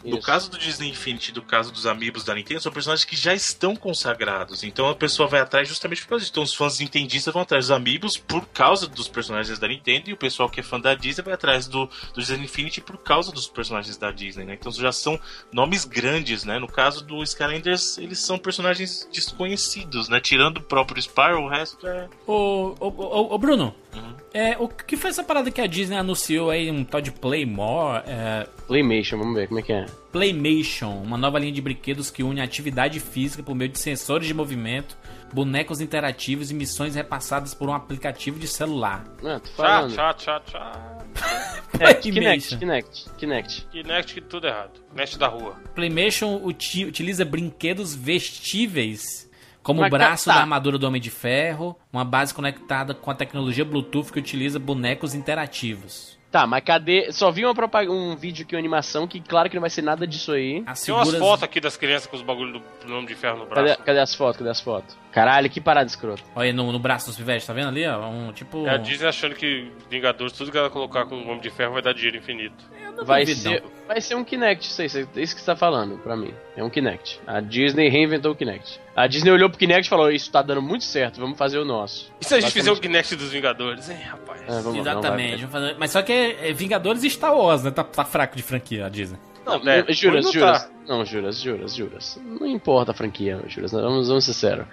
[0.03, 0.25] No Isso.
[0.25, 3.75] caso do Disney Infinity, do caso dos Amiibos da Nintendo, são personagens que já estão
[3.75, 4.63] consagrados.
[4.63, 6.31] Então a pessoa vai atrás justamente por causa disso.
[6.31, 10.13] Então os fãs nintendistas vão atrás dos Amiibos por causa dos personagens da Nintendo e
[10.13, 13.31] o pessoal que é fã da Disney vai atrás do, do Disney Infinity por causa
[13.31, 14.57] dos personagens da Disney, né?
[14.59, 15.19] Então já são
[15.53, 16.57] nomes grandes, né?
[16.57, 20.19] No caso do Skylanders, eles são personagens desconhecidos, né?
[20.19, 22.09] Tirando o próprio Spyro, o resto é...
[22.25, 24.13] Ô, ô, ô, ô, Bruno, Uhum.
[24.33, 28.03] é, o que foi essa parada que a Disney anunciou aí, um tal de Playmore?
[28.07, 29.85] É, Playmation, vamos ver como é que é.
[30.11, 34.33] Playmation, uma nova linha de brinquedos que une atividade física por meio de sensores de
[34.33, 34.95] movimento,
[35.33, 39.03] bonecos interativos e missões repassadas por um aplicativo de celular.
[39.25, 39.93] Ah, tô falando.
[39.93, 40.97] tchá, tchá, tchá.
[41.79, 41.93] É.
[41.95, 43.67] Kinect, Kinect, Kinect.
[43.71, 44.71] Kinect que tudo errado.
[44.91, 45.55] Kinect da rua.
[45.73, 49.29] Playmation uti- utiliza brinquedos vestíveis,
[49.63, 50.35] como Mas o braço tá.
[50.35, 54.59] da armadura do Homem de Ferro, uma base conectada com a tecnologia Bluetooth que utiliza
[54.59, 56.17] bonecos interativos.
[56.31, 57.11] Tá, mas cadê?
[57.11, 57.89] Só vi uma propag...
[57.89, 60.63] um vídeo aqui, uma animação, que claro que não vai ser nada disso aí.
[60.65, 63.39] As Tem umas figuras- fotos aqui das crianças com os bagulho do nome de ferro
[63.39, 63.67] no braço.
[63.67, 64.37] Cadê, cadê as fotos?
[64.37, 64.97] Cadê as fotos?
[65.11, 66.23] Caralho, que parada escrota.
[66.33, 67.85] Olha aí no, no braço dos pivetes, tá vendo ali?
[67.85, 68.65] Ó, um tipo.
[68.65, 71.73] É a Disney achando que Vingadores, tudo que ela colocar com o nome de ferro
[71.73, 72.63] vai dar dinheiro infinito.
[73.03, 76.15] Vai duvido, ser, vai ser um Kinect, isso aí, isso que você tá falando pra
[76.15, 76.33] mim.
[76.55, 77.19] É um Kinect.
[77.25, 78.79] A Disney reinventou o Kinect.
[78.95, 81.65] A Disney olhou pro Kinect e falou: Isso tá dando muito certo, vamos fazer o
[81.65, 82.11] nosso.
[82.21, 84.41] E se a gente Basicamente- fizer o Kinect dos Vingadores, hein, rapaz?
[84.41, 85.41] É, vamos, Exatamente.
[85.43, 87.71] Não, vamos fazer- Mas só que é, é Vingadores e Star Wars, né?
[87.71, 89.17] Tá, tá fraco de franquia a Disney.
[89.45, 89.85] não, Não, né?
[89.89, 90.63] juras, Não juras.
[90.65, 90.69] tá.
[90.87, 92.21] Não, juras, juras, juras.
[92.39, 93.71] Não importa a franquia, juras.
[93.71, 94.67] Vamos, vamos ser sérios.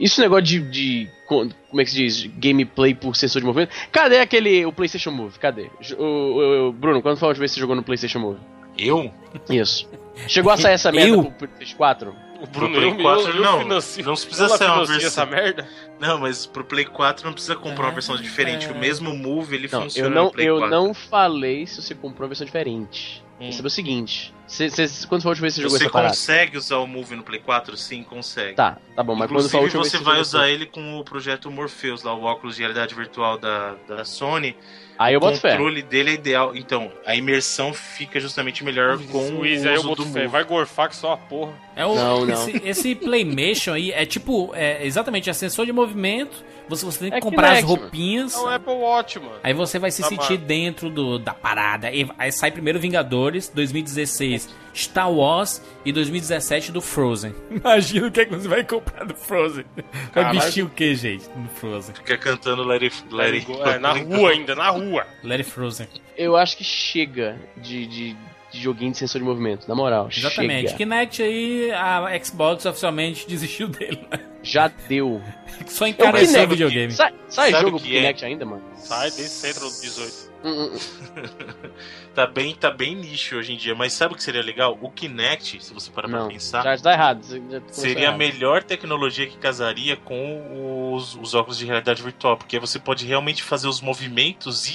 [0.00, 1.10] Isso negócio de, de.
[1.26, 2.26] Como é que se diz?
[2.38, 3.74] Gameplay por sensor de movimento.
[3.90, 4.64] Cadê aquele.
[4.64, 5.36] O PlayStation Move?
[5.40, 5.68] Cadê?
[5.98, 8.38] O, o- o- Bruno, quando foi a última vez que você jogou no PlayStation Move?
[8.78, 9.10] Eu?
[9.50, 9.88] Isso.
[10.28, 11.24] Chegou a sair essa merda Eu?
[11.24, 12.14] pro PlayStation 4?
[12.40, 13.58] O Bruno, Pro Play eu, 4 eu, eu não.
[13.58, 15.06] financio- Não precisa ser uma versão.
[15.08, 15.68] essa merda?
[15.98, 18.68] Não, mas pro Play 4 não precisa comprar uma versão diferente.
[18.68, 20.70] O mesmo Move ele Não, funciona eu não, no Play eu 4.
[20.70, 23.24] não falei se você comprou uma versão diferente.
[23.40, 23.44] Hum.
[23.46, 26.10] Perceba o seguinte: cê, cê, quando foi a última vez que você jogou Você parada?
[26.14, 27.76] consegue usar o Move no Play 4?
[27.76, 28.54] Sim, consegue.
[28.54, 30.66] Tá, tá bom, mas quando foi a Inclusive, última vez você que vai usar ele
[30.66, 34.56] com o projeto Morpheus, lá o óculos de realidade virtual da, da Sony.
[34.98, 35.50] Aí eu o boto fé.
[35.52, 36.56] controle dele é ideal.
[36.56, 40.20] Então, a imação fica justamente melhor com o Luiz, aí eu uso boto do fé.
[40.20, 40.32] Move.
[40.32, 41.52] Vai gorfar que só a porra.
[41.76, 42.34] É o, Não, não.
[42.48, 46.44] Esse, esse Playmation aí é tipo, é exatamente, é sensor de movimento.
[46.68, 47.82] Você, você tem que É comprar as Kinect, mano.
[47.82, 48.34] roupinhas.
[48.34, 49.32] É o Apple Watch, mano.
[49.42, 51.88] Aí você vai se Tá sentir dentro do, da parada.
[52.18, 57.34] Aí sai primeiro Vingadores, 2016 Star Wars e 2017 do Frozen.
[57.50, 59.64] Imagina o que é que você vai comprar do Frozen.
[60.12, 61.94] Vai vestir o que, gente, no Frozen?
[61.94, 65.06] Fica cantando Let It, let it É, na rua ainda, na rua.
[65.24, 65.88] Let It Frozen.
[66.16, 68.16] Eu acho que chega de, de,
[68.50, 70.08] de joguinho de sensor de movimento, na moral.
[70.14, 70.66] Exatamente.
[70.72, 70.76] Chega.
[70.76, 74.06] Kinect aí, a Xbox oficialmente desistiu dele.
[74.10, 74.20] né?
[74.42, 75.22] Já deu.
[75.66, 76.48] Só É o encareceu o Kinect.
[76.50, 76.92] videogame.
[76.92, 78.00] Sai, sai jogo o pro que é?
[78.00, 78.62] Kinect ainda, mano?
[78.76, 80.28] Sai desse centro 18.
[80.44, 80.78] Hum, hum,
[82.14, 83.74] Tá bem, tá bem nicho hoje em dia.
[83.74, 84.76] Mas sabe o que seria legal?
[84.80, 87.22] O Kinect, se você parar pra Não, pensar, já tá errado.
[87.50, 88.18] já seria a errado.
[88.18, 92.36] melhor tecnologia que casaria com os, os óculos de realidade virtual.
[92.36, 94.66] Porque você pode realmente fazer os movimentos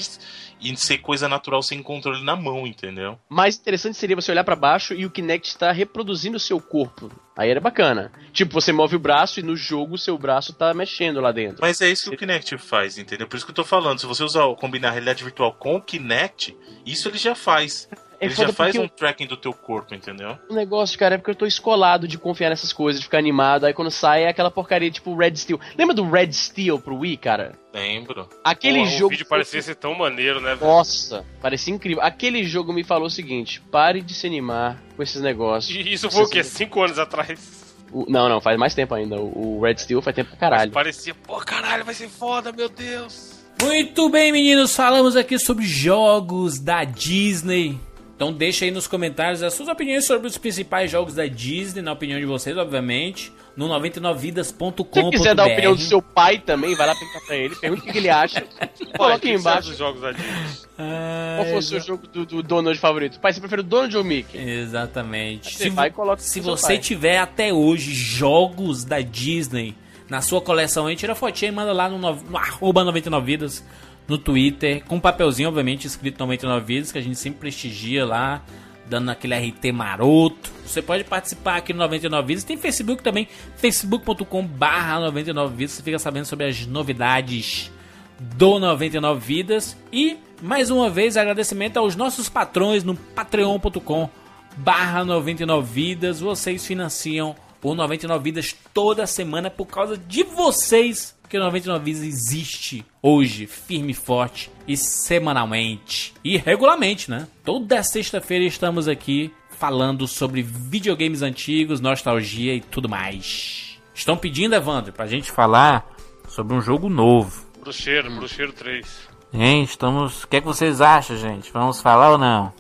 [0.61, 3.17] e, e ser coisa natural sem controle na mão, entendeu?
[3.27, 7.11] Mais interessante seria você olhar pra baixo e o Kinect está reproduzindo o seu corpo.
[7.35, 8.11] Aí era bacana.
[8.31, 11.57] Tipo, você move o braço e no jogo o seu braço tá mexendo lá dentro.
[11.61, 13.27] Mas é isso que o Kinect faz, entendeu?
[13.27, 13.97] Por isso que eu tô falando.
[13.97, 16.55] Se você usar, combinar a realidade virtual com o Kinect,
[16.85, 17.89] isso ele já faz.
[18.23, 20.37] É ele já faz um tracking do teu corpo, entendeu?
[20.49, 23.65] O negócio, cara, é porque eu tô escolado de confiar nessas coisas, de ficar animado.
[23.65, 25.59] Aí quando sai é aquela porcaria tipo Red Steel.
[25.77, 27.51] Lembra do Red Steel pro Wii, cara?
[27.73, 28.29] Lembro.
[28.43, 29.05] Aquele Porra, jogo.
[29.07, 30.55] O vídeo parecia ser tão maneiro, né?
[30.55, 30.71] velho?
[30.71, 32.01] Nossa, parecia incrível.
[32.01, 35.75] Aquele jogo me falou o seguinte: pare de se animar com esses negócios.
[35.75, 36.43] E isso foi o quê?
[36.43, 37.62] Cinco anos atrás.
[37.93, 39.15] O- não, não, faz mais tempo ainda.
[39.17, 40.71] O o Red Steel faz tempo pra caralho.
[40.71, 43.33] Parecia, pô, caralho, vai ser foda, meu Deus.
[43.61, 47.79] Muito bem, meninos, falamos aqui sobre jogos da Disney.
[48.15, 51.91] Então deixa aí nos comentários as suas opiniões sobre os principais jogos da Disney, na
[51.91, 54.99] opinião de vocês, obviamente, no 99vidas.com.br.
[54.99, 57.83] Se quiser dar a opinião do seu pai também, vai lá perguntar pra ele, pergunta
[57.83, 58.43] o que ele acha.
[58.95, 59.71] Coloca aqui embaixo.
[59.71, 60.63] Os jogos da Disney.
[60.75, 63.19] Qual foi o seu jogo do, do Donald favorito?
[63.19, 64.37] Pai, você prefere o Donald ou o Mickey?
[64.37, 65.55] Exatamente.
[65.55, 66.77] Você vai e coloca se você pai.
[66.77, 69.75] tiver até hoje jogos da Disney
[70.09, 73.63] na sua coleção aí, tira a fotinha e manda lá no, no, no arroba 99vidas
[74.07, 78.41] no Twitter, com um papelzinho, obviamente, escrito 99vidas, que a gente sempre prestigia lá,
[78.85, 80.51] dando aquele RT maroto.
[80.65, 82.43] Você pode participar aqui no 99vidas.
[82.43, 83.27] Tem Facebook também,
[83.57, 87.71] facebook.com barra 99vidas, você fica sabendo sobre as novidades
[88.19, 89.77] do 99 Vidas.
[89.91, 94.09] E, mais uma vez, agradecimento aos nossos patrões no patreon.com
[94.57, 96.19] barra 99 Vidas.
[96.19, 102.03] Vocês financiam o 99 Vidas toda semana por causa de vocês que o 99 Vidas
[102.03, 107.27] existe hoje, firme e forte e semanalmente e regularmente, né?
[107.43, 113.79] Toda sexta-feira estamos aqui falando sobre videogames antigos, nostalgia e tudo mais.
[113.95, 115.89] Estão pedindo, Evandro, pra gente falar
[116.27, 117.43] sobre um jogo novo.
[117.59, 118.85] Bruxeiro, Bruxeiro 3.
[119.33, 120.25] Hein, estamos.
[120.25, 121.51] O que, é que vocês acham, gente?
[121.51, 122.53] Vamos falar ou não?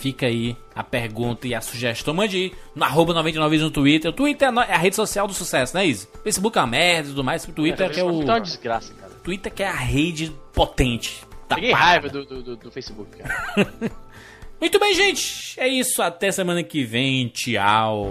[0.00, 2.14] Fica aí a pergunta e a sugestão.
[2.14, 4.10] Mande no arroba 99 no Twitter.
[4.10, 6.08] O Twitter é a é a rede social do sucesso, não é isso?
[6.24, 7.44] Facebook é uma merda e tudo mais.
[7.46, 8.24] O Twitter que é o.
[8.24, 9.12] Tá uma desgraça, cara.
[9.22, 11.20] Twitter que é a rede potente.
[11.46, 11.88] Tá Peguei parada.
[11.90, 13.72] raiva do, do, do- do Facebook, cara.
[14.60, 15.58] Muito bem, gente.
[15.60, 16.00] É isso.
[16.02, 17.28] Até semana que vem.
[17.28, 18.06] Tchau.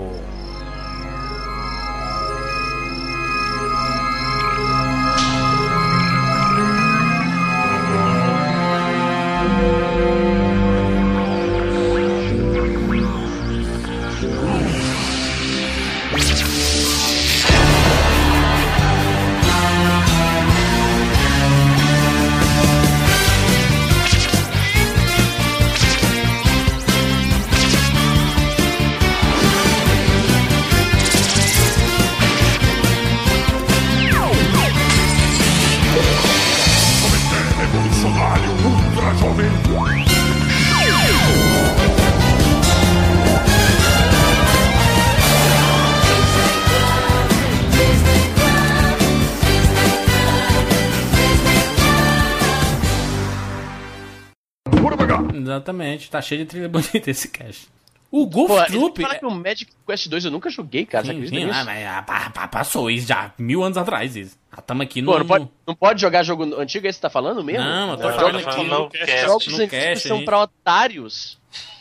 [56.03, 56.09] Exatamente.
[56.11, 57.67] Tá cheio de trilha bonita esse cast.
[58.11, 59.01] O Golf Pô, Troop.
[59.03, 61.05] Fala que o Magic Quest 2 eu nunca joguei, cara.
[61.05, 64.15] Sim, sim, ah, mas, ah, pa- pa- passou isso já mil anos atrás.
[64.15, 64.35] Isso.
[64.51, 65.11] Ah, tamo aqui no.
[65.11, 67.63] Pô, não pode, não pode jogar jogo antigo, é esse que você tá falando mesmo?
[67.63, 69.21] Não, eu tô falando Jogos aqui no cast.
[69.25, 70.25] Jogos no antigos cast, são gente.
[70.25, 71.37] pra otários.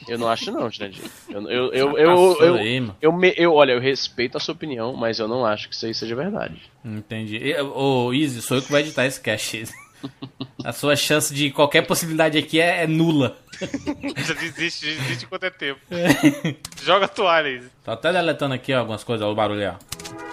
[0.06, 1.02] Eu não acho não, Jurandir.
[1.30, 5.28] Eu, eu, eu, Já eu, eu, eu, olha, eu respeito a sua opinião, mas eu
[5.28, 6.60] não acho que isso aí seja verdade.
[6.84, 7.40] Entendi.
[7.74, 9.64] Ô, Easy, sou eu que vou editar esse cast.
[10.64, 13.36] A sua chance de qualquer possibilidade aqui é, é nula.
[14.16, 15.80] Já desiste, desiste enquanto é tempo.
[16.84, 17.62] Joga a toalha aí.
[17.84, 20.27] Tô até deletando aqui ó, algumas coisas, ó, o barulho, ó.